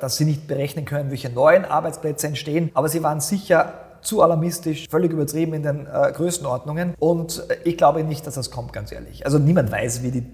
dass 0.00 0.16
sie 0.16 0.24
nicht 0.24 0.46
berechnen 0.46 0.84
können, 0.84 1.10
welche 1.10 1.30
neuen 1.30 1.64
Arbeitsplätze 1.64 2.26
entstehen, 2.26 2.70
aber 2.74 2.88
sie 2.88 3.02
waren 3.02 3.20
sicher 3.20 3.72
zu 4.02 4.22
alarmistisch, 4.22 4.86
völlig 4.88 5.12
übertrieben 5.12 5.54
in 5.54 5.62
den 5.62 5.86
äh, 5.86 6.12
Größenordnungen. 6.12 6.94
Und 6.98 7.44
äh, 7.50 7.56
ich 7.64 7.76
glaube 7.76 8.04
nicht, 8.04 8.26
dass 8.26 8.34
das 8.34 8.50
kommt, 8.50 8.72
ganz 8.72 8.92
ehrlich. 8.92 9.24
Also 9.24 9.38
niemand 9.38 9.72
weiß, 9.72 10.02
wie 10.02 10.10
die, 10.12 10.26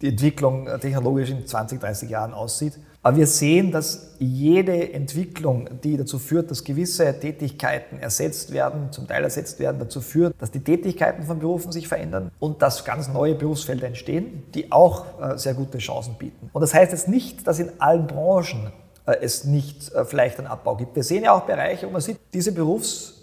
die 0.00 0.08
Entwicklung 0.08 0.66
technologisch 0.80 1.30
in 1.30 1.46
20, 1.46 1.80
30 1.80 2.10
Jahren 2.10 2.32
aussieht. 2.32 2.78
Aber 3.02 3.16
wir 3.16 3.26
sehen, 3.26 3.72
dass 3.72 4.14
jede 4.18 4.92
Entwicklung, 4.92 5.68
die 5.82 5.96
dazu 5.96 6.18
führt, 6.18 6.50
dass 6.50 6.64
gewisse 6.64 7.18
Tätigkeiten 7.18 7.98
ersetzt 7.98 8.52
werden, 8.52 8.92
zum 8.92 9.08
Teil 9.08 9.24
ersetzt 9.24 9.58
werden, 9.58 9.78
dazu 9.78 10.02
führt, 10.02 10.34
dass 10.38 10.50
die 10.50 10.60
Tätigkeiten 10.60 11.22
von 11.22 11.38
Berufen 11.38 11.72
sich 11.72 11.88
verändern 11.88 12.30
und 12.38 12.60
dass 12.60 12.84
ganz 12.84 13.08
neue 13.08 13.34
Berufsfelder 13.34 13.86
entstehen, 13.86 14.42
die 14.54 14.70
auch 14.70 15.04
äh, 15.18 15.38
sehr 15.38 15.54
gute 15.54 15.78
Chancen 15.78 16.16
bieten. 16.18 16.50
Und 16.52 16.60
das 16.60 16.74
heißt 16.74 16.92
jetzt 16.92 17.08
nicht, 17.08 17.46
dass 17.46 17.58
in 17.58 17.70
allen 17.78 18.06
Branchen 18.06 18.70
äh, 19.06 19.16
es 19.22 19.44
nicht 19.44 19.90
äh, 19.94 20.04
vielleicht 20.04 20.38
einen 20.38 20.48
Abbau 20.48 20.76
gibt. 20.76 20.94
Wir 20.94 21.02
sehen 21.02 21.24
ja 21.24 21.32
auch 21.32 21.42
Bereiche, 21.42 21.86
wo 21.86 21.90
man 21.90 22.02
sieht, 22.02 22.18
diese 22.34 22.52
Berufs 22.52 23.19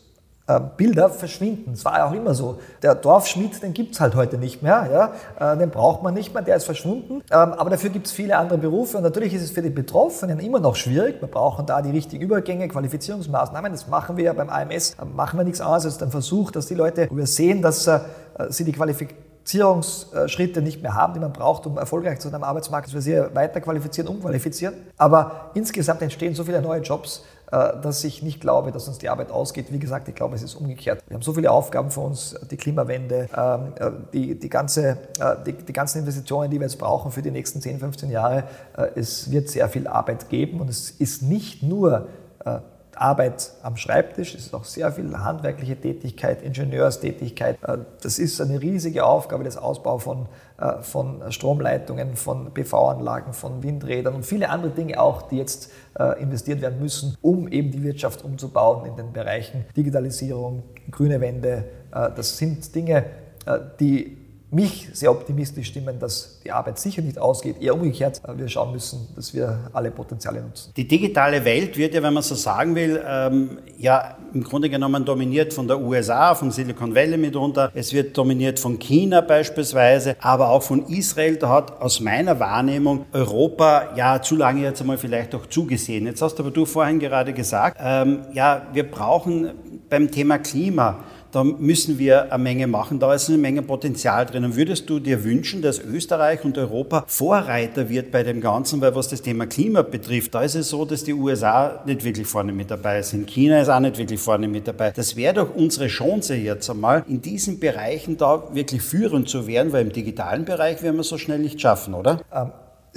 äh, 0.48 0.62
Bilder 0.78 1.10
verschwinden. 1.10 1.74
Es 1.74 1.84
war 1.84 1.98
ja 1.98 2.08
auch 2.08 2.14
immer 2.14 2.34
so. 2.34 2.60
Der 2.82 2.96
Dorfschmied, 2.96 3.62
den 3.62 3.74
gibt 3.74 3.96
es 3.96 4.00
halt 4.00 4.16
heute 4.16 4.38
nicht 4.38 4.64
mehr. 4.64 5.12
Ja? 5.40 5.54
Äh, 5.54 5.58
den 5.58 5.70
braucht 5.72 6.04
man 6.04 6.14
nicht 6.14 6.34
mehr, 6.34 6.42
der 6.42 6.56
ist 6.56 6.64
verschwunden. 6.64 7.22
Ähm, 7.32 7.54
aber 7.54 7.70
dafür 7.70 7.90
gibt 7.90 8.08
es 8.08 8.14
viele 8.14 8.38
andere 8.38 8.58
Berufe 8.58 8.96
und 8.96 9.04
natürlich 9.04 9.34
ist 9.34 9.42
es 9.42 9.52
für 9.52 9.62
die 9.62 9.70
Betroffenen 9.70 10.40
immer 10.40 10.62
noch 10.62 10.78
schwierig. 10.78 11.20
Wir 11.20 11.28
brauchen 11.28 11.66
da 11.66 11.82
die 11.82 11.92
richtigen 11.92 12.24
Übergänge, 12.24 12.70
Qualifizierungsmaßnahmen. 12.70 13.74
Das 13.74 13.90
machen 13.90 14.16
wir 14.16 14.24
ja 14.24 14.32
beim 14.32 14.50
AMS, 14.50 14.92
äh, 14.92 15.04
machen 15.04 15.38
wir 15.38 15.44
nichts 15.44 15.60
anderes 15.60 15.84
als 15.84 15.98
den 15.98 16.12
Versuch, 16.12 16.52
dass 16.52 16.68
die 16.68 16.76
Leute, 16.76 17.10
wo 17.10 17.18
wir 17.18 17.28
sehen, 17.28 17.62
dass 17.62 17.90
sie 18.50 18.64
die 18.64 18.72
Qualifizierungsschritte 18.72 20.62
nicht 20.62 20.82
mehr 20.82 20.94
haben, 20.94 21.14
die 21.14 21.20
man 21.20 21.34
braucht, 21.34 21.66
um 21.66 21.78
erfolgreich 21.78 22.20
zu 22.20 22.30
sein 22.30 22.36
am 22.36 22.44
Arbeitsmarkt, 22.44 22.88
dass 22.88 22.94
wir 22.94 23.02
sie 23.02 23.36
weiter 23.36 23.60
qualifizieren, 23.60 24.08
umqualifizieren. 24.08 24.76
Aber 24.96 25.50
insgesamt 25.56 26.02
entstehen 26.04 26.36
so 26.36 26.44
viele 26.44 26.62
neue 26.62 26.82
Jobs, 26.82 27.18
äh, 27.18 27.37
dass 27.50 28.04
ich 28.04 28.22
nicht 28.22 28.42
glaube, 28.42 28.72
dass 28.72 28.88
uns 28.88 28.98
die 28.98 29.08
Arbeit 29.08 29.32
ausgeht. 29.32 29.72
Wie 29.72 29.80
gesagt, 29.80 30.10
ich 30.10 30.16
glaube, 30.16 30.36
es 30.36 30.44
ist 30.44 30.56
umgekehrt. 30.56 31.02
Wir 31.08 31.16
haben 31.16 31.22
so 31.22 31.34
viele 31.34 31.50
Aufgaben 31.50 31.92
vor 31.92 32.06
uns, 32.06 32.36
die 32.52 32.58
Klimawende, 32.58 33.30
ähm, 33.36 33.74
äh, 33.80 33.92
die, 34.12 34.38
die, 34.38 34.50
ganze, 34.50 34.98
äh, 35.20 35.36
die, 35.46 35.54
die 35.54 35.74
ganzen 35.74 36.00
Investitionen, 36.00 36.52
die 36.52 36.60
wir 36.60 36.68
jetzt 36.68 36.78
brauchen 36.78 37.12
für 37.12 37.22
die 37.22 37.32
nächsten 37.32 37.62
10, 37.62 37.80
15 37.80 38.10
Jahre. 38.10 38.44
Es 38.96 39.32
wird 39.32 39.50
sehr 39.50 39.70
viel 39.70 39.88
Arbeit 39.88 40.30
geben 40.30 40.60
und 40.60 40.70
es 40.70 40.92
ist 40.92 41.22
nicht 41.22 41.64
nur 41.64 42.08
Arbeit 43.02 43.52
am 43.64 43.78
Schreibtisch, 43.78 44.36
es 44.36 44.48
ist 44.48 44.54
auch 44.54 44.64
sehr 44.64 44.92
viel 44.92 45.18
handwerkliche 45.18 45.76
Tätigkeit, 45.76 46.42
Ingenieurstätigkeit. 46.42 47.58
Äh, 47.64 47.80
das 48.02 48.20
ist 48.20 48.42
eine 48.42 48.62
riesige 48.62 49.06
Aufgabe, 49.06 49.44
das 49.44 49.58
Ausbau 49.58 49.98
von, 49.98 50.28
äh, 50.60 50.82
von 50.82 51.22
Stromleitungen, 51.32 52.16
von 52.16 52.54
PV-Anlagen, 52.54 53.34
von 53.34 53.64
Windrädern 53.64 54.16
und 54.16 54.26
viele 54.26 54.50
andere 54.50 54.72
Dinge 54.72 55.00
auch, 55.00 55.24
die 55.24 55.38
jetzt 55.38 55.72
äh, 56.00 56.22
investiert 56.22 56.62
werden 56.62 56.80
müssen, 56.80 57.18
um 57.22 57.48
eben 57.48 57.72
die 57.72 57.84
Wirtschaft 57.84 58.24
umzubauen 58.24 58.86
in 58.86 58.96
den 58.96 59.14
Bereichen 59.14 59.66
Digitalisierung, 59.76 60.64
grüne 60.92 61.22
Wende. 61.22 61.66
Das 61.92 62.38
sind 62.38 62.76
Dinge, 62.76 63.06
die 63.80 64.17
mich 64.50 64.88
sehr 64.94 65.12
optimistisch 65.12 65.68
stimmen, 65.68 66.00
dass 66.00 66.40
die 66.44 66.52
Arbeit 66.52 66.80
sicher 66.80 67.02
nicht 67.02 67.20
ausgeht. 67.20 67.62
Eher 67.62 67.74
umgekehrt, 67.74 68.22
wir 68.36 68.48
schauen 68.48 68.72
müssen, 68.72 69.08
dass 69.16 69.34
wir 69.34 69.70
alle 69.74 69.92
Potenziale 69.92 70.42
nutzen. 70.42 70.72
Die 70.78 70.88
digitale 70.88 71.44
Welt 71.44 71.78
wird 71.78 71.94
ja, 71.94 72.02
wenn 72.02 72.14
man 72.14 72.24
so 72.24 72.36
sagen 72.36 72.76
will, 72.76 73.04
ähm, 73.06 73.60
ja 73.78 74.18
im 74.34 74.44
Grunde 74.44 74.70
genommen 74.70 75.04
dominiert 75.04 75.54
von 75.54 75.68
der 75.68 75.80
USA, 75.80 76.36
von 76.36 76.52
Silicon 76.52 76.96
Valley 76.96 77.18
mitunter. 77.18 77.72
Es 77.74 77.92
wird 77.94 78.18
dominiert 78.18 78.60
von 78.60 78.80
China 78.80 79.22
beispielsweise, 79.22 80.16
aber 80.22 80.50
auch 80.50 80.64
von 80.64 80.86
Israel. 80.88 81.38
Da 81.38 81.50
hat 81.50 81.82
aus 81.82 82.00
meiner 82.00 82.40
Wahrnehmung 82.40 83.06
Europa 83.12 83.96
ja 83.96 84.22
zu 84.22 84.36
lange 84.36 84.62
jetzt 84.62 84.82
einmal 84.82 84.98
vielleicht 84.98 85.36
auch 85.36 85.46
zugesehen. 85.48 86.06
Jetzt 86.06 86.22
hast 86.22 86.40
aber 86.40 86.52
du 86.52 86.66
vorhin 86.66 87.00
gerade 87.00 87.34
gesagt, 87.34 87.78
ähm, 87.82 88.22
ja, 88.34 88.68
wir 88.74 88.90
brauchen 88.90 89.52
beim 89.90 90.12
Thema 90.12 90.38
Klima 90.40 91.04
da 91.38 91.44
müssen 91.44 92.00
wir 92.00 92.34
eine 92.34 92.42
Menge 92.42 92.66
machen, 92.66 92.98
da 92.98 93.14
ist 93.14 93.30
eine 93.30 93.38
Menge 93.38 93.62
Potenzial 93.62 94.26
drin. 94.26 94.44
Und 94.44 94.56
würdest 94.56 94.90
du 94.90 94.98
dir 94.98 95.24
wünschen, 95.24 95.62
dass 95.62 95.78
Österreich 95.78 96.44
und 96.44 96.58
Europa 96.58 97.04
Vorreiter 97.06 97.90
wird 97.90 98.10
bei 98.10 98.24
dem 98.24 98.42
Ganzen, 98.42 98.82
weil 98.82 98.96
was 98.96 99.08
das 99.08 99.22
Thema 99.22 99.46
Klima 99.46 99.84
betrifft, 99.84 100.34
da 100.34 100.42
ist 100.42 100.56
es 100.56 100.70
so, 100.70 100.84
dass 100.84 101.04
die 101.04 101.14
USA 101.14 101.84
nicht 101.86 102.04
wirklich 102.04 102.26
vorne 102.26 102.54
mit 102.54 102.72
dabei 102.72 103.04
sind. 103.04 103.30
China 103.30 103.62
ist 103.62 103.70
auch 103.70 103.80
nicht 103.80 104.00
wirklich 104.00 104.20
vorne 104.20 104.48
mit 104.48 104.68
dabei. 104.68 104.90
Das 104.90 105.16
wäre 105.16 105.36
doch 105.36 105.54
unsere 105.54 105.86
Chance 105.86 106.34
jetzt 106.34 106.72
einmal, 106.72 107.06
in 107.08 107.22
diesen 107.22 107.60
Bereichen 107.60 108.18
da 108.18 108.44
wirklich 108.54 108.82
führend 108.82 109.30
zu 109.30 109.46
werden, 109.46 109.72
weil 109.74 109.86
im 109.86 109.92
digitalen 109.92 110.44
Bereich 110.44 110.82
werden 110.82 110.96
wir 110.96 111.04
so 111.04 111.20
schnell 111.20 111.38
nicht 111.38 111.62
schaffen, 111.62 111.94
oder? 111.94 112.20
Ähm 112.34 112.50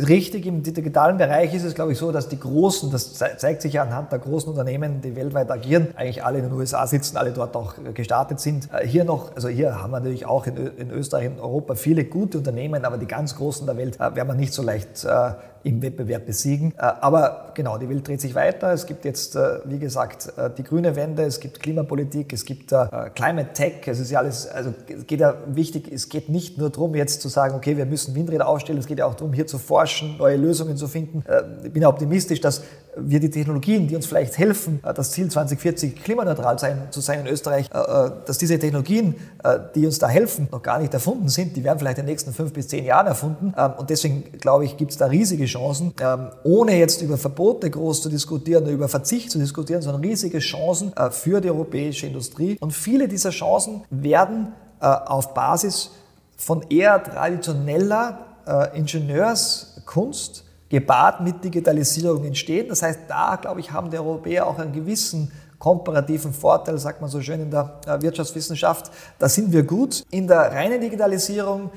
Richtig, 0.09 0.47
im 0.47 0.63
digitalen 0.63 1.19
Bereich 1.19 1.55
ist 1.55 1.65
es, 1.65 1.75
glaube 1.75 1.93
ich, 1.93 1.99
so, 1.99 2.13
dass 2.13 2.29
die 2.29 2.39
großen, 2.39 2.91
das 2.91 3.15
zeigt 3.15 3.63
sich 3.63 3.75
ja 3.75 3.83
anhand 3.83 4.13
der 4.13 4.19
großen 4.19 4.49
Unternehmen, 4.49 5.01
die 5.01 5.15
weltweit 5.17 5.51
agieren, 5.51 5.89
eigentlich 5.97 6.25
alle 6.25 6.39
in 6.39 6.45
den 6.45 6.53
USA 6.53 6.87
sitzen, 6.87 7.17
alle 7.17 7.33
dort 7.33 7.57
auch 7.57 7.75
gestartet 7.95 8.41
sind. 8.41 8.69
Äh, 8.73 8.87
hier 8.87 9.05
noch, 9.05 9.35
also 9.35 9.49
hier 9.49 9.81
haben 9.83 9.91
wir 9.91 10.01
natürlich 10.01 10.27
auch 10.27 10.47
in, 10.47 10.91
Österreich 10.91 11.29
und 11.29 11.41
Europa 11.41 11.75
viele 11.75 12.05
gute 12.05 12.39
Unternehmen, 12.39 12.85
aber 12.85 12.99
die 12.99 13.07
ganz 13.07 13.37
großen 13.37 13.67
der 13.67 13.77
Welt 13.77 13.97
äh, 13.97 14.15
werden 14.15 14.29
wir 14.29 14.35
nicht 14.35 14.53
so 14.53 14.63
leicht 14.63 15.05
äh, 15.05 15.33
im 15.63 15.83
Wettbewerb 15.83 16.27
besiegen. 16.27 16.73
Äh, 16.79 16.83
aber 17.01 17.53
genau, 17.55 17.79
die 17.79 17.89
Welt 17.89 18.07
dreht 18.07 18.21
sich 18.21 18.35
weiter. 18.35 18.73
Es 18.73 18.87
gibt 18.87 19.05
jetzt, 19.05 19.37
äh, 19.37 19.61
wie 19.65 19.79
gesagt, 19.79 20.33
äh, 20.37 20.51
die 20.57 20.63
grüne 20.63 20.97
Wende, 20.97 21.23
es 21.25 21.41
gibt 21.41 21.61
Klimapolitik, 21.61 22.33
es 22.33 22.45
gibt 22.45 22.71
Climate 23.15 23.53
Tech. 23.53 23.87
Es 23.87 23.99
ist 23.99 24.11
ja 24.11 24.21
alles, 24.21 24.47
also 24.47 24.73
es 24.89 25.07
geht 25.07 25.21
ja 25.21 25.35
wichtig, 25.47 25.91
es 25.93 26.09
geht 26.09 26.29
nicht 26.29 26.59
nur 26.59 26.71
darum, 26.71 26.95
jetzt 26.95 27.21
zu 27.21 27.29
sagen, 27.29 27.55
okay, 27.55 27.77
wir 27.77 27.87
müssen 27.87 28.15
Windräder 28.15 28.49
aufstellen, 28.49 28.79
es 28.79 28.87
geht 28.87 28.99
ja 28.99 29.07
auch 29.07 29.15
darum, 29.15 29.33
hier 29.33 29.47
zu 29.47 29.59
forschen 29.59 29.90
forschen, 29.91 30.17
neue 30.19 30.37
Lösungen 30.37 30.77
zu 30.77 30.89
finden. 30.89 31.25
Äh, 31.27 31.67
ich 31.67 31.73
bin 31.73 31.85
optimistisch, 31.85 32.41
dass 32.41 32.63
wir 32.97 33.21
die 33.21 33.31
Technologien, 33.31 33.87
die 33.87 33.97
uns 33.97 34.07
vielleicht 34.07 34.39
helfen, 34.39 34.81
äh, 34.85 34.93
das 34.93 35.13
Ziel 35.13 35.31
2040 35.31 36.03
klimaneutral 36.03 36.59
sein, 36.59 36.89
zu 36.91 37.01
sein 37.01 37.21
in 37.21 37.27
Österreich, 37.27 37.69
äh, 37.73 37.79
äh, 37.79 38.11
dass 38.27 38.39
diese 38.39 38.59
Technologien, 38.59 39.15
die 39.75 39.87
uns 39.87 39.99
da 39.99 40.09
helfen, 40.09 40.49
noch 40.51 40.63
gar 40.63 40.79
nicht 40.79 40.93
erfunden 40.93 41.29
sind. 41.29 41.57
Die 41.57 41.65
werden 41.65 41.79
vielleicht 41.79 41.99
in 41.99 42.05
den 42.05 42.11
nächsten 42.11 42.33
fünf 42.33 42.53
bis 42.53 42.69
zehn 42.69 42.85
Jahren 42.85 43.07
erfunden. 43.07 43.55
Ähm, 43.57 43.73
und 43.79 43.91
deswegen, 43.91 44.25
glaube 44.39 44.65
ich, 44.65 44.77
gibt 44.77 44.91
es 44.91 44.97
da 44.97 45.07
riesige 45.07 45.47
Chancen, 45.47 45.95
ähm, 46.01 46.29
ohne 46.45 46.77
jetzt 46.79 47.03
über 47.03 47.17
Verbote 47.17 47.71
groß 47.71 48.03
zu 48.03 48.09
diskutieren, 48.09 48.67
über 48.67 48.89
Verzicht 48.89 49.31
zu 49.31 49.39
diskutieren, 49.39 49.83
sondern 49.83 50.03
riesige 50.03 50.39
Chancen 50.39 50.93
für 51.11 51.41
die 51.41 51.51
europäische 51.51 52.07
Industrie. 52.07 52.57
Und 52.61 52.73
viele 52.73 53.09
dieser 53.09 53.31
Chancen 53.31 53.83
werden 53.91 54.53
auf 54.81 55.35
Basis 55.35 55.91
von 56.37 56.63
eher 56.69 57.03
traditioneller 57.03 58.27
Ingenieurskunst, 59.91 60.45
gepaart 60.69 61.21
mit 61.21 61.43
Digitalisierung 61.43 62.25
entstehen. 62.25 62.69
Das 62.69 62.83
heißt, 62.83 63.01
da, 63.09 63.37
glaube 63.37 63.61
ich, 63.61 63.73
haben 63.73 63.91
die 63.91 63.99
Europäer 63.99 64.47
auch 64.47 64.59
einen 64.59 64.73
gewissen 64.73 65.33
komparativen 65.61 66.33
Vorteil, 66.33 66.79
sagt 66.79 67.03
man 67.03 67.11
so 67.11 67.21
schön 67.21 67.41
in 67.43 67.51
der 67.51 67.81
äh, 67.87 68.01
Wirtschaftswissenschaft. 68.01 68.91
Da 69.19 69.29
sind 69.29 69.53
wir 69.53 69.63
gut. 69.63 70.05
In 70.11 70.27
der 70.27 70.53
reinen 70.53 70.81
Digitalisierung 70.81 71.71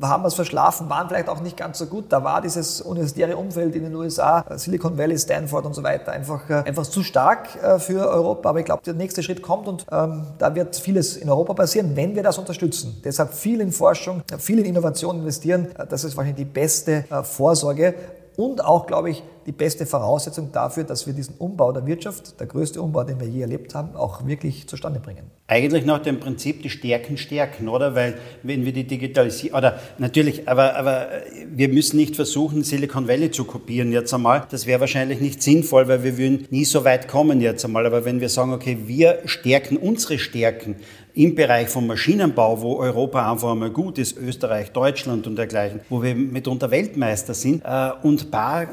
haben 0.00 0.22
wir 0.22 0.28
es 0.28 0.34
verschlafen, 0.34 0.88
waren 0.88 1.06
vielleicht 1.06 1.28
auch 1.28 1.42
nicht 1.42 1.54
ganz 1.54 1.78
so 1.78 1.84
gut. 1.84 2.06
Da 2.08 2.24
war 2.24 2.40
dieses 2.40 2.80
universitäre 2.80 3.36
Umfeld 3.36 3.74
in 3.76 3.82
den 3.82 3.94
USA, 3.94 4.42
äh, 4.48 4.56
Silicon 4.56 4.96
Valley, 4.96 5.18
Stanford 5.18 5.66
und 5.66 5.74
so 5.74 5.82
weiter, 5.82 6.12
einfach, 6.12 6.48
äh, 6.48 6.62
einfach 6.64 6.86
zu 6.86 7.02
stark 7.02 7.48
für 7.78 8.08
Europa. 8.08 8.48
Aber 8.48 8.58
ich 8.58 8.64
glaube, 8.64 8.82
der 8.84 8.94
nächste 8.94 9.22
Schritt 9.22 9.42
kommt 9.42 9.68
und 9.68 9.84
ähm, 9.92 10.28
da 10.38 10.54
wird 10.54 10.74
vieles 10.76 11.18
in 11.18 11.28
Europa 11.28 11.52
passieren, 11.52 11.94
wenn 11.94 12.14
wir 12.14 12.22
das 12.22 12.38
unterstützen. 12.38 13.02
Deshalb 13.04 13.34
viel 13.34 13.60
in 13.60 13.70
Forschung, 13.70 14.22
viel 14.38 14.60
in 14.60 14.64
Innovation 14.64 15.18
investieren. 15.18 15.68
Das 15.90 16.04
ist 16.04 16.16
wahrscheinlich 16.16 16.46
die 16.46 16.50
beste 16.50 17.04
Vorsorge 17.22 17.94
und 18.36 18.64
auch, 18.64 18.86
glaube 18.86 19.10
ich, 19.10 19.22
die 19.46 19.52
beste 19.52 19.86
Voraussetzung 19.86 20.50
dafür, 20.52 20.84
dass 20.84 21.06
wir 21.06 21.14
diesen 21.14 21.36
Umbau 21.38 21.72
der 21.72 21.86
Wirtschaft, 21.86 22.40
der 22.40 22.48
größte 22.48 22.82
Umbau, 22.82 23.04
den 23.04 23.20
wir 23.20 23.28
je 23.28 23.42
erlebt 23.42 23.74
haben, 23.74 23.94
auch 23.94 24.26
wirklich 24.26 24.66
zustande 24.66 24.98
bringen. 24.98 25.30
Eigentlich 25.46 25.86
nach 25.86 26.00
dem 26.00 26.18
Prinzip 26.18 26.62
die 26.62 26.70
Stärken 26.70 27.16
stärken, 27.16 27.68
oder? 27.68 27.94
Weil 27.94 28.18
wenn 28.42 28.64
wir 28.64 28.72
die 28.72 28.84
Digitalisierung, 28.84 29.58
oder 29.58 29.78
natürlich, 29.98 30.48
aber, 30.48 30.74
aber 30.74 31.08
wir 31.48 31.68
müssen 31.68 31.96
nicht 31.96 32.16
versuchen, 32.16 32.64
Silicon 32.64 33.06
Valley 33.06 33.30
zu 33.30 33.44
kopieren 33.44 33.92
jetzt 33.92 34.12
einmal. 34.12 34.44
Das 34.50 34.66
wäre 34.66 34.80
wahrscheinlich 34.80 35.20
nicht 35.20 35.42
sinnvoll, 35.42 35.86
weil 35.86 36.02
wir 36.02 36.18
würden 36.18 36.48
nie 36.50 36.64
so 36.64 36.84
weit 36.84 37.06
kommen 37.06 37.40
jetzt 37.40 37.64
einmal. 37.64 37.86
Aber 37.86 38.04
wenn 38.04 38.20
wir 38.20 38.28
sagen, 38.28 38.52
okay, 38.52 38.78
wir 38.86 39.20
stärken 39.26 39.76
unsere 39.76 40.18
Stärken, 40.18 40.76
im 41.16 41.34
Bereich 41.34 41.68
vom 41.68 41.86
Maschinenbau, 41.86 42.60
wo 42.60 42.76
Europa 42.76 43.32
einfach 43.32 43.52
einmal 43.52 43.70
gut 43.70 43.98
ist, 43.98 44.18
Österreich, 44.18 44.70
Deutschland 44.72 45.26
und 45.26 45.36
dergleichen, 45.36 45.80
wo 45.88 46.02
wir 46.02 46.14
mitunter 46.14 46.70
Weltmeister 46.70 47.32
sind, 47.32 47.62
äh, 47.64 47.90
und 48.02 48.30
paar 48.30 48.68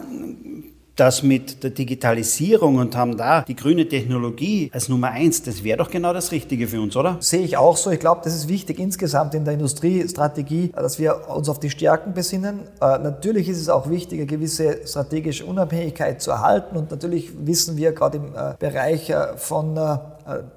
das 0.96 1.24
mit 1.24 1.64
der 1.64 1.72
Digitalisierung 1.72 2.76
und 2.76 2.96
haben 2.96 3.18
da 3.18 3.42
die 3.42 3.56
grüne 3.56 3.88
Technologie 3.88 4.70
als 4.74 4.90
Nummer 4.90 5.10
eins, 5.10 5.42
das 5.42 5.64
wäre 5.64 5.78
doch 5.78 5.90
genau 5.90 6.14
das 6.14 6.32
Richtige 6.32 6.68
für 6.68 6.80
uns, 6.82 6.96
oder? 6.96 7.18
Sehe 7.20 7.42
ich 7.42 7.58
auch 7.58 7.78
so. 7.78 7.90
Ich 7.90 8.00
glaube, 8.00 8.22
das 8.24 8.36
ist 8.36 8.48
wichtig 8.48 8.78
insgesamt 8.78 9.34
in 9.34 9.44
der 9.44 9.56
Industriestrategie, 9.56 10.72
dass 10.76 11.00
wir 11.00 11.30
uns 11.30 11.50
auf 11.50 11.60
die 11.60 11.72
Stärken 11.72 12.14
besinnen. 12.14 12.60
Äh, 12.80 13.00
natürlich 13.00 13.50
ist 13.50 13.60
es 13.60 13.70
auch 13.70 13.90
wichtig, 13.90 14.20
eine 14.20 14.28
gewisse 14.28 14.86
strategische 14.86 15.46
Unabhängigkeit 15.46 16.22
zu 16.22 16.30
erhalten 16.30 16.78
und 16.78 16.92
natürlich 16.92 17.32
wissen 17.44 17.76
wir 17.76 17.94
gerade 17.94 18.18
im 18.18 18.36
äh, 18.36 18.54
Bereich 18.60 19.10
äh, 19.10 19.38
von 19.38 19.76
äh, 19.78 19.98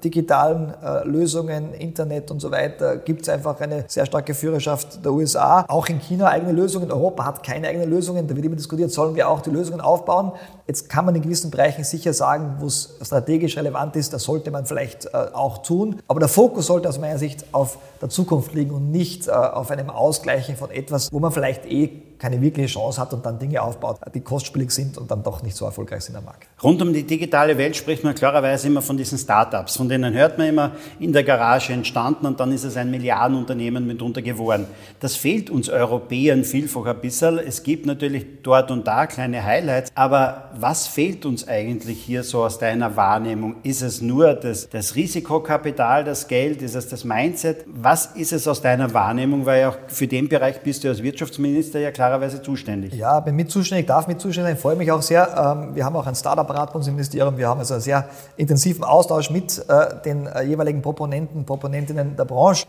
digitalen 0.03 0.73
äh, 0.81 1.07
Lösungen, 1.07 1.73
Internet 1.73 2.31
und 2.31 2.39
so 2.39 2.51
weiter, 2.51 2.97
gibt 2.97 3.23
es 3.23 3.29
einfach 3.29 3.59
eine 3.59 3.85
sehr 3.87 4.05
starke 4.05 4.33
Führerschaft 4.33 5.03
der 5.03 5.11
USA. 5.11 5.65
Auch 5.67 5.87
in 5.87 5.99
China 5.99 6.27
eigene 6.27 6.51
Lösungen. 6.51 6.91
Europa 6.91 7.25
hat 7.25 7.43
keine 7.43 7.67
eigenen 7.67 7.89
Lösungen. 7.89 8.27
Da 8.27 8.35
wird 8.35 8.45
immer 8.45 8.55
diskutiert, 8.55 8.91
sollen 8.91 9.15
wir 9.15 9.29
auch 9.29 9.41
die 9.41 9.49
Lösungen 9.49 9.81
aufbauen. 9.81 10.31
Jetzt 10.67 10.89
kann 10.89 11.05
man 11.05 11.15
in 11.15 11.21
gewissen 11.21 11.51
Bereichen 11.51 11.83
sicher 11.83 12.13
sagen, 12.13 12.57
wo 12.59 12.67
es 12.67 12.97
strategisch 13.01 13.57
relevant 13.57 13.95
ist, 13.95 14.13
das 14.13 14.23
sollte 14.23 14.51
man 14.51 14.65
vielleicht 14.65 15.05
äh, 15.05 15.09
auch 15.33 15.59
tun. 15.59 16.01
Aber 16.07 16.19
der 16.19 16.29
Fokus 16.29 16.67
sollte 16.67 16.89
aus 16.89 16.99
meiner 16.99 17.17
Sicht 17.17 17.45
auf 17.51 17.77
der 18.01 18.09
Zukunft 18.09 18.53
liegen 18.53 18.71
und 18.71 18.91
nicht 18.91 19.29
auf 19.29 19.71
einem 19.71 19.89
Ausgleichen 19.89 20.55
von 20.55 20.69
etwas, 20.69 21.11
wo 21.11 21.19
man 21.19 21.31
vielleicht 21.31 21.65
eh 21.65 22.06
keine 22.19 22.41
wirkliche 22.41 22.67
Chance 22.67 22.99
hat 22.99 23.13
und 23.13 23.25
dann 23.25 23.39
Dinge 23.39 23.61
aufbaut, 23.61 23.99
die 24.13 24.21
kostspielig 24.21 24.71
sind 24.71 24.97
und 24.97 25.09
dann 25.11 25.23
doch 25.23 25.43
nicht 25.43 25.55
so 25.55 25.65
erfolgreich 25.65 26.01
sind 26.03 26.15
am 26.15 26.25
Markt. 26.25 26.47
Rund 26.63 26.81
um 26.81 26.93
die 26.93 27.03
digitale 27.03 27.57
Welt 27.57 27.75
spricht 27.75 28.03
man 28.03 28.15
klarerweise 28.15 28.67
immer 28.67 28.81
von 28.81 28.97
diesen 28.97 29.17
Startups, 29.17 29.77
von 29.77 29.87
denen 29.87 30.13
hört 30.13 30.37
man 30.37 30.47
immer 30.47 30.71
in 30.99 31.13
der 31.13 31.23
Garage 31.23 31.73
entstanden 31.73 32.25
und 32.25 32.39
dann 32.39 32.51
ist 32.51 32.63
es 32.63 32.77
ein 32.77 32.89
Milliardenunternehmen 32.89 33.85
mitunter 33.85 34.21
geworden. 34.21 34.65
Das 34.99 35.15
fehlt 35.15 35.49
uns 35.49 35.69
Europäern 35.69 36.43
vielfach 36.43 36.85
ein 36.85 36.99
bisschen. 36.99 37.37
Es 37.39 37.63
gibt 37.63 37.85
natürlich 37.85 38.25
dort 38.43 38.71
und 38.71 38.87
da 38.87 39.05
kleine 39.05 39.43
Highlights, 39.43 39.91
aber 39.95 40.51
was 40.59 40.87
fehlt 40.87 41.25
uns 41.25 41.47
eigentlich 41.47 42.01
hier 42.03 42.23
so 42.23 42.43
aus 42.43 42.57
deiner 42.57 42.95
Wahrnehmung? 42.95 43.57
Ist 43.63 43.81
es 43.81 44.01
nur 44.01 44.33
das, 44.33 44.69
das 44.69 44.95
Risikokapital, 44.95 46.03
das 46.03 46.27
Geld? 46.27 46.61
Ist 46.61 46.75
es 46.75 46.87
das 46.87 47.03
Mindset? 47.03 47.65
Was 47.67 48.07
ist 48.15 48.33
es 48.33 48.47
aus 48.47 48.61
deiner 48.61 48.93
Wahrnehmung? 48.93 49.45
Weil 49.45 49.65
auch 49.65 49.77
für 49.87 50.07
den 50.07 50.27
Bereich 50.27 50.61
bist 50.61 50.83
du 50.83 50.89
als 50.89 51.03
Wirtschaftsminister 51.03 51.79
ja 51.79 51.91
klar 51.91 52.06
klarerweise 52.07 52.41
zuständig. 52.41 52.93
Ja, 52.93 53.19
bin 53.19 53.35
mit 53.35 53.51
zuständig, 53.51 53.87
darf 53.87 54.07
mit 54.07 54.19
zuständig 54.21 54.53
sein, 54.53 54.61
freue 54.61 54.75
mich 54.75 54.91
auch 54.91 55.01
sehr. 55.01 55.27
Ähm, 55.37 55.75
wir 55.75 55.85
haben 55.85 55.95
auch 55.95 56.07
ein 56.07 56.15
Startup-Rat 56.15 56.71
bei 56.71 56.77
uns 56.77 56.87
im 56.87 56.95
Ministerium. 56.95 57.37
Wir 57.37 57.47
haben 57.49 57.59
also 57.59 57.75
einen 57.75 57.81
sehr 57.81 58.07
intensiven 58.37 58.83
Austausch 58.83 59.29
mit 59.29 59.63
äh, 59.67 60.01
den 60.05 60.27
äh, 60.27 60.43
jeweiligen 60.43 60.81
Proponenten, 60.81 61.45
Proponentinnen 61.45 62.15
der 62.15 62.25
Branche. 62.25 62.65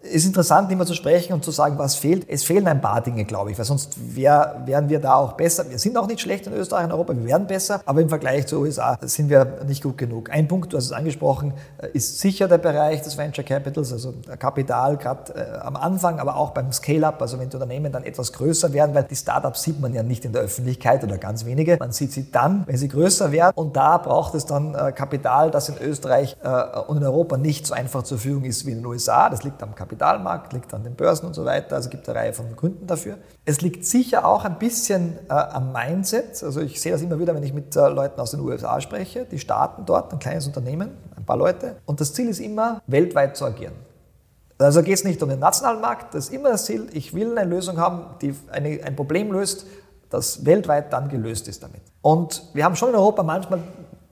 Es 0.00 0.22
ist 0.22 0.26
interessant, 0.26 0.70
immer 0.70 0.86
zu 0.86 0.94
sprechen 0.94 1.32
und 1.32 1.44
zu 1.44 1.50
sagen, 1.50 1.76
was 1.76 1.96
fehlt. 1.96 2.24
Es 2.28 2.44
fehlen 2.44 2.68
ein 2.68 2.80
paar 2.80 3.00
Dinge, 3.00 3.24
glaube 3.24 3.50
ich, 3.50 3.58
weil 3.58 3.64
sonst 3.64 3.96
wär, 4.14 4.62
wären 4.64 4.88
wir 4.88 5.00
da 5.00 5.14
auch 5.14 5.32
besser. 5.32 5.68
Wir 5.68 5.78
sind 5.78 5.96
auch 5.96 6.06
nicht 6.06 6.20
schlecht 6.20 6.46
in 6.46 6.52
Österreich 6.52 6.84
und 6.84 6.92
Europa, 6.92 7.16
wir 7.16 7.24
werden 7.24 7.48
besser, 7.48 7.80
aber 7.84 8.00
im 8.00 8.08
Vergleich 8.08 8.46
zu 8.46 8.60
USA 8.60 8.96
sind 9.02 9.28
wir 9.28 9.58
nicht 9.66 9.82
gut 9.82 9.98
genug. 9.98 10.30
Ein 10.30 10.46
Punkt, 10.46 10.72
du 10.72 10.76
hast 10.76 10.84
es 10.84 10.92
angesprochen, 10.92 11.52
äh, 11.78 11.88
ist 11.92 12.20
sicher 12.20 12.46
der 12.46 12.58
Bereich 12.58 13.02
des 13.02 13.18
Venture 13.18 13.44
Capitals, 13.44 13.92
also 13.92 14.14
Kapital, 14.38 14.98
gerade 14.98 15.34
äh, 15.34 15.58
am 15.58 15.74
Anfang, 15.74 16.20
aber 16.20 16.36
auch 16.36 16.50
beim 16.50 16.70
Scale-up, 16.70 17.20
also 17.20 17.40
wenn 17.40 17.50
die 17.50 17.56
Unternehmen 17.56 17.90
dann 17.90 18.04
etwas 18.04 18.32
größer 18.32 18.72
werden, 18.72 18.94
weil 18.94 19.04
die 19.04 19.16
Startups 19.16 19.64
sieht 19.64 19.80
man 19.80 19.92
ja 19.94 20.04
nicht 20.04 20.24
in 20.24 20.32
der 20.32 20.42
Öffentlichkeit 20.42 21.02
oder 21.02 21.18
ganz 21.18 21.44
wenige. 21.44 21.76
Man 21.80 21.90
sieht 21.90 22.12
sie 22.12 22.30
dann, 22.30 22.62
wenn 22.66 22.76
sie 22.76 22.88
größer 22.88 23.32
werden 23.32 23.52
und 23.56 23.76
da 23.76 23.98
braucht 23.98 24.34
es 24.34 24.46
dann 24.46 24.76
äh, 24.76 24.92
Kapital, 24.92 25.50
das 25.50 25.68
in 25.68 25.76
Österreich 25.78 26.36
äh, 26.42 26.78
und 26.86 26.98
in 26.98 27.04
Europa 27.04 27.36
nicht 27.36 27.66
so 27.66 27.74
einfach 27.74 28.04
zur 28.04 28.18
Verfügung 28.18 28.44
ist 28.44 28.64
wie 28.64 28.70
in 28.70 28.78
den 28.78 28.86
USA. 28.86 29.28
Das 29.28 29.42
liegt 29.42 29.60
am 29.60 29.74
Kapital 29.74 29.87
Kapitalmarkt, 29.88 30.52
liegt 30.52 30.72
an 30.74 30.84
den 30.84 30.94
Börsen 30.94 31.26
und 31.26 31.34
so 31.34 31.44
weiter. 31.44 31.76
Also 31.76 31.88
gibt 31.88 32.08
eine 32.08 32.18
Reihe 32.18 32.32
von 32.34 32.54
Gründen 32.54 32.86
dafür. 32.86 33.16
Es 33.46 33.62
liegt 33.62 33.86
sicher 33.86 34.26
auch 34.26 34.44
ein 34.44 34.58
bisschen 34.58 35.18
äh, 35.28 35.32
am 35.32 35.72
Mindset. 35.72 36.42
Also 36.44 36.60
ich 36.60 36.80
sehe 36.80 36.92
das 36.92 37.00
immer 37.00 37.18
wieder, 37.18 37.34
wenn 37.34 37.42
ich 37.42 37.54
mit 37.54 37.74
äh, 37.74 37.88
Leuten 37.88 38.20
aus 38.20 38.32
den 38.32 38.40
USA 38.40 38.80
spreche. 38.80 39.24
Die 39.24 39.38
starten 39.38 39.86
dort, 39.86 40.12
ein 40.12 40.18
kleines 40.18 40.46
Unternehmen, 40.46 40.90
ein 41.16 41.24
paar 41.24 41.38
Leute. 41.38 41.76
Und 41.86 42.00
das 42.00 42.12
Ziel 42.12 42.28
ist 42.28 42.38
immer, 42.38 42.82
weltweit 42.86 43.36
zu 43.36 43.46
agieren. 43.46 43.72
Also 44.58 44.82
geht 44.82 44.94
es 44.94 45.04
nicht 45.04 45.22
um 45.22 45.28
den 45.28 45.38
nationalen 45.38 45.80
Markt, 45.80 46.14
das 46.14 46.26
ist 46.26 46.34
immer 46.34 46.50
das 46.50 46.64
Ziel. 46.64 46.88
Ich 46.92 47.14
will 47.14 47.38
eine 47.38 47.48
Lösung 47.48 47.78
haben, 47.78 48.06
die 48.20 48.34
eine, 48.50 48.80
ein 48.84 48.96
Problem 48.96 49.32
löst, 49.32 49.66
das 50.10 50.44
weltweit 50.44 50.92
dann 50.92 51.08
gelöst 51.08 51.48
ist 51.48 51.62
damit. 51.62 51.82
Und 52.02 52.42
wir 52.54 52.64
haben 52.64 52.74
schon 52.74 52.88
in 52.88 52.96
Europa 52.96 53.22
manchmal 53.22 53.60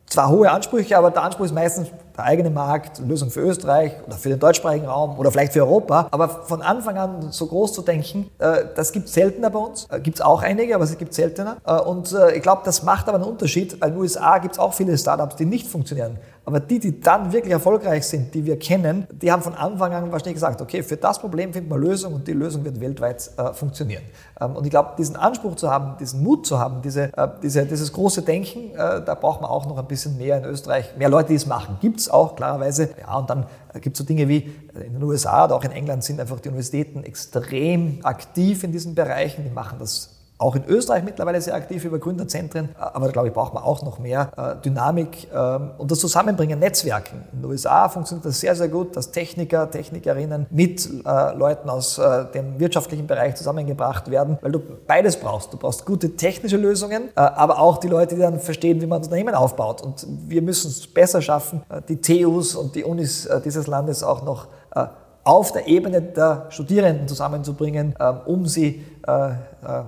zwar 0.07 0.29
hohe 0.29 0.51
Ansprüche, 0.51 0.97
aber 0.97 1.11
der 1.11 1.23
Anspruch 1.23 1.47
ist 1.47 1.55
meistens 1.55 1.89
der 2.17 2.25
eigene 2.25 2.51
Markt, 2.51 2.99
Lösung 2.99 3.31
für 3.31 3.41
Österreich 3.41 3.93
oder 4.07 4.17
für 4.17 4.29
den 4.29 4.39
deutschsprachigen 4.39 4.87
Raum 4.87 5.19
oder 5.19 5.31
vielleicht 5.31 5.53
für 5.53 5.61
Europa. 5.61 6.09
Aber 6.11 6.29
von 6.29 6.63
Anfang 6.63 6.97
an 6.97 7.33
so 7.33 7.47
groß 7.47 7.73
zu 7.73 7.83
denken, 7.83 8.31
äh, 8.39 8.65
das 8.75 8.93
gibt 8.93 9.07
es 9.07 9.15
seltener 9.15 9.51
bei 9.51 9.59
uns. 9.59 9.87
Äh, 9.91 10.01
gibt 10.01 10.17
es 10.17 10.21
auch 10.23 10.43
einige, 10.43 10.75
aber 10.75 10.85
es 10.85 10.97
gibt 10.97 11.15
seltener. 11.15 11.59
Äh, 11.67 11.81
und 11.81 12.15
ich 12.35 12.43
glaube, 12.43 12.63
das 12.65 12.83
macht 12.83 13.09
aber 13.09 13.19
einen 13.19 13.27
Unterschied. 13.27 13.81
Weil 13.81 13.89
in 13.89 13.95
den 13.95 14.03
USA 14.03 14.39
gibt 14.39 14.55
es 14.55 14.59
auch 14.59 14.75
viele 14.75 14.97
Startups, 14.97 15.37
die 15.37 15.45
nicht 15.45 15.67
funktionieren. 15.67 16.19
Aber 16.47 16.61
die, 16.61 16.79
die 16.79 17.01
dann 17.01 17.33
wirklich 17.33 17.53
erfolgreich 17.53 18.07
sind, 18.07 18.33
die 18.33 18.45
wir 18.45 18.57
kennen, 18.57 19.09
die 19.11 19.33
haben 19.33 19.43
von 19.43 19.55
Anfang 19.55 19.93
an 19.93 20.13
wahrscheinlich 20.13 20.35
gesagt, 20.35 20.63
okay, 20.63 20.85
für 20.85 20.97
das 20.97 21.19
Problem 21.19 21.53
finden 21.53 21.69
wir 21.69 21.77
Lösung 21.77 22.15
und 22.15 22.29
die 22.29 22.35
Lösung 22.35 22.65
wird 22.65 22.81
weltweit 22.81 23.33
äh, 23.37 23.53
funktionieren. 23.53 24.05
Ähm, 24.41 24.55
und 24.55 24.65
ich 24.65 24.71
glaube, 24.71 24.93
diesen 24.97 25.17
Anspruch 25.17 25.57
zu 25.57 25.73
haben, 25.73 25.97
diesen 25.99 26.23
Mut 26.23 26.47
zu 26.47 26.61
haben, 26.61 26.83
diese, 26.83 27.13
äh, 27.17 27.29
diese, 27.43 27.67
dieses 27.67 27.93
große 27.93 28.23
Denken, 28.23 28.71
äh, 28.77 29.05
da 29.05 29.17
braucht 29.21 29.41
man 29.41 29.51
auch 29.51 29.67
noch 29.67 29.77
ein 29.77 29.89
bisschen 29.89 30.19
mehr 30.19 30.39
in 30.39 30.45
Österreich, 30.45 30.97
mehr 30.97 31.09
Leute, 31.09 31.31
die 31.31 31.35
es 31.35 31.47
machen. 31.47 31.79
Gibt 31.81 31.99
es 31.99 32.09
auch, 32.09 32.37
klarerweise. 32.37 32.91
Ja, 33.01 33.19
und 33.19 33.29
dann 33.29 33.47
äh, 33.75 33.81
gibt 33.81 33.97
es 33.97 33.99
so 33.99 34.05
Dinge 34.05 34.29
wie 34.29 34.37
äh, 34.77 34.87
in 34.87 34.93
den 34.93 35.03
USA 35.03 35.47
oder 35.47 35.57
auch 35.57 35.65
in 35.65 35.73
England 35.73 36.05
sind 36.05 36.21
einfach 36.21 36.39
die 36.39 36.49
Universitäten 36.49 37.03
extrem 37.03 37.99
aktiv 38.05 38.63
in 38.63 38.71
diesen 38.71 38.95
Bereichen. 38.95 39.43
Die 39.43 39.51
machen 39.51 39.81
das 39.81 40.16
auch 40.39 40.55
in 40.55 40.65
Österreich 40.67 41.03
mittlerweile 41.03 41.41
sehr 41.41 41.55
aktiv 41.55 41.85
über 41.85 41.99
Gründerzentren, 41.99 42.69
aber 42.79 43.07
da 43.07 43.13
glaube 43.13 43.29
ich, 43.29 43.35
braucht 43.35 43.55
man 43.55 43.63
auch 43.63 43.83
noch 43.83 43.99
mehr 43.99 44.31
äh, 44.37 44.63
Dynamik 44.63 45.29
ähm, 45.35 45.71
und 45.79 45.91
das 45.91 45.99
Zusammenbringen, 46.01 46.59
Netzwerken. 46.59 47.25
In 47.33 47.41
den 47.41 47.51
USA 47.51 47.89
funktioniert 47.89 48.27
das 48.27 48.41
sehr, 48.41 48.55
sehr 48.55 48.69
gut, 48.69 48.97
dass 48.97 49.13
Techniker, 49.13 49.71
Technikerinnen 49.71 50.47
mit 50.51 50.89
äh, 51.07 51.35
Leuten 51.35 51.71
aus 51.71 51.99
äh, 51.99 52.27
dem 52.33 52.61
wirtschaftlichen 52.61 53.07
Bereich 53.07 53.37
zusammengebracht 53.37 54.11
werden, 54.11 54.39
weil 54.43 54.53
du 54.53 54.61
beides 54.87 55.17
brauchst. 55.17 55.53
Du 55.53 55.57
brauchst 55.57 55.87
gute 55.87 56.17
technische 56.17 56.57
Lösungen, 56.57 57.09
aber 57.15 57.59
auch 57.59 57.79
die 57.79 57.89
Leute, 57.89 58.15
die 58.15 58.21
dann 58.21 58.41
verstehen, 58.41 58.81
wie 58.81 58.87
man 58.87 59.03
Unternehmen 59.03 59.35
aufbaut. 59.35 59.83
Und 59.83 60.07
wir 60.27 60.43
müssen 60.43 60.71
es 60.71 60.87
besser 60.87 61.23
schaffen, 61.23 61.63
die 61.89 62.01
TUs 62.01 62.55
und 62.55 62.75
die 62.75 62.85
Unis 62.85 63.29
dieses 63.45 63.67
Landes 63.67 64.03
auch 64.03 64.23
noch 64.23 64.49
auf 65.27 65.51
der 65.51 65.67
Ebene 65.67 66.01
der 66.01 66.47
Studierenden 66.51 67.09
zusammenzubringen, 67.09 67.97
ähm, 67.99 68.21
um 68.27 68.47
sie 68.47 68.85
äh, 69.09 69.31
äh, 69.31 69.35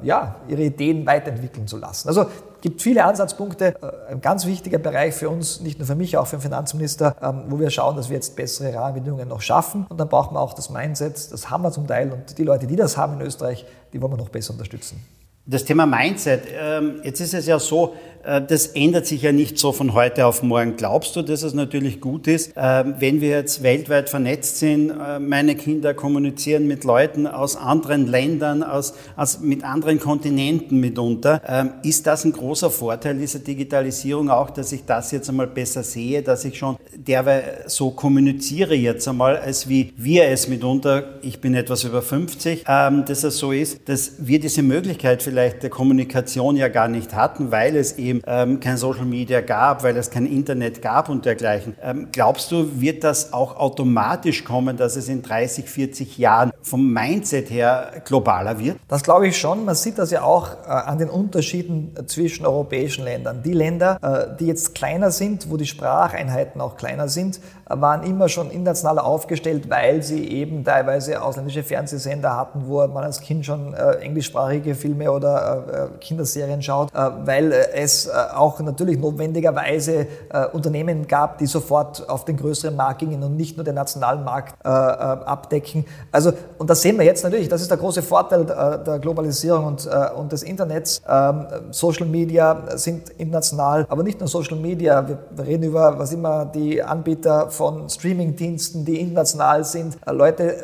ja, 0.02 0.34
ihre 0.48 0.62
Ideen 0.62 1.06
weiterentwickeln 1.06 1.68
zu 1.68 1.76
lassen. 1.76 2.08
Also 2.08 2.26
gibt 2.60 2.82
viele 2.82 3.04
Ansatzpunkte. 3.04 3.76
Äh, 3.80 4.12
ein 4.12 4.20
ganz 4.20 4.46
wichtiger 4.46 4.78
Bereich 4.78 5.14
für 5.14 5.30
uns, 5.30 5.60
nicht 5.60 5.78
nur 5.78 5.86
für 5.86 5.94
mich, 5.94 6.16
auch 6.16 6.26
für 6.26 6.36
den 6.36 6.42
Finanzminister, 6.42 7.14
ähm, 7.22 7.44
wo 7.46 7.60
wir 7.60 7.70
schauen, 7.70 7.94
dass 7.94 8.08
wir 8.08 8.16
jetzt 8.16 8.34
bessere 8.34 8.74
Rahmenbedingungen 8.74 9.28
noch 9.28 9.40
schaffen. 9.40 9.86
Und 9.88 10.00
dann 10.00 10.08
brauchen 10.08 10.34
wir 10.34 10.40
auch 10.40 10.54
das 10.54 10.70
Mindset, 10.70 11.32
das 11.32 11.48
haben 11.48 11.62
wir 11.62 11.70
zum 11.70 11.86
Teil. 11.86 12.10
Und 12.12 12.36
die 12.36 12.44
Leute, 12.44 12.66
die 12.66 12.74
das 12.74 12.96
haben 12.96 13.20
in 13.20 13.20
Österreich, 13.24 13.64
die 13.92 14.02
wollen 14.02 14.14
wir 14.14 14.18
noch 14.18 14.30
besser 14.30 14.52
unterstützen. 14.54 15.00
Das 15.50 15.64
Thema 15.64 15.86
Mindset, 15.86 16.42
ähm, 16.60 17.00
jetzt 17.04 17.20
ist 17.20 17.32
es 17.32 17.46
ja 17.46 17.58
so, 17.58 17.94
äh, 18.22 18.42
das 18.46 18.66
ändert 18.68 19.06
sich 19.06 19.22
ja 19.22 19.32
nicht 19.32 19.58
so 19.58 19.72
von 19.72 19.94
heute 19.94 20.26
auf 20.26 20.42
morgen. 20.42 20.76
Glaubst 20.76 21.16
du, 21.16 21.22
dass 21.22 21.42
es 21.42 21.54
natürlich 21.54 22.02
gut 22.02 22.26
ist, 22.26 22.54
äh, 22.54 22.84
wenn 22.98 23.22
wir 23.22 23.30
jetzt 23.30 23.62
weltweit 23.62 24.10
vernetzt 24.10 24.58
sind, 24.58 24.90
äh, 24.90 25.18
meine 25.18 25.54
Kinder 25.54 25.94
kommunizieren 25.94 26.66
mit 26.66 26.84
Leuten 26.84 27.26
aus 27.26 27.56
anderen 27.56 28.06
Ländern, 28.06 28.62
aus, 28.62 28.92
aus, 29.16 29.40
mit 29.40 29.64
anderen 29.64 29.98
Kontinenten 29.98 30.80
mitunter? 30.80 31.40
Ähm, 31.46 31.70
ist 31.82 32.06
das 32.06 32.24
ein 32.26 32.32
großer 32.32 32.70
Vorteil 32.70 33.16
dieser 33.16 33.38
Digitalisierung 33.38 34.28
auch, 34.28 34.50
dass 34.50 34.72
ich 34.72 34.84
das 34.84 35.12
jetzt 35.12 35.30
einmal 35.30 35.46
besser 35.46 35.82
sehe, 35.82 36.22
dass 36.22 36.44
ich 36.44 36.58
schon 36.58 36.76
derweil 36.94 37.64
so 37.66 37.90
kommuniziere 37.90 38.74
jetzt 38.74 39.08
einmal, 39.08 39.38
als 39.38 39.66
wie 39.66 39.94
wir 39.96 40.26
es 40.26 40.46
mitunter, 40.46 41.04
ich 41.22 41.40
bin 41.40 41.54
etwas 41.54 41.84
über 41.84 42.02
50, 42.02 42.64
ähm, 42.68 43.06
dass 43.06 43.24
es 43.24 43.38
so 43.38 43.52
ist, 43.52 43.88
dass 43.88 44.12
wir 44.18 44.40
diese 44.40 44.62
Möglichkeit 44.62 45.22
vielleicht 45.22 45.37
vielleicht 45.38 45.62
der 45.62 45.70
Kommunikation 45.70 46.56
ja 46.56 46.66
gar 46.66 46.88
nicht 46.88 47.14
hatten, 47.14 47.52
weil 47.52 47.76
es 47.76 47.96
eben 47.96 48.22
ähm, 48.26 48.58
kein 48.58 48.76
Social 48.76 49.04
Media 49.04 49.40
gab, 49.40 49.84
weil 49.84 49.96
es 49.96 50.10
kein 50.10 50.26
Internet 50.26 50.82
gab 50.82 51.08
und 51.08 51.24
dergleichen. 51.24 51.76
Ähm, 51.80 52.08
glaubst 52.10 52.50
du, 52.50 52.80
wird 52.80 53.04
das 53.04 53.32
auch 53.32 53.56
automatisch 53.56 54.42
kommen, 54.42 54.76
dass 54.76 54.96
es 54.96 55.08
in 55.08 55.22
30, 55.22 55.70
40 55.70 56.18
Jahren 56.18 56.50
vom 56.60 56.92
Mindset 56.92 57.50
her 57.50 58.02
globaler 58.04 58.58
wird? 58.58 58.78
Das 58.88 59.04
glaube 59.04 59.28
ich 59.28 59.38
schon. 59.38 59.64
Man 59.64 59.76
sieht 59.76 59.98
das 59.98 60.10
ja 60.10 60.22
auch 60.22 60.54
äh, 60.66 60.70
an 60.70 60.98
den 60.98 61.08
Unterschieden 61.08 61.94
zwischen 62.06 62.44
europäischen 62.44 63.04
Ländern. 63.04 63.40
Die 63.44 63.52
Länder, 63.52 64.00
äh, 64.02 64.36
die 64.40 64.46
jetzt 64.46 64.74
kleiner 64.74 65.12
sind, 65.12 65.52
wo 65.52 65.56
die 65.56 65.66
Spracheinheiten 65.66 66.60
auch 66.60 66.76
kleiner 66.76 67.08
sind, 67.08 67.38
waren 67.68 68.02
immer 68.02 68.28
schon 68.28 68.50
international 68.50 68.98
aufgestellt, 68.98 69.70
weil 69.70 70.02
sie 70.02 70.28
eben 70.28 70.64
teilweise 70.64 71.22
ausländische 71.22 71.62
Fernsehsender 71.62 72.36
hatten, 72.36 72.62
wo 72.66 72.86
man 72.86 73.04
als 73.04 73.20
Kind 73.20 73.46
schon 73.46 73.74
äh, 73.74 73.96
englischsprachige 74.00 74.74
Filme 74.74 75.10
oder 75.10 75.28
oder 75.28 75.90
äh, 75.94 75.98
Kinderserien 75.98 76.62
schaut, 76.62 76.92
äh, 76.94 77.10
weil 77.24 77.52
es 77.52 78.06
äh, 78.06 78.10
auch 78.34 78.60
natürlich 78.60 78.98
notwendigerweise 78.98 80.06
Unternehmen 80.52 81.06
gab, 81.06 81.38
die 81.38 81.46
sofort 81.46 82.08
auf 82.08 82.24
den 82.24 82.36
größeren 82.36 82.74
Markt 82.74 83.00
gingen 83.00 83.22
und 83.22 83.36
nicht 83.36 83.56
nur 83.56 83.64
den 83.64 83.74
nationalen 83.74 84.24
Markt 84.24 84.64
abdecken. 84.64 85.84
Also, 86.12 86.32
und 86.58 86.68
das 86.68 86.82
sehen 86.82 86.98
wir 86.98 87.04
jetzt 87.04 87.24
natürlich, 87.24 87.48
das 87.48 87.62
ist 87.62 87.70
der 87.70 87.78
große 87.78 88.02
Vorteil 88.02 88.44
der 88.44 88.98
Globalisierung 88.98 89.66
und, 89.66 89.88
und 90.16 90.32
des 90.32 90.42
Internets. 90.42 91.02
Ähm, 91.08 91.46
Social 91.70 92.06
Media 92.06 92.76
sind 92.76 93.10
international, 93.10 93.86
aber 93.88 94.02
nicht 94.02 94.20
nur 94.20 94.28
Social 94.28 94.56
Media. 94.56 95.06
Wir 95.06 95.44
reden 95.44 95.64
über, 95.64 95.98
was 95.98 96.12
immer, 96.12 96.44
die 96.44 96.82
Anbieter 96.82 97.50
von 97.58 97.90
Streamingdiensten, 97.90 98.84
die 98.84 99.00
international 99.00 99.64
sind. 99.64 99.98
Leute 100.06 100.56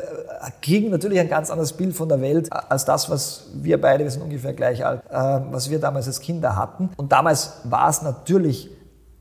kriegen 0.61 0.89
natürlich 0.89 1.19
ein 1.19 1.29
ganz 1.29 1.49
anderes 1.49 1.73
Bild 1.73 1.95
von 1.95 2.09
der 2.09 2.21
Welt 2.21 2.51
als 2.51 2.85
das, 2.85 3.09
was 3.09 3.47
wir 3.53 3.79
beide, 3.79 4.03
wir 4.03 4.11
sind 4.11 4.23
ungefähr 4.23 4.53
gleich 4.53 4.85
alt, 4.85 5.01
äh, 5.09 5.13
was 5.51 5.69
wir 5.69 5.79
damals 5.79 6.07
als 6.07 6.19
Kinder 6.19 6.55
hatten. 6.55 6.89
Und 6.97 7.11
damals 7.11 7.61
war 7.65 7.89
es 7.89 8.01
natürlich 8.01 8.69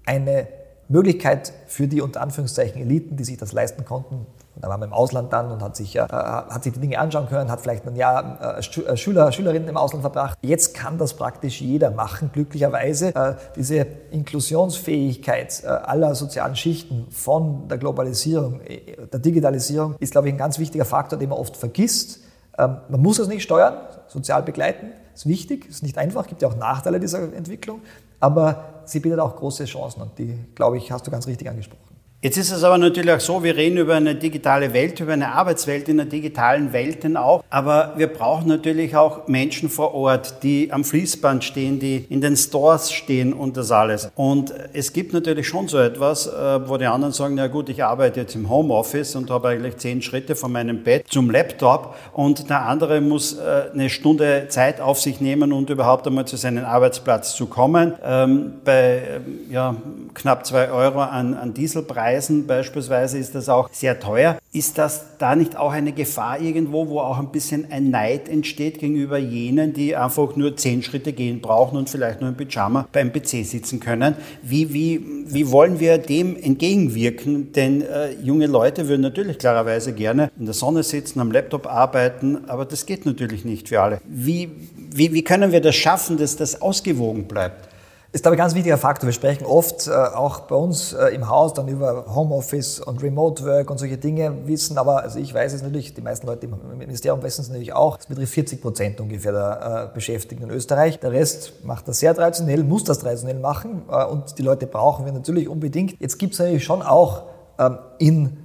eine 0.06 0.46
Möglichkeit 0.88 1.52
für 1.66 1.88
die 1.88 2.00
unter 2.00 2.20
Anführungszeichen 2.20 2.80
Eliten, 2.80 3.16
die 3.16 3.24
sich 3.24 3.36
das 3.36 3.52
leisten 3.52 3.84
konnten. 3.84 4.26
Da 4.60 4.68
war 4.68 4.78
man 4.78 4.88
im 4.88 4.92
Ausland 4.92 5.32
dann 5.32 5.50
und 5.50 5.62
hat 5.62 5.76
sich, 5.76 5.96
äh, 5.96 6.00
hat 6.00 6.62
sich 6.62 6.72
die 6.72 6.80
Dinge 6.80 6.98
anschauen 6.98 7.28
können, 7.28 7.50
hat 7.50 7.60
vielleicht 7.60 7.86
ein 7.86 7.96
Jahr 7.96 8.58
äh, 8.58 8.58
äh, 8.58 8.96
Schüler, 8.96 9.32
Schülerinnen 9.32 9.68
im 9.68 9.76
Ausland 9.76 10.02
verbracht. 10.02 10.38
Jetzt 10.42 10.74
kann 10.74 10.96
das 10.96 11.14
praktisch 11.14 11.60
jeder 11.60 11.90
machen, 11.90 12.30
glücklicherweise. 12.32 13.14
Äh, 13.14 13.34
diese 13.56 13.86
Inklusionsfähigkeit 14.10 15.64
äh, 15.64 15.66
aller 15.66 16.14
sozialen 16.14 16.54
Schichten 16.54 17.06
von 17.10 17.66
der 17.68 17.78
Globalisierung, 17.78 18.60
äh, 18.60 19.06
der 19.12 19.20
Digitalisierung 19.20 19.96
ist, 19.98 20.12
glaube 20.12 20.28
ich, 20.28 20.34
ein 20.34 20.38
ganz 20.38 20.58
wichtiger 20.58 20.84
Faktor, 20.84 21.18
den 21.18 21.30
man 21.30 21.38
oft 21.38 21.56
vergisst. 21.56 22.20
Ähm, 22.56 22.76
man 22.88 23.02
muss 23.02 23.18
es 23.18 23.26
nicht 23.26 23.42
steuern, 23.42 23.74
sozial 24.06 24.42
begleiten, 24.42 24.92
ist 25.14 25.26
wichtig, 25.26 25.68
ist 25.68 25.82
nicht 25.82 25.98
einfach, 25.98 26.26
gibt 26.26 26.42
ja 26.42 26.48
auch 26.48 26.56
Nachteile 26.56 27.00
dieser 27.00 27.20
Entwicklung, 27.34 27.80
aber 28.20 28.64
sie 28.84 29.00
bietet 29.00 29.18
auch 29.18 29.34
große 29.34 29.64
Chancen 29.64 30.02
und 30.02 30.18
die, 30.18 30.38
glaube 30.54 30.76
ich, 30.76 30.92
hast 30.92 31.06
du 31.06 31.10
ganz 31.10 31.26
richtig 31.26 31.48
angesprochen. 31.48 31.83
Jetzt 32.24 32.38
ist 32.38 32.52
es 32.52 32.64
aber 32.64 32.78
natürlich 32.78 33.12
auch 33.12 33.20
so, 33.20 33.44
wir 33.44 33.54
reden 33.54 33.76
über 33.76 33.96
eine 33.96 34.14
digitale 34.14 34.72
Welt, 34.72 34.98
über 34.98 35.12
eine 35.12 35.32
Arbeitswelt 35.32 35.90
in 35.90 35.98
der 35.98 36.06
digitalen 36.06 36.72
Welt 36.72 37.04
denn 37.04 37.18
auch. 37.18 37.44
Aber 37.50 37.92
wir 37.98 38.06
brauchen 38.06 38.48
natürlich 38.48 38.96
auch 38.96 39.28
Menschen 39.28 39.68
vor 39.68 39.92
Ort, 39.92 40.42
die 40.42 40.72
am 40.72 40.84
Fließband 40.84 41.44
stehen, 41.44 41.80
die 41.80 42.06
in 42.08 42.22
den 42.22 42.34
Stores 42.34 42.90
stehen 42.90 43.34
und 43.34 43.58
das 43.58 43.70
alles. 43.70 44.10
Und 44.14 44.54
es 44.72 44.94
gibt 44.94 45.12
natürlich 45.12 45.46
schon 45.46 45.68
so 45.68 45.76
etwas, 45.76 46.26
äh, 46.26 46.66
wo 46.66 46.78
die 46.78 46.86
anderen 46.86 47.12
sagen, 47.12 47.34
na 47.34 47.46
gut, 47.46 47.68
ich 47.68 47.84
arbeite 47.84 48.20
jetzt 48.20 48.34
im 48.34 48.48
Homeoffice 48.48 49.16
und 49.16 49.30
habe 49.30 49.48
eigentlich 49.48 49.76
zehn 49.76 50.00
Schritte 50.00 50.34
von 50.34 50.50
meinem 50.50 50.82
Bett 50.82 51.04
zum 51.10 51.30
Laptop 51.30 51.94
und 52.14 52.48
der 52.48 52.62
andere 52.62 53.02
muss 53.02 53.34
äh, 53.34 53.64
eine 53.74 53.90
Stunde 53.90 54.46
Zeit 54.48 54.80
auf 54.80 54.98
sich 54.98 55.20
nehmen 55.20 55.52
und 55.52 55.68
überhaupt 55.68 56.06
einmal 56.06 56.24
zu 56.24 56.38
seinem 56.38 56.64
Arbeitsplatz 56.64 57.36
zu 57.36 57.44
kommen. 57.44 57.92
Ähm, 58.02 58.54
bei 58.64 59.02
ähm, 59.16 59.40
ja, 59.50 59.76
knapp 60.14 60.46
zwei 60.46 60.70
Euro 60.70 61.02
an, 61.02 61.34
an 61.34 61.52
Dieselpreis 61.52 62.13
Reisen 62.14 62.46
beispielsweise 62.46 63.18
ist 63.18 63.34
das 63.34 63.48
auch 63.48 63.68
sehr 63.72 63.98
teuer. 63.98 64.38
Ist 64.52 64.78
das 64.78 65.04
da 65.18 65.34
nicht 65.34 65.56
auch 65.56 65.72
eine 65.72 65.92
Gefahr 65.92 66.40
irgendwo, 66.40 66.88
wo 66.88 67.00
auch 67.00 67.18
ein 67.18 67.32
bisschen 67.32 67.66
ein 67.70 67.90
Neid 67.90 68.28
entsteht 68.28 68.78
gegenüber 68.78 69.18
jenen, 69.18 69.72
die 69.72 69.96
einfach 69.96 70.36
nur 70.36 70.56
zehn 70.56 70.82
Schritte 70.82 71.12
gehen 71.12 71.40
brauchen 71.40 71.76
und 71.76 71.90
vielleicht 71.90 72.20
nur 72.20 72.30
im 72.30 72.36
Pyjama 72.36 72.86
beim 72.92 73.12
PC 73.12 73.44
sitzen 73.44 73.80
können? 73.80 74.14
Wie, 74.42 74.72
wie, 74.72 75.00
wie 75.26 75.50
wollen 75.50 75.80
wir 75.80 75.98
dem 75.98 76.36
entgegenwirken? 76.36 77.52
Denn 77.52 77.82
äh, 77.82 78.12
junge 78.22 78.46
Leute 78.46 78.88
würden 78.88 79.02
natürlich 79.02 79.38
klarerweise 79.38 79.92
gerne 79.92 80.30
in 80.38 80.44
der 80.44 80.54
Sonne 80.54 80.82
sitzen, 80.82 81.20
am 81.20 81.32
Laptop 81.32 81.66
arbeiten, 81.66 82.44
aber 82.46 82.64
das 82.64 82.86
geht 82.86 83.06
natürlich 83.06 83.44
nicht 83.44 83.68
für 83.68 83.80
alle. 83.80 84.00
Wie, 84.06 84.50
wie, 84.92 85.12
wie 85.12 85.24
können 85.24 85.50
wir 85.50 85.60
das 85.60 85.74
schaffen, 85.74 86.16
dass 86.16 86.36
das 86.36 86.62
ausgewogen 86.62 87.24
bleibt? 87.24 87.73
Ist, 88.14 88.22
glaube 88.22 88.36
ein 88.36 88.38
ganz 88.38 88.54
wichtiger 88.54 88.78
Faktor. 88.78 89.08
Wir 89.08 89.12
sprechen 89.12 89.44
oft 89.44 89.88
äh, 89.88 89.90
auch 89.90 90.40
bei 90.40 90.54
uns 90.54 90.92
äh, 90.92 91.08
im 91.08 91.28
Haus 91.28 91.52
dann 91.52 91.66
über 91.66 92.14
Homeoffice 92.14 92.78
und 92.78 93.02
Remote 93.02 93.44
Work 93.44 93.70
und 93.70 93.78
solche 93.78 93.98
Dinge, 93.98 94.46
wissen 94.46 94.78
aber, 94.78 95.02
also 95.02 95.18
ich 95.18 95.34
weiß 95.34 95.52
es 95.52 95.62
natürlich, 95.62 95.94
die 95.94 96.00
meisten 96.00 96.28
Leute 96.28 96.46
im 96.46 96.78
Ministerium 96.78 97.24
wissen 97.24 97.40
es 97.40 97.48
natürlich 97.48 97.72
auch, 97.72 97.98
es 97.98 98.06
betrifft 98.06 98.34
40 98.34 98.62
Prozent 98.62 99.00
ungefähr 99.00 99.32
der 99.32 99.88
äh, 99.90 99.94
Beschäftigten 99.94 100.44
in 100.44 100.50
Österreich. 100.50 101.00
Der 101.00 101.10
Rest 101.10 101.64
macht 101.64 101.88
das 101.88 101.98
sehr 101.98 102.14
traditionell, 102.14 102.62
muss 102.62 102.84
das 102.84 103.00
traditionell 103.00 103.40
machen 103.40 103.82
äh, 103.90 104.04
und 104.04 104.38
die 104.38 104.42
Leute 104.42 104.68
brauchen 104.68 105.04
wir 105.06 105.12
natürlich 105.12 105.48
unbedingt. 105.48 106.00
Jetzt 106.00 106.18
gibt 106.18 106.34
es 106.34 106.38
natürlich 106.38 106.62
schon 106.62 106.82
auch 106.82 107.24
ähm, 107.58 107.78
in 107.98 108.43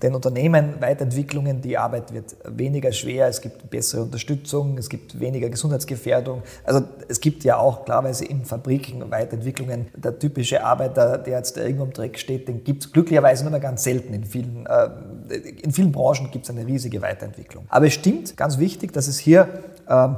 den 0.00 0.14
Unternehmen 0.14 0.80
Weiterentwicklungen, 0.80 1.60
die 1.60 1.76
Arbeit 1.76 2.12
wird 2.12 2.36
weniger 2.44 2.92
schwer, 2.92 3.28
es 3.28 3.40
gibt 3.40 3.68
bessere 3.70 4.02
Unterstützung, 4.02 4.78
es 4.78 4.88
gibt 4.88 5.18
weniger 5.18 5.48
Gesundheitsgefährdung. 5.50 6.42
Also 6.64 6.82
es 7.08 7.20
gibt 7.20 7.44
ja 7.44 7.58
auch 7.58 7.84
klarweise 7.84 8.24
in 8.24 8.44
Fabriken 8.44 9.10
Weiterentwicklungen. 9.10 9.88
Der 9.96 10.18
typische 10.18 10.64
Arbeiter, 10.64 11.18
der 11.18 11.38
jetzt 11.38 11.56
irgendwo 11.56 11.84
im 11.84 11.92
Dreck 11.92 12.18
steht, 12.18 12.48
den 12.48 12.64
gibt 12.64 12.84
es 12.84 12.92
glücklicherweise 12.92 13.44
nur 13.44 13.50
mehr 13.50 13.60
ganz 13.60 13.84
selten. 13.84 14.14
In 14.14 14.24
vielen, 14.24 14.66
äh, 14.66 15.36
in 15.62 15.72
vielen 15.72 15.92
Branchen 15.92 16.30
gibt 16.30 16.44
es 16.44 16.50
eine 16.50 16.66
riesige 16.66 17.02
Weiterentwicklung. 17.02 17.66
Aber 17.68 17.86
es 17.86 17.94
stimmt, 17.94 18.36
ganz 18.36 18.58
wichtig, 18.58 18.92
dass 18.92 19.08
es 19.08 19.18
hier 19.18 19.48
ähm, 19.88 20.16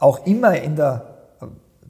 auch 0.00 0.26
immer 0.26 0.60
in 0.60 0.76
der 0.76 1.14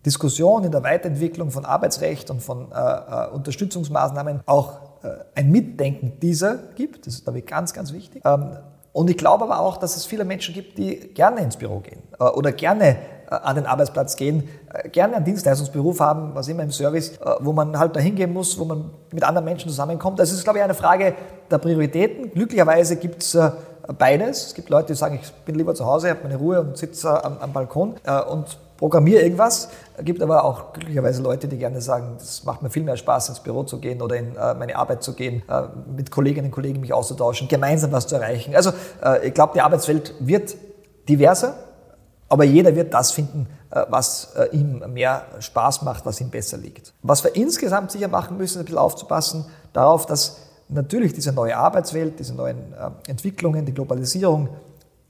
Diskussion, 0.04 0.64
in 0.64 0.70
der 0.70 0.82
Weiterentwicklung 0.82 1.50
von 1.50 1.64
Arbeitsrecht 1.64 2.30
und 2.30 2.42
von 2.42 2.70
äh, 2.70 2.74
äh 2.74 3.30
Unterstützungsmaßnahmen 3.30 4.40
auch 4.44 4.72
äh, 4.72 4.83
ein 5.34 5.50
Mitdenken 5.50 6.18
dieser 6.20 6.56
gibt. 6.74 7.06
Das 7.06 7.14
ist, 7.14 7.24
glaube 7.24 7.40
ich, 7.40 7.46
ganz, 7.46 7.72
ganz 7.72 7.92
wichtig. 7.92 8.22
Ähm, 8.24 8.56
und 8.92 9.10
ich 9.10 9.18
glaube 9.18 9.44
aber 9.44 9.58
auch, 9.58 9.76
dass 9.76 9.96
es 9.96 10.06
viele 10.06 10.24
Menschen 10.24 10.54
gibt, 10.54 10.78
die 10.78 10.96
gerne 11.14 11.40
ins 11.40 11.56
Büro 11.56 11.80
gehen 11.80 12.00
äh, 12.20 12.24
oder 12.24 12.52
gerne 12.52 12.90
äh, 12.90 13.34
an 13.34 13.56
den 13.56 13.66
Arbeitsplatz 13.66 14.16
gehen, 14.16 14.48
gerne 14.92 15.16
einen 15.16 15.24
Dienstleistungsberuf 15.24 16.00
haben, 16.00 16.34
was 16.34 16.48
immer 16.48 16.62
im 16.62 16.70
Service, 16.70 17.12
wo 17.40 17.52
man 17.52 17.78
halt 17.78 17.94
dahin 17.94 18.16
gehen 18.16 18.32
muss, 18.32 18.58
wo 18.58 18.64
man 18.64 18.90
mit 19.12 19.22
anderen 19.22 19.44
Menschen 19.44 19.68
zusammenkommt. 19.68 20.18
Das 20.18 20.32
ist, 20.32 20.42
glaube 20.42 20.58
ich, 20.58 20.64
eine 20.64 20.74
Frage 20.74 21.14
der 21.50 21.58
Prioritäten. 21.58 22.32
Glücklicherweise 22.32 22.96
gibt 22.96 23.22
es 23.22 23.38
beides. 23.98 24.48
Es 24.48 24.54
gibt 24.54 24.70
Leute, 24.70 24.88
die 24.88 24.94
sagen, 24.94 25.20
ich 25.22 25.32
bin 25.44 25.54
lieber 25.54 25.76
zu 25.76 25.86
Hause, 25.86 26.10
habe 26.10 26.20
meine 26.24 26.36
Ruhe 26.36 26.60
und 26.60 26.76
sitze 26.76 27.24
am, 27.24 27.38
am 27.38 27.52
Balkon 27.52 27.94
und 28.30 28.58
programmiere 28.76 29.22
irgendwas. 29.22 29.68
Gibt 30.02 30.22
aber 30.22 30.44
auch 30.44 30.72
glücklicherweise 30.72 31.22
Leute, 31.22 31.48
die 31.48 31.58
gerne 31.58 31.80
sagen, 31.80 32.16
es 32.18 32.44
macht 32.44 32.62
mir 32.62 32.70
viel 32.70 32.82
mehr 32.82 32.96
Spaß, 32.96 33.28
ins 33.28 33.40
Büro 33.40 33.62
zu 33.62 33.78
gehen 33.78 34.02
oder 34.02 34.16
in 34.16 34.36
äh, 34.36 34.54
meine 34.54 34.76
Arbeit 34.76 35.02
zu 35.02 35.14
gehen, 35.14 35.42
äh, 35.48 35.62
mit 35.94 36.10
Kolleginnen 36.10 36.46
und 36.46 36.52
Kollegen 36.52 36.80
mich 36.80 36.92
auszutauschen, 36.92 37.48
gemeinsam 37.48 37.92
was 37.92 38.06
zu 38.06 38.16
erreichen. 38.16 38.54
Also 38.54 38.72
äh, 39.04 39.28
ich 39.28 39.34
glaube, 39.34 39.52
die 39.54 39.60
Arbeitswelt 39.60 40.14
wird 40.20 40.56
diverser, 41.08 41.54
aber 42.28 42.44
jeder 42.44 42.74
wird 42.74 42.92
das 42.92 43.12
finden, 43.12 43.46
äh, 43.70 43.84
was 43.88 44.34
äh, 44.36 44.56
ihm 44.56 44.82
mehr 44.92 45.26
Spaß 45.38 45.82
macht, 45.82 46.06
was 46.06 46.20
ihm 46.20 46.30
besser 46.30 46.56
liegt. 46.56 46.92
Was 47.02 47.22
wir 47.22 47.36
insgesamt 47.36 47.92
sicher 47.92 48.08
machen 48.08 48.36
müssen, 48.36 48.58
ist 48.58 48.62
ein 48.62 48.64
bisschen 48.64 48.78
aufzupassen 48.78 49.46
darauf, 49.72 50.06
dass 50.06 50.38
natürlich 50.68 51.12
diese 51.12 51.32
neue 51.32 51.56
Arbeitswelt, 51.56 52.18
diese 52.18 52.34
neuen 52.34 52.72
äh, 52.72 53.10
Entwicklungen, 53.10 53.64
die 53.64 53.74
Globalisierung 53.74 54.48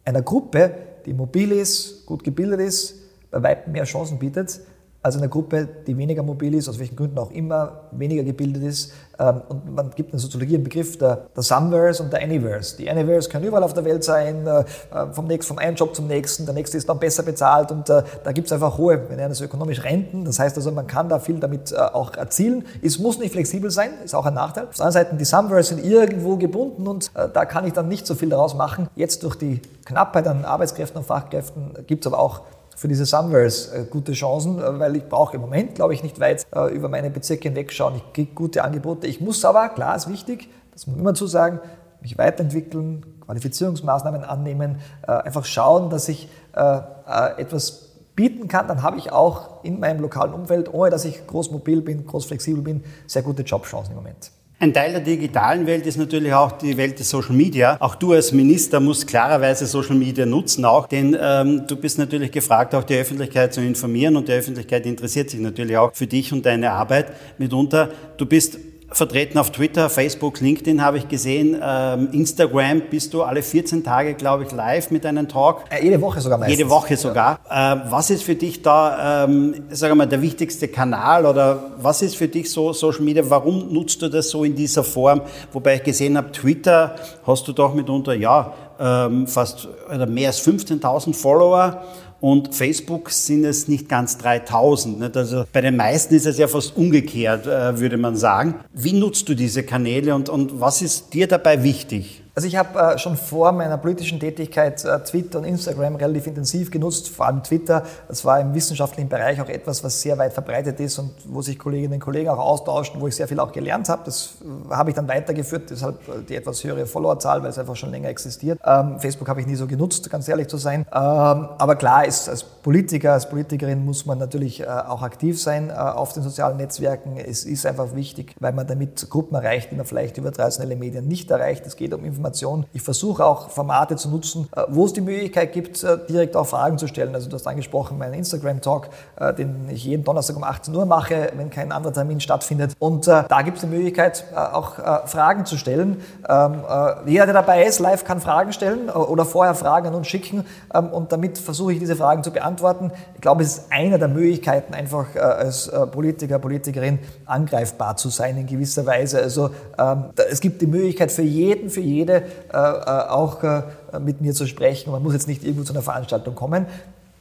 einer 0.05 0.23
Gruppe, 0.23 0.75
die 1.07 1.15
mobil 1.15 1.53
ist, 1.53 2.07
gut 2.07 2.25
gebildet 2.25 2.61
ist, 2.61 2.95
bei 3.35 3.43
weitem 3.43 3.73
mehr 3.73 3.85
Chancen 3.85 4.19
bietet, 4.19 4.61
als 5.05 5.19
eine 5.19 5.29
Gruppe, 5.29 5.69
die 5.87 5.99
weniger 5.99 6.23
mobil 6.23 6.55
ist, 6.55 6.67
aus 6.67 6.79
welchen 6.79 6.97
Gründen 6.97 7.19
auch 7.19 7.31
immer, 7.31 7.83
weniger 7.91 8.25
gebildet 8.25 8.63
ist. 8.63 8.91
Ähm, 9.19 9.43
und 9.51 9.75
man 9.75 9.91
gibt 9.91 10.09
in 10.09 10.13
der 10.13 10.21
Soziologie 10.21 10.55
einen 10.55 10.65
Begriff 10.65 10.97
der, 10.97 11.27
der 11.37 11.43
Someverse 11.43 12.03
und 12.03 12.11
der 12.11 12.23
Anyverse. 12.23 12.79
Die 12.79 12.89
Anyverse 12.89 13.29
können 13.29 13.45
überall 13.45 13.63
auf 13.65 13.75
der 13.75 13.85
Welt 13.85 14.03
sein, 14.03 14.47
äh, 14.47 14.65
vom, 15.13 15.27
nächsten, 15.27 15.49
vom 15.49 15.59
einen 15.59 15.77
Job 15.77 15.95
zum 15.95 16.07
nächsten, 16.07 16.47
der 16.47 16.55
nächste 16.55 16.79
ist 16.79 16.89
dann 16.89 16.99
besser 16.99 17.23
bezahlt 17.23 17.71
und 17.71 17.91
äh, 17.91 18.03
da 18.25 18.33
gibt 18.33 18.47
es 18.47 18.53
einfach 18.53 18.79
hohe, 18.79 19.11
wir 19.11 19.17
nennen 19.17 19.29
das 19.29 19.43
ökonomisch 19.43 19.85
Renten. 19.85 20.25
Das 20.25 20.39
heißt 20.39 20.57
also, 20.57 20.73
man 20.73 20.87
kann 20.87 21.11
da 21.11 21.19
viel 21.19 21.39
damit 21.39 21.71
äh, 21.71 21.77
auch 21.77 22.15
erzielen. 22.15 22.65
Es 22.83 22.99
muss 22.99 23.19
nicht 23.19 23.33
flexibel 23.33 23.71
sein, 23.71 23.91
ist 24.03 24.15
auch 24.15 24.25
ein 24.25 24.33
Nachteil. 24.33 24.69
Auf 24.69 24.77
der 24.77 24.87
anderen 24.87 25.05
Seite, 25.05 25.17
die 25.17 25.27
Someverse 25.27 25.75
sind 25.75 25.85
irgendwo 25.85 26.37
gebunden 26.37 26.89
und 26.89 27.11
da 27.15 27.45
kann 27.45 27.67
ich 27.67 27.75
dann 27.75 27.89
nicht 27.89 28.07
so 28.07 28.15
viel 28.15 28.31
daraus 28.31 28.55
machen. 28.55 28.89
Jetzt 28.97 29.23
durch 29.23 29.37
die 29.37 29.61
Knappheit 29.85 30.27
an 30.27 30.47
Arbeitskräften 30.47 30.99
und 30.99 31.05
Fachkräften 31.05 31.75
gibt 31.87 32.07
es 32.07 32.13
aber 32.13 32.23
auch 32.23 32.43
für 32.77 32.89
diese 32.89 33.07
Sunwares 33.07 33.69
äh, 33.69 33.87
gute 33.89 34.13
Chancen, 34.13 34.59
äh, 34.59 34.79
weil 34.79 34.97
ich 34.97 35.09
brauche 35.09 35.37
im 35.37 35.41
Moment, 35.43 35.75
glaube 35.75 35.95
ich, 35.95 36.03
nicht 36.03 36.21
weit 36.21 36.47
äh, 36.55 36.75
über 36.75 36.89
meine 36.89 37.11
Bezirke 37.11 37.49
hinwegschauen. 37.49 37.97
Ich 37.97 38.13
kriege 38.13 38.33
gute 38.35 38.65
Angebote. 38.65 39.07
Ich 39.07 39.21
muss 39.21 39.45
aber, 39.45 39.69
klar 39.69 39.97
ist 39.97 40.09
wichtig, 40.09 40.49
das 40.73 40.87
muss 40.87 40.97
man 40.97 41.01
immer 41.03 41.15
zu 41.15 41.27
sagen, 41.27 41.61
mich 42.01 42.19
weiterentwickeln, 42.19 43.07
Qualifizierungsmaßnahmen 43.25 44.25
annehmen, 44.25 44.77
einfach 45.07 45.47
schauen, 45.47 45.89
dass 45.89 46.07
ich 46.11 46.29
etwas 46.53 47.93
bieten 48.15 48.47
kann, 48.47 48.69
dann 48.69 48.83
habe 48.83 48.99
ich 48.99 49.11
auch 49.11 49.65
in 49.65 49.81
meinem 49.81 50.01
lokalen 50.01 50.35
Umfeld, 50.35 50.75
ohne 50.75 50.91
dass 50.91 51.07
ich 51.07 51.27
groß 51.27 51.51
mobil 51.51 51.81
bin, 51.81 52.07
groß 52.07 52.27
flexibel 52.27 52.63
bin, 52.63 52.85
sehr 53.07 53.23
gute 53.23 53.43
Jobchancen 53.43 53.93
im 53.93 53.97
Moment. 53.97 54.31
Ein 54.61 54.73
Teil 54.73 54.93
der 54.93 55.01
digitalen 55.01 55.67
Welt 55.67 55.85
ist 55.85 55.97
natürlich 55.97 56.33
auch 56.33 56.53
die 56.53 56.77
Welt 56.77 56.99
des 56.99 57.11
Social 57.11 57.35
Media. 57.35 57.77
Auch 57.81 57.97
du 57.97 58.13
als 58.13 58.33
Minister 58.33 58.79
musst 58.79 59.07
klarerweise 59.07 59.67
Social 59.67 59.97
Media 59.97 60.25
nutzen, 60.25 60.65
auch, 60.65 60.87
denn 60.87 61.17
ähm, 61.21 61.65
du 61.67 61.77
bist 61.77 61.99
natürlich 61.99 62.31
gefragt, 62.31 62.75
auch 62.75 62.85
die 62.85 62.95
Öffentlichkeit 62.95 63.53
zu 63.53 63.61
informieren 63.61 64.17
und 64.17 64.29
die 64.29 64.33
Öffentlichkeit 64.33 64.87
interessiert 64.87 65.31
sich 65.31 65.41
natürlich 65.41 65.77
auch 65.77 65.93
für 65.93 66.07
dich 66.07 66.33
und 66.33 66.47
deine 66.47 66.71
Arbeit 66.71 67.13
mitunter. 67.37 67.91
Du 68.17 68.27
bist 68.27 68.59
vertreten 68.95 69.39
auf 69.39 69.51
Twitter, 69.51 69.91
Facebook, 69.91 70.41
LinkedIn 70.41 70.83
habe 70.83 70.99
ich 70.99 71.09
gesehen. 71.09 71.61
Ähm, 71.61 72.09
Instagram 72.13 72.83
bist 72.91 73.13
du 73.13 73.23
alle 73.23 73.43
14 73.43 73.83
Tage, 73.83 74.15
glaube 74.15 74.45
ich, 74.45 74.53
live 74.53 74.91
mit 74.91 75.05
einem 75.05 75.29
Talk. 75.29 75.65
Äh, 75.69 75.85
jede 75.85 76.01
Woche 76.01 76.21
sogar 76.21 76.39
meistens. 76.39 76.59
Jede 76.59 76.71
Woche 76.71 76.97
sogar. 76.97 77.41
Ja. 77.51 77.75
Äh, 77.75 77.91
was 77.91 78.11
ist 78.11 78.23
für 78.23 78.37
dich 78.37 78.63
da, 78.63 79.25
ähm, 79.25 79.65
sagen 79.71 79.93
wir 79.93 79.97
mal, 79.97 80.07
der 80.07 80.23
wichtigste 80.23 80.69
Kanal 80.69 81.27
oder 81.27 81.73
was 81.79 82.03
ist 82.03 82.17
für 82.17 82.29
dich 82.29 82.51
so 82.51 82.73
Social 82.73 83.03
Media? 83.03 83.25
Warum 83.29 83.73
nutzt 83.73 84.01
du 84.01 84.09
das 84.09 84.31
so 84.31 84.45
in 84.45 84.55
dieser 84.55 84.85
Form? 84.85 85.23
Wobei 85.53 85.77
ich 85.77 85.83
gesehen 85.83 86.17
habe, 86.17 86.31
Twitter 86.31 86.95
hast 87.27 87.49
du 87.49 87.53
doch 87.53 87.75
mitunter, 87.75 88.15
ja, 88.15 88.55
ähm, 88.79 89.27
fast 89.27 89.69
oder 89.93 90.07
mehr 90.07 90.29
als 90.29 90.41
15.000 90.41 91.15
Follower 91.15 91.83
und 92.25 92.55
Facebook 92.55 93.11
sind 93.11 93.45
es 93.45 93.69
nicht 93.69 93.87
ganz 93.87 94.17
3000. 94.17 94.99
Nicht? 94.99 95.15
Also 95.15 95.45
bei 95.53 95.61
den 95.61 95.77
meisten 95.77 96.15
ist 96.15 96.25
es 96.25 96.39
ja 96.39 96.49
fast 96.49 96.75
umgekehrt, 96.75 97.47
äh, 97.47 97.79
würde 97.79 97.99
man 97.99 98.17
sagen. 98.17 98.55
Wie 98.73 98.95
nutzt 98.95 99.29
du 99.29 99.35
diese 99.35 99.63
Kanäle 99.63 100.15
und, 100.15 100.31
und 100.31 100.59
was 100.59 100.81
ist 100.81 101.13
dir 101.13 101.29
dabei 101.29 101.63
wichtig? 101.63 102.24
Also 102.37 102.49
ich 102.49 102.57
habe 102.57 102.95
äh, 102.95 102.99
schon 102.99 103.17
vor 103.17 103.53
meiner 103.53 103.79
politischen 103.79 104.19
Tätigkeit 104.19 104.85
äh, 104.85 104.99
Twitter 105.05 105.39
und 105.39 105.45
Instagram 105.45 105.95
relativ 105.95 106.27
intensiv 106.27 106.73
genutzt, 106.73 107.09
vor 107.09 107.27
allem 107.27 107.45
Twitter. 107.45 107.85
Das 108.09 108.25
war 108.25 108.41
im 108.41 108.55
wissenschaftlichen 108.55 109.09
Bereich 109.09 109.41
auch 109.41 109.49
etwas, 109.49 109.85
was 109.85 110.01
sehr 110.01 110.19
weit 110.19 110.33
verbreitet 110.33 110.81
ist 110.81 110.99
und 110.99 111.13
wo 111.27 111.43
sich 111.43 111.57
Kolleginnen 111.57 111.95
und 111.95 112.01
Kollegen 112.01 112.29
auch 112.31 112.39
austauschen, 112.39 113.01
wo 113.01 113.07
ich 113.07 113.15
sehr 113.15 113.29
viel 113.29 113.39
auch 113.39 113.53
gelernt 113.53 113.89
habe. 113.89 114.03
Das 114.05 114.35
äh, 114.43 114.75
habe 114.75 114.91
ich 114.91 114.97
dann 114.97 115.07
weitergeführt, 115.07 115.71
deshalb 115.71 116.09
äh, 116.09 116.23
die 116.29 116.35
etwas 116.35 116.65
höhere 116.65 116.87
Followerzahl, 116.87 117.41
weil 117.41 117.51
es 117.51 117.59
einfach 117.59 117.77
schon 117.77 117.93
länger 117.93 118.09
existiert. 118.09 118.59
Ähm, 118.65 118.99
Facebook 118.99 119.29
habe 119.29 119.41
ich 119.41 119.47
nie 119.47 119.55
so 119.55 119.69
genutzt, 119.69 120.11
ganz 120.11 120.27
ehrlich 120.27 120.49
zu 120.49 120.57
sein. 120.57 120.81
Ähm, 120.81 120.89
aber 120.93 121.77
klar, 121.77 122.05
ist, 122.05 122.29
als 122.29 122.43
Politiker, 122.43 123.13
als 123.13 123.29
Politikerin 123.29 123.85
muss 123.85 124.07
man 124.07 124.19
natürlich 124.19 124.61
äh, 124.61 124.67
auch 124.67 125.03
aktiv 125.03 125.41
sein 125.41 125.71
äh, 125.71 125.75
auf 125.75 126.13
den 126.13 126.25
sozialen 126.25 126.57
Netzwerken. 126.57 127.17
Es 127.17 127.45
ist 127.45 127.65
einfach 127.65 127.95
wichtig, 127.95 128.35
weil 128.41 128.53
man 128.53 128.67
damit 128.67 129.09
Gruppen 129.09 129.37
erreicht, 129.37 129.71
die 129.71 129.77
man 129.77 129.87
vielleicht 129.87 130.19
über 130.19 130.33
traditionelle 130.33 130.75
Medien 130.75 131.07
nicht 131.07 131.31
erreicht. 131.31 131.65
Es 131.65 131.77
geht 131.77 131.95
um 131.95 132.05
Informationen 132.05 132.24
Information. 132.25 132.65
Ich 132.73 132.81
versuche 132.81 133.25
auch 133.25 133.51
Formate 133.51 133.97
zu 133.97 134.09
nutzen, 134.09 134.49
äh, 134.57 134.63
wo 134.69 134.87
es 134.87 134.95
die 134.95 135.03
Möglichkeit 135.03 135.53
gibt, 135.53 135.83
äh, 135.85 135.99
direkt 136.09 136.37
auch 136.37 136.47
Fragen 136.47 136.79
zu 136.79 136.87
stellen. 136.87 137.15
Also 137.15 137.29
du 137.29 137.35
hast 137.35 137.47
angesprochen, 137.47 137.99
meinen 137.99 138.15
Instagram-Talk, 138.15 138.89
äh, 139.17 139.35
den 139.35 139.69
ich 139.69 139.85
jeden 139.85 140.05
Donnerstag 140.05 140.37
um 140.37 140.45
18 140.45 140.75
Uhr 140.75 140.87
mache, 140.87 141.33
wenn 141.37 141.51
kein 141.51 141.71
anderer 141.71 141.93
Termin 141.93 142.21
stattfindet. 142.21 142.73
Und 142.79 143.07
da 143.07 143.43
gibt 143.43 143.59
es 143.59 143.63
die 143.63 143.69
Möglichkeit, 143.69 144.25
auch 144.35 144.75
Fragen 145.07 145.45
zu 145.45 145.57
stellen. 145.57 146.01
Ähm, 146.29 146.63
jeder, 147.07 147.27
der 147.27 147.35
dabei 147.35 147.65
ist, 147.65 147.79
live 147.79 148.05
kann 148.05 148.21
Fragen 148.21 148.53
stellen 148.53 148.89
oder 148.89 149.25
vorher 149.25 149.55
Fragen 149.55 149.89
an 149.89 149.95
uns 149.95 150.07
schicken. 150.07 150.45
Ähm, 150.73 150.89
und 150.89 151.13
damit 151.13 151.39
versuche 151.39 151.73
ich, 151.75 151.79
diese 151.79 151.97
Fragen 151.97 152.23
zu 152.23 152.31
beantworten. 152.31 152.91
Ich 153.15 153.21
glaube, 153.21 153.43
es 153.43 153.59
ist 153.59 153.67
eine 153.71 153.99
der 153.99 154.09
Möglichkeiten, 154.09 154.75
einfach 154.75 155.15
als 155.17 155.71
Politiker, 155.93 156.39
Politikerin 156.39 156.99
angreifbar 157.27 157.97
zu 157.97 158.09
sein 158.09 158.37
in 158.39 158.47
gewisser 158.47 158.87
Weise. 158.87 159.21
Also 159.21 159.51
ähm, 159.79 160.05
es 160.31 160.41
gibt 160.41 160.63
die 160.63 160.67
Möglichkeit 160.67 161.13
für 161.13 161.23
jeden, 161.23 161.71
für 161.71 161.81
jede, 161.81 162.14
äh, 162.17 162.23
äh, 162.53 163.09
auch 163.09 163.43
äh, 163.43 163.63
mit 164.01 164.21
mir 164.21 164.35
zu 164.35 164.47
sprechen. 164.47 164.91
Man 164.91 165.03
muss 165.03 165.13
jetzt 165.13 165.29
nicht 165.29 165.45
irgendwo 165.45 165.65
zu 165.65 165.73
einer 165.73 165.83
Veranstaltung 165.83 166.35
kommen, 166.35 166.67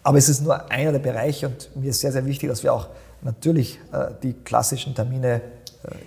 aber 0.04 0.18
es 0.18 0.30
ist 0.30 0.42
nur 0.44 0.70
einer 0.72 0.92
der 0.92 1.00
Bereiche 1.00 1.48
und 1.48 1.76
mir 1.76 1.90
ist 1.90 2.00
sehr, 2.00 2.12
sehr 2.12 2.26
wichtig, 2.26 2.50
dass 2.50 2.64
wir 2.64 2.74
auch 2.74 2.88
natürlich 3.22 3.80
die 4.22 4.34
klassischen 4.34 4.94
Termine 4.94 5.40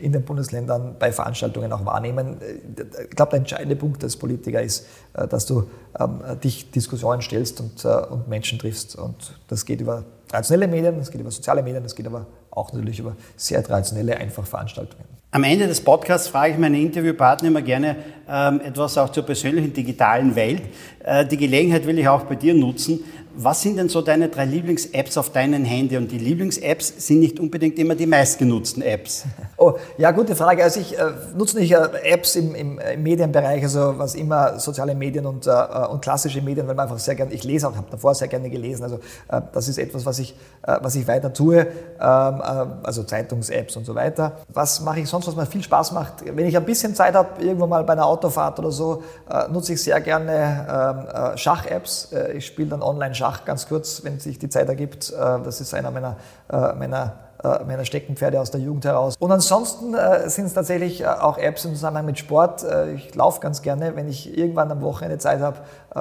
in 0.02 0.12
den 0.12 0.22
Bundesländern 0.22 0.96
bei 0.98 1.12
Veranstaltungen 1.12 1.72
auch 1.72 1.82
wahrnehmen. 1.86 2.36
Ich 2.76 3.16
glaube, 3.16 3.30
der 3.30 3.38
entscheidende 3.38 3.74
Punkt 3.74 4.04
als 4.04 4.16
Politiker 4.16 4.60
ist, 4.60 4.86
dass 5.14 5.46
du 5.46 5.70
ähm, 5.98 6.20
dich 6.44 6.70
Diskussionen 6.70 7.22
stellst 7.22 7.60
und, 7.60 7.86
und 7.86 8.28
Menschen 8.28 8.58
triffst. 8.58 8.96
Und 8.96 9.38
das 9.48 9.64
geht 9.64 9.80
über 9.80 10.04
traditionelle 10.28 10.68
Medien, 10.68 10.98
das 10.98 11.10
geht 11.10 11.22
über 11.22 11.30
soziale 11.30 11.62
Medien, 11.62 11.82
das 11.82 11.94
geht 11.94 12.06
aber 12.06 12.26
auch 12.50 12.72
natürlich 12.74 12.98
über 12.98 13.16
sehr 13.36 13.62
traditionelle 13.62 14.16
einfach 14.18 14.46
Veranstaltungen. 14.46 15.04
Am 15.36 15.44
Ende 15.44 15.66
des 15.66 15.82
Podcasts 15.82 16.28
frage 16.28 16.54
ich 16.54 16.58
meine 16.58 16.80
Interviewpartner 16.80 17.48
immer 17.48 17.60
gerne 17.60 17.96
ähm, 18.26 18.58
etwas 18.64 18.96
auch 18.96 19.10
zur 19.10 19.22
persönlichen 19.22 19.70
digitalen 19.70 20.34
Welt. 20.34 20.62
Äh, 21.04 21.26
die 21.26 21.36
Gelegenheit 21.36 21.86
will 21.86 21.98
ich 21.98 22.08
auch 22.08 22.22
bei 22.22 22.36
dir 22.36 22.54
nutzen. 22.54 23.00
Was 23.38 23.60
sind 23.60 23.76
denn 23.76 23.90
so 23.90 24.00
deine 24.00 24.30
drei 24.30 24.46
Lieblings-Apps 24.46 25.18
auf 25.18 25.30
deinem 25.30 25.62
Handy? 25.62 25.98
Und 25.98 26.10
die 26.10 26.16
Lieblings-Apps 26.16 27.06
sind 27.06 27.20
nicht 27.20 27.38
unbedingt 27.38 27.78
immer 27.78 27.94
die 27.94 28.06
meistgenutzten 28.06 28.82
Apps. 28.82 29.24
Oh, 29.58 29.72
ja, 29.96 30.10
gute 30.10 30.36
Frage. 30.36 30.62
Also 30.62 30.80
ich 30.80 30.98
äh, 30.98 31.12
nutze 31.34 31.58
nicht 31.58 31.72
äh, 31.72 31.88
Apps 32.02 32.36
im, 32.36 32.54
im, 32.54 32.78
Medienbereich, 33.02 33.62
also 33.62 33.98
was 33.98 34.14
immer 34.14 34.58
soziale 34.58 34.94
Medien 34.94 35.24
und, 35.24 35.46
äh, 35.46 35.50
und 35.90 36.02
klassische 36.02 36.42
Medien, 36.42 36.68
weil 36.68 36.74
man 36.74 36.84
einfach 36.84 36.98
sehr 36.98 37.14
gerne, 37.14 37.32
ich 37.32 37.42
lese 37.42 37.66
auch, 37.66 37.74
habe 37.74 37.86
davor 37.90 38.14
sehr 38.14 38.28
gerne 38.28 38.50
gelesen. 38.50 38.82
Also 38.82 38.96
äh, 39.28 39.40
das 39.52 39.68
ist 39.68 39.78
etwas, 39.78 40.04
was 40.04 40.18
ich, 40.18 40.36
äh, 40.62 40.76
was 40.82 40.94
ich 40.94 41.08
weiter 41.08 41.32
tue, 41.32 41.60
ähm, 41.60 41.66
äh, 41.98 42.42
also 42.82 43.04
Zeitungs-Apps 43.04 43.76
und 43.76 43.86
so 43.86 43.94
weiter. 43.94 44.36
Was 44.52 44.82
mache 44.82 45.00
ich 45.00 45.08
sonst, 45.08 45.26
was 45.26 45.36
mir 45.36 45.46
viel 45.46 45.62
Spaß 45.62 45.92
macht? 45.92 46.16
Wenn 46.26 46.44
ich 46.44 46.54
ein 46.54 46.66
bisschen 46.66 46.94
Zeit 46.94 47.14
habe, 47.14 47.42
irgendwo 47.42 47.66
mal 47.66 47.82
bei 47.84 47.94
einer 47.94 48.04
Autofahrt 48.04 48.58
oder 48.58 48.70
so, 48.70 49.02
nutze 49.50 49.72
ich 49.72 49.82
sehr 49.82 50.00
gerne 50.02 51.32
ähm, 51.32 51.38
Schach-Apps. 51.38 52.10
ich 52.36 52.44
spiele 52.44 52.68
dann 52.68 52.82
online 52.82 53.14
Schach 53.14 53.25
Schach 53.26 53.44
ganz 53.44 53.68
kurz, 53.68 54.04
wenn 54.04 54.20
sich 54.20 54.38
die 54.38 54.48
Zeit 54.48 54.68
ergibt. 54.68 55.12
Äh, 55.12 55.16
das 55.42 55.60
ist 55.60 55.74
einer 55.74 55.90
meiner, 55.90 56.16
äh, 56.48 56.74
meiner 56.74 57.14
äh, 57.42 57.64
meiner 57.64 57.84
Steckenpferde 57.84 58.40
aus 58.40 58.52
der 58.52 58.60
Jugend 58.60 58.84
heraus. 58.84 59.16
Und 59.18 59.30
ansonsten 59.30 59.94
sind 60.26 60.46
es 60.46 60.54
tatsächlich 60.54 61.06
auch 61.06 61.36
Apps 61.36 61.66
im 61.66 61.72
Zusammenhang 61.72 62.06
mit 62.06 62.18
Sport. 62.18 62.64
Ich 62.94 63.14
laufe 63.14 63.40
ganz 63.40 63.60
gerne, 63.60 63.94
wenn 63.94 64.08
ich 64.08 64.38
irgendwann 64.38 64.70
am 64.72 64.80
Wochenende 64.80 65.18
Zeit 65.18 65.40
habe. 65.40 65.58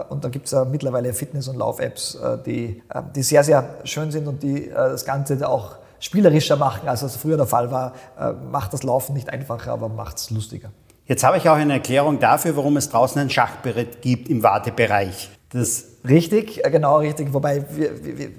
und 0.08 0.24
da 0.24 0.30
gibt 0.30 0.48
es 0.48 0.56
mittlerweile 0.72 1.14
Fitness- 1.14 1.50
und 1.50 1.58
Lauf-Apps, 1.58 2.18
die, 2.46 2.82
die 3.14 3.24
sehr, 3.24 3.44
sehr 3.44 3.66
schön 3.84 4.12
sind 4.12 4.30
und 4.30 4.44
die 4.44 4.70
das 4.70 5.04
Ganze 5.04 5.48
auch 5.48 5.76
spielerischer 6.00 6.56
machen, 6.56 6.88
als 6.88 7.02
es 7.02 7.18
früher 7.18 7.36
der 7.36 7.48
Fall 7.48 7.70
war. 7.70 7.92
macht 8.50 8.72
das 8.72 8.84
Laufen 8.84 9.14
nicht 9.14 9.30
einfacher, 9.30 9.74
aber 9.74 9.90
macht 9.90 10.18
es 10.18 10.30
lustiger. 10.30 10.70
Jetzt 11.06 11.26
habe 11.26 11.38
ich 11.38 11.50
auch 11.50 11.56
eine 11.56 11.74
Erklärung 11.74 12.20
dafür, 12.20 12.56
warum 12.56 12.78
es 12.78 12.90
draußen 12.90 13.22
ein 13.22 13.30
Schachbrett 13.30 14.02
gibt 14.02 14.30
im 14.30 14.42
Wartebereich. 14.42 15.30
Das 15.52 15.95
richtig, 16.08 16.66
äh, 16.66 16.72
genau 16.72 16.98
richtig. 16.98 17.34
Wobei 17.34 17.64
wir, 17.76 18.04
wir, 18.04 18.30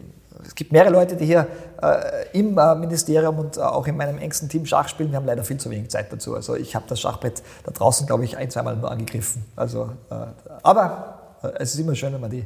es 0.46 0.54
gibt 0.54 0.72
mehrere 0.72 0.92
Leute, 0.92 1.16
die 1.16 1.26
hier 1.26 1.46
äh, 1.82 2.38
im 2.38 2.56
äh, 2.56 2.74
Ministerium 2.74 3.38
und 3.38 3.56
äh, 3.56 3.60
auch 3.60 3.86
in 3.86 3.96
meinem 3.96 4.18
engsten 4.18 4.48
Team 4.48 4.64
Schach 4.66 4.88
spielen. 4.88 5.10
Wir 5.10 5.16
haben 5.16 5.26
leider 5.26 5.44
viel 5.44 5.58
zu 5.58 5.70
wenig 5.70 5.90
Zeit 5.90 6.12
dazu. 6.12 6.34
Also 6.34 6.54
ich 6.54 6.74
habe 6.74 6.86
das 6.88 7.00
Schachbrett 7.00 7.42
da 7.64 7.72
draußen, 7.72 8.06
glaube 8.06 8.24
ich, 8.24 8.36
ein, 8.36 8.50
zweimal 8.50 8.76
nur 8.76 8.90
angegriffen. 8.90 9.44
Also, 9.56 9.90
äh, 10.10 10.14
aber 10.62 11.38
äh, 11.42 11.48
es 11.58 11.74
ist 11.74 11.80
immer 11.80 11.94
schön, 11.94 12.12
wenn 12.12 12.20
man 12.20 12.30
die, 12.30 12.44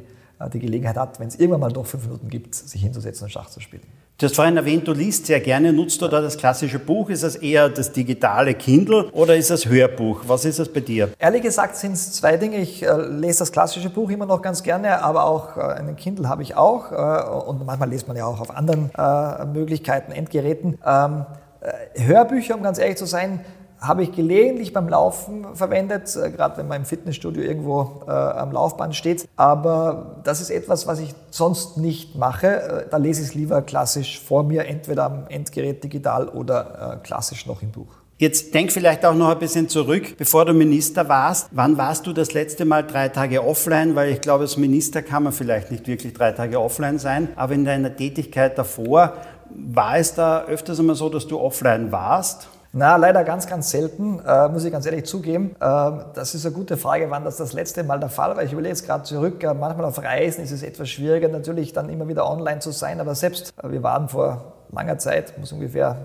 die 0.53 0.59
Gelegenheit 0.59 0.97
hat, 0.97 1.19
wenn 1.19 1.27
es 1.27 1.35
irgendwann 1.35 1.61
mal 1.61 1.71
noch 1.71 1.85
fünf 1.85 2.05
Minuten 2.05 2.27
gibt, 2.27 2.55
sich 2.55 2.81
hinzusetzen 2.81 3.25
und 3.25 3.29
Schach 3.29 3.49
zu 3.49 3.59
spielen. 3.59 3.83
Du 4.21 4.27
hast 4.27 4.35
vorhin 4.35 4.55
erwähnt, 4.55 4.87
du 4.87 4.93
liest 4.93 5.25
sehr 5.25 5.39
gerne. 5.39 5.73
Nutzt 5.73 5.99
du 5.99 6.07
da 6.07 6.21
das 6.21 6.37
klassische 6.37 6.77
Buch? 6.77 7.09
Ist 7.09 7.23
das 7.23 7.37
eher 7.37 7.69
das 7.69 7.91
digitale 7.91 8.53
Kindle 8.53 9.09
oder 9.13 9.35
ist 9.35 9.49
das 9.49 9.65
Hörbuch? 9.65 10.21
Was 10.27 10.45
ist 10.45 10.59
das 10.59 10.69
bei 10.69 10.81
dir? 10.81 11.09
Ehrlich 11.17 11.41
gesagt 11.41 11.75
sind 11.75 11.93
es 11.93 12.11
zwei 12.11 12.37
Dinge. 12.37 12.57
Ich 12.57 12.83
äh, 12.83 13.01
lese 13.01 13.39
das 13.39 13.51
klassische 13.51 13.89
Buch 13.89 14.11
immer 14.11 14.27
noch 14.27 14.43
ganz 14.43 14.61
gerne, 14.61 15.01
aber 15.01 15.25
auch 15.25 15.57
äh, 15.57 15.61
einen 15.61 15.95
Kindle 15.95 16.29
habe 16.29 16.43
ich 16.43 16.55
auch. 16.55 16.91
Äh, 16.91 17.47
und 17.49 17.65
manchmal 17.65 17.89
liest 17.89 18.07
man 18.07 18.15
ja 18.15 18.27
auch 18.27 18.39
auf 18.39 18.55
anderen 18.55 18.91
äh, 18.95 19.43
Möglichkeiten, 19.45 20.11
Endgeräten. 20.11 20.77
Ähm, 20.85 21.25
äh, 21.61 22.03
Hörbücher, 22.05 22.53
um 22.53 22.61
ganz 22.61 22.77
ehrlich 22.77 22.97
zu 22.97 23.07
sein, 23.07 23.39
habe 23.81 24.03
ich 24.03 24.11
gelegentlich 24.11 24.73
beim 24.73 24.87
Laufen 24.87 25.55
verwendet, 25.55 26.15
äh, 26.15 26.29
gerade 26.29 26.57
wenn 26.57 26.67
man 26.67 26.81
im 26.81 26.85
Fitnessstudio 26.85 27.43
irgendwo 27.43 28.03
äh, 28.07 28.11
am 28.11 28.51
Laufband 28.51 28.95
steht. 28.95 29.27
Aber 29.35 30.21
das 30.23 30.39
ist 30.39 30.51
etwas, 30.51 30.85
was 30.85 30.99
ich 30.99 31.15
sonst 31.31 31.77
nicht 31.77 32.15
mache. 32.15 32.47
Äh, 32.47 32.85
da 32.89 32.97
lese 32.97 33.21
ich 33.21 33.29
es 33.29 33.33
lieber 33.33 33.61
klassisch 33.63 34.19
vor 34.19 34.43
mir, 34.43 34.65
entweder 34.65 35.05
am 35.05 35.27
Endgerät 35.27 35.83
digital 35.83 36.29
oder 36.29 36.99
äh, 37.01 37.05
klassisch 37.05 37.47
noch 37.47 37.61
im 37.61 37.71
Buch. 37.71 37.87
Jetzt 38.21 38.53
denk 38.53 38.71
vielleicht 38.71 39.03
auch 39.03 39.15
noch 39.15 39.29
ein 39.29 39.39
bisschen 39.39 39.67
zurück, 39.67 40.15
bevor 40.15 40.45
du 40.45 40.53
Minister 40.53 41.09
warst. 41.09 41.47
Wann 41.49 41.75
warst 41.79 42.05
du 42.05 42.13
das 42.13 42.33
letzte 42.33 42.65
Mal 42.65 42.85
drei 42.85 43.09
Tage 43.09 43.43
offline? 43.43 43.95
Weil 43.95 44.11
ich 44.11 44.21
glaube, 44.21 44.43
als 44.43 44.57
Minister 44.57 45.01
kann 45.01 45.23
man 45.23 45.33
vielleicht 45.33 45.71
nicht 45.71 45.87
wirklich 45.87 46.13
drei 46.13 46.31
Tage 46.31 46.61
offline 46.61 46.99
sein. 46.99 47.29
Aber 47.35 47.55
in 47.55 47.65
deiner 47.65 47.95
Tätigkeit 47.95 48.59
davor, 48.59 49.15
war 49.49 49.97
es 49.97 50.13
da 50.13 50.43
öfters 50.43 50.79
einmal 50.79 50.95
so, 50.95 51.09
dass 51.09 51.25
du 51.25 51.39
offline 51.39 51.91
warst? 51.91 52.47
Na, 52.73 52.95
leider 52.95 53.25
ganz, 53.25 53.47
ganz 53.47 53.69
selten, 53.69 54.19
äh, 54.25 54.47
muss 54.47 54.63
ich 54.63 54.71
ganz 54.71 54.85
ehrlich 54.85 55.05
zugeben. 55.05 55.57
Äh, 55.59 55.91
das 56.13 56.33
ist 56.35 56.45
eine 56.45 56.55
gute 56.55 56.77
Frage, 56.77 57.09
wann 57.09 57.25
das 57.25 57.35
das 57.35 57.51
letzte 57.51 57.83
Mal 57.83 57.99
der 57.99 58.07
Fall 58.07 58.37
war. 58.37 58.43
Ich 58.43 58.53
überlege 58.53 58.69
jetzt 58.69 58.85
gerade 58.85 59.03
zurück. 59.03 59.43
Äh, 59.43 59.53
manchmal 59.53 59.85
auf 59.85 60.01
Reisen 60.01 60.41
ist 60.41 60.51
es 60.51 60.63
etwas 60.63 60.89
schwieriger, 60.89 61.27
natürlich 61.27 61.73
dann 61.73 61.89
immer 61.89 62.07
wieder 62.07 62.29
online 62.29 62.59
zu 62.59 62.71
sein. 62.71 63.01
Aber 63.01 63.13
selbst, 63.13 63.53
äh, 63.61 63.69
wir 63.69 63.83
waren 63.83 64.07
vor 64.07 64.53
langer 64.71 64.97
Zeit, 64.99 65.37
muss 65.37 65.51
ungefähr 65.51 65.97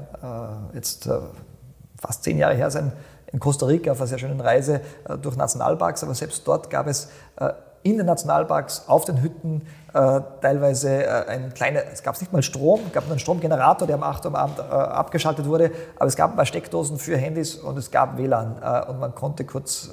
äh, 0.73 0.77
jetzt 0.77 1.07
äh, 1.07 1.19
fast 2.01 2.25
zehn 2.25 2.37
Jahre 2.37 2.55
her 2.55 2.69
sein, 2.73 2.93
in 3.31 3.39
Costa 3.39 3.67
Rica 3.67 3.93
auf 3.93 4.01
einer 4.01 4.09
sehr 4.09 4.19
schönen 4.19 4.41
Reise 4.41 4.81
durch 5.21 5.37
Nationalparks. 5.37 6.03
Aber 6.03 6.15
selbst 6.15 6.47
dort 6.47 6.71
gab 6.71 6.87
es 6.87 7.09
in 7.83 7.99
den 7.99 8.07
Nationalparks, 8.07 8.85
auf 8.89 9.05
den 9.05 9.23
Hütten, 9.23 9.63
äh, 9.95 10.21
teilweise 10.43 11.05
äh, 11.05 11.27
ein 11.29 11.55
kleiner, 11.55 11.81
es 11.91 12.03
gab 12.03 12.21
nicht 12.21 12.33
mal 12.33 12.43
Strom, 12.43 12.81
es 12.87 12.93
gab 12.93 13.09
einen 13.09 13.19
Stromgenerator, 13.19 13.87
der 13.87 13.97
um 13.97 14.03
8 14.03 14.27
Uhr 14.27 14.31
am 14.33 14.37
Abend 14.37 14.59
äh, 14.59 14.63
abgeschaltet 14.63 15.47
wurde, 15.47 15.71
aber 15.97 16.07
es 16.07 16.17
gab 16.17 16.33
ein 16.33 16.37
paar 16.37 16.45
Steckdosen 16.45 16.99
für 16.99 17.17
Handys 17.17 17.55
und 17.55 17.79
es 17.79 17.91
gab 17.91 18.19
WLAN 18.19 18.59
und 18.89 19.01
man 19.01 19.15
konnte 19.15 19.45
kurz 19.45 19.91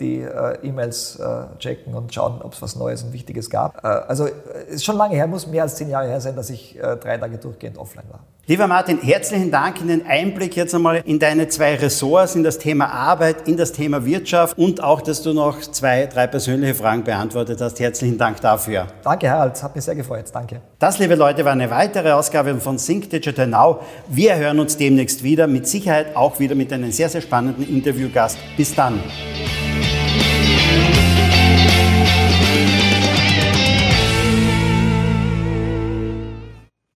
die 0.00 0.20
E-Mails 0.22 1.20
checken 1.58 1.94
und 1.94 2.14
schauen, 2.14 2.40
ob 2.42 2.52
es 2.52 2.62
was 2.62 2.76
Neues 2.76 3.02
und 3.02 3.12
Wichtiges 3.12 3.50
gab. 3.50 3.84
also 3.84 4.26
ist 4.68 4.84
schon 4.84 4.96
lange 4.96 5.14
her, 5.14 5.26
muss 5.26 5.46
mehr 5.46 5.62
als 5.62 5.76
zehn 5.76 5.88
Jahre 5.88 6.08
her 6.08 6.20
sein, 6.20 6.36
dass 6.36 6.50
ich 6.50 6.78
drei 7.00 7.18
Tage 7.18 7.38
durchgehend 7.38 7.78
offline 7.78 8.06
war. 8.10 8.20
Lieber 8.46 8.66
Martin, 8.66 9.00
herzlichen 9.00 9.50
Dank 9.50 9.80
in 9.80 9.88
den 9.88 10.06
Einblick 10.06 10.54
jetzt 10.54 10.74
einmal 10.74 10.96
in 11.06 11.18
deine 11.18 11.48
zwei 11.48 11.76
Ressorts, 11.76 12.34
in 12.34 12.44
das 12.44 12.58
Thema 12.58 12.90
Arbeit, 12.90 13.48
in 13.48 13.56
das 13.56 13.72
Thema 13.72 14.04
Wirtschaft 14.04 14.58
und 14.58 14.84
auch, 14.84 15.00
dass 15.00 15.22
du 15.22 15.32
noch 15.32 15.62
zwei, 15.62 16.04
drei 16.04 16.26
persönliche 16.26 16.74
Fragen 16.74 17.04
beantwortet 17.04 17.62
hast. 17.62 17.80
Herzlichen 17.80 18.18
Dank 18.18 18.42
dafür. 18.42 18.88
Danke, 19.02 19.30
Harald. 19.30 19.62
Hat 19.62 19.74
mich 19.74 19.82
sehr 19.82 19.94
gefreut. 19.94 20.26
Danke. 20.30 20.60
Das, 20.78 20.98
liebe 20.98 21.14
Leute, 21.14 21.42
war 21.46 21.52
eine 21.52 21.70
weitere 21.70 22.10
Ausgabe 22.10 22.54
von 22.56 22.76
Think 22.76 23.08
Digital 23.08 23.46
Now. 23.46 23.80
Wir 24.08 24.36
hören 24.36 24.60
uns 24.60 24.76
demnächst 24.76 25.22
wieder, 25.22 25.46
mit 25.46 25.66
Sicherheit 25.66 26.14
auch 26.14 26.38
wieder 26.38 26.54
mit 26.54 26.70
einem 26.70 26.92
sehr, 26.92 27.08
sehr 27.08 27.22
spannenden 27.22 27.66
Interviewgast. 27.66 28.36
Bis 28.58 28.74
dann. 28.74 29.00